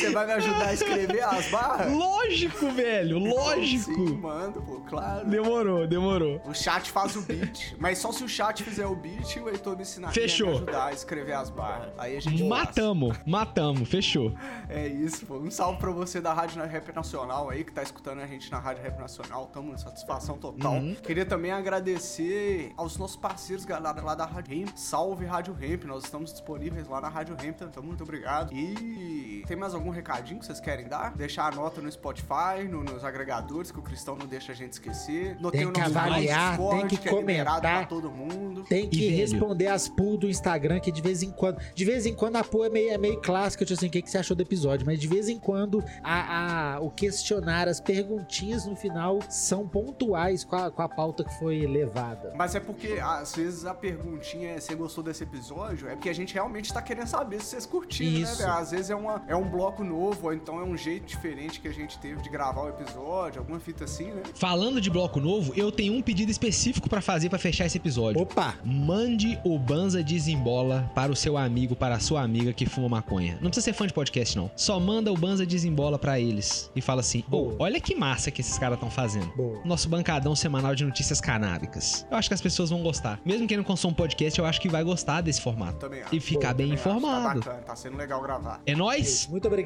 Você 0.00 0.10
vai 0.10 0.26
me 0.26 0.32
ajudar 0.32 0.68
a 0.68 0.74
escrever 0.74 1.22
as 1.22 1.48
barras? 1.48 1.92
Lógico, 1.92 2.70
velho, 2.70 3.18
lógico. 3.18 3.92
Sim, 3.94 4.16
mando, 4.16 4.62
pô, 4.62 4.80
claro. 4.80 5.26
Demorou, 5.28 5.86
demorou. 5.86 6.40
O 6.44 6.54
chat 6.54 6.90
faz 6.90 7.16
o 7.16 7.22
beat, 7.22 7.74
mas 7.78 7.98
só 7.98 8.12
se 8.12 8.24
o 8.24 8.28
chat 8.28 8.62
fizer 8.62 8.86
o 8.86 8.94
beat 8.94 9.36
o 9.40 9.48
Heitor 9.48 9.76
me 9.76 9.82
ensinar 9.82 10.12
Fechou. 10.12 10.48
me 10.48 10.54
ajudar 10.56 10.86
a 10.86 10.92
escrever 10.92 11.32
as 11.32 11.50
barras. 11.50 11.92
Aí 11.98 12.16
a 12.16 12.20
gente 12.20 12.42
Matamos, 12.44 13.16
matamos, 13.26 13.88
fechou. 13.88 14.32
passa. 14.32 14.46
É 14.68 14.86
isso, 14.86 15.26
pô. 15.26 15.36
Um 15.36 15.50
salve 15.50 15.78
pra 15.78 15.90
você 15.90 16.20
da 16.20 16.32
Rádio 16.32 16.62
Rap 16.62 16.94
Nacional 16.94 17.50
aí, 17.50 17.64
que 17.64 17.72
tá 17.72 17.82
escutando 17.82 18.20
a 18.20 18.26
gente 18.26 18.50
na 18.50 18.58
Rádio 18.58 18.82
Rap 18.82 18.98
Nacional. 18.98 19.46
Tamo 19.46 19.72
em 19.72 19.78
satisfação 19.78 20.36
total. 20.38 20.74
Uhum. 20.74 20.94
Queria 20.94 21.24
também 21.24 21.50
agradecer 21.50 22.72
aos 22.76 22.96
nossos 22.96 23.16
parceiros, 23.16 23.64
galera, 23.64 24.00
lá 24.02 24.14
da 24.14 24.24
Rádio 24.24 24.58
Ramp. 24.60 24.76
Salve 24.76 25.24
Rádio 25.24 25.54
Ramp, 25.54 25.84
nós 25.84 26.04
estamos 26.04 26.32
disponíveis 26.32 26.86
lá 26.88 27.00
na 27.00 27.08
Rádio 27.08 27.36
Ramp, 27.36 27.60
então 27.62 27.82
muito 27.82 28.02
obrigado. 28.02 28.52
E 28.54 29.44
tem 29.46 29.56
mais 29.56 29.74
algum 29.74 29.89
recadinho 29.90 30.40
que 30.40 30.46
vocês 30.46 30.60
querem 30.60 30.86
dar? 30.88 31.14
Deixar 31.16 31.52
a 31.52 31.54
nota 31.54 31.80
no 31.80 31.90
Spotify, 31.90 32.64
no- 32.68 32.82
nos 32.82 33.04
agregadores, 33.04 33.70
que 33.70 33.78
o 33.78 33.82
Cristão 33.82 34.16
não 34.16 34.26
deixa 34.26 34.52
a 34.52 34.54
gente 34.54 34.72
esquecer. 34.74 35.36
No- 35.40 35.50
Tem 35.50 35.66
o 35.66 35.72
que 35.72 35.80
avaliar, 35.80 36.50
Discord, 36.50 36.78
tem 36.80 36.88
que 36.88 37.08
é 37.08 37.12
liberado 37.12 37.46
comentar. 37.56 37.60
pra 37.78 37.86
todo 37.86 38.10
mundo. 38.10 38.64
Tem 38.64 38.88
que 38.88 38.98
E, 39.04 39.08
velho? 39.10 39.16
responder 39.16 39.66
as 39.68 39.88
pool 39.88 40.16
do 40.16 40.28
Instagram, 40.28 40.80
que 40.80 40.90
de 40.92 41.00
vez 41.02 41.22
em 41.22 41.30
quando. 41.30 41.58
De 41.74 41.84
vez 41.84 42.06
em 42.06 42.14
quando 42.14 42.36
a 42.36 42.44
pool 42.44 42.64
é 42.64 42.68
meio, 42.70 42.90
é 42.92 42.98
meio 42.98 43.20
clássica, 43.20 43.64
tipo 43.64 43.78
assim, 43.78 43.86
o 43.88 43.90
que, 43.90 44.02
que 44.02 44.10
você 44.10 44.18
achou 44.18 44.36
do 44.36 44.42
episódio? 44.42 44.86
Mas 44.86 44.98
de 45.00 45.06
vez 45.08 45.28
em 45.28 45.38
quando 45.38 45.82
a, 46.02 46.74
a- 46.76 46.80
o 46.80 46.90
questionário, 46.90 47.70
as 47.70 47.80
perguntinhas 47.80 48.66
no 48.66 48.74
final 48.76 49.18
são 49.28 49.66
pontuais 49.68 50.44
com 50.44 50.56
a, 50.56 50.70
com 50.70 50.82
a 50.82 50.88
pauta 50.88 51.24
que 51.24 51.38
foi 51.38 51.66
levada. 51.66 52.32
Mas 52.36 52.54
é 52.54 52.60
porque, 52.60 52.98
às 53.02 53.34
vezes, 53.34 53.64
a 53.64 53.74
perguntinha 53.74 54.50
é: 54.52 54.60
você 54.60 54.74
gostou 54.74 55.02
desse 55.04 55.22
episódio? 55.22 55.88
É 55.88 55.94
porque 55.94 56.08
a 56.08 56.14
gente 56.14 56.34
realmente 56.34 56.72
tá 56.72 56.82
querendo 56.82 57.06
saber 57.06 57.40
se 57.40 57.46
vocês 57.46 57.66
curtiram, 57.66 58.22
Isso. 58.22 58.38
né, 58.38 58.46
velho? 58.46 58.58
Às 58.58 58.70
vezes 58.70 58.90
é, 58.90 58.94
uma, 58.94 59.22
é 59.28 59.36
um 59.36 59.48
bloco 59.48 59.69
bloco 59.70 59.84
novo, 59.84 60.26
ou 60.26 60.34
então 60.34 60.58
é 60.58 60.64
um 60.64 60.76
jeito 60.76 61.06
diferente 61.06 61.60
que 61.60 61.68
a 61.68 61.72
gente 61.72 61.96
teve 61.98 62.20
de 62.20 62.28
gravar 62.28 62.62
o 62.62 62.68
episódio, 62.68 63.38
alguma 63.38 63.60
fita 63.60 63.84
assim, 63.84 64.06
né? 64.06 64.22
Falando 64.34 64.80
de 64.80 64.90
bloco 64.90 65.20
novo, 65.20 65.52
eu 65.56 65.70
tenho 65.70 65.94
um 65.94 66.02
pedido 66.02 66.30
específico 66.30 66.88
pra 66.88 67.00
fazer 67.00 67.28
pra 67.28 67.38
fechar 67.38 67.66
esse 67.66 67.78
episódio. 67.78 68.20
Opa! 68.20 68.54
Mande 68.64 69.38
o 69.44 69.56
Banza 69.58 70.02
Desembola 70.02 70.90
para 70.94 71.12
o 71.12 71.16
seu 71.16 71.36
amigo, 71.38 71.76
para 71.76 71.94
a 71.94 72.00
sua 72.00 72.22
amiga 72.22 72.52
que 72.52 72.66
fuma 72.66 72.88
maconha. 72.88 73.34
Não 73.40 73.48
precisa 73.48 73.66
ser 73.66 73.72
fã 73.72 73.86
de 73.86 73.92
podcast, 73.92 74.36
não. 74.36 74.50
Só 74.56 74.80
manda 74.80 75.12
o 75.12 75.16
Banza 75.16 75.46
Desembola 75.46 75.98
pra 75.98 76.18
eles 76.18 76.70
e 76.74 76.80
fala 76.80 77.00
assim: 77.00 77.22
Ô, 77.28 77.30
Boa. 77.30 77.56
olha 77.60 77.80
que 77.80 77.94
massa 77.94 78.30
que 78.30 78.40
esses 78.40 78.58
caras 78.58 78.76
estão 78.76 78.90
fazendo. 78.90 79.30
Boa. 79.36 79.60
Nosso 79.64 79.88
bancadão 79.88 80.34
semanal 80.34 80.74
de 80.74 80.84
notícias 80.84 81.20
canábicas. 81.20 82.04
Eu 82.10 82.16
acho 82.16 82.28
que 82.28 82.34
as 82.34 82.40
pessoas 82.40 82.70
vão 82.70 82.82
gostar. 82.82 83.20
Mesmo 83.24 83.46
quem 83.46 83.56
não 83.56 83.64
consome 83.64 83.94
podcast, 83.94 84.36
eu 84.38 84.46
acho 84.46 84.60
que 84.60 84.68
vai 84.68 84.82
gostar 84.82 85.20
desse 85.20 85.40
formato. 85.40 85.78
Também 85.78 86.02
acho. 86.02 86.14
E 86.14 86.18
ficar 86.20 86.48
Boa, 86.48 86.54
bem 86.54 86.66
Também 86.70 86.78
acho, 86.80 86.88
informado. 86.88 87.40
Tá 87.40 87.50
bacana, 87.50 87.62
tá 87.66 87.76
sendo 87.76 87.96
legal 87.96 88.20
gravar. 88.20 88.60
É 88.66 88.74
nóis? 88.74 89.28
Muito 89.28 89.46
obrigado. 89.46 89.59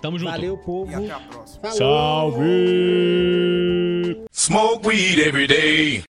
Tamo 0.00 0.18
junto. 0.18 0.30
Valeu, 0.30 0.56
povo. 0.56 0.90
E 0.90 0.94
até 0.94 1.10
a 1.10 1.20
próxima. 1.20 1.70
Falou. 1.70 2.32
Smoke 4.32 4.88
weed 4.88 5.18
every 5.20 5.46
day. 5.46 6.02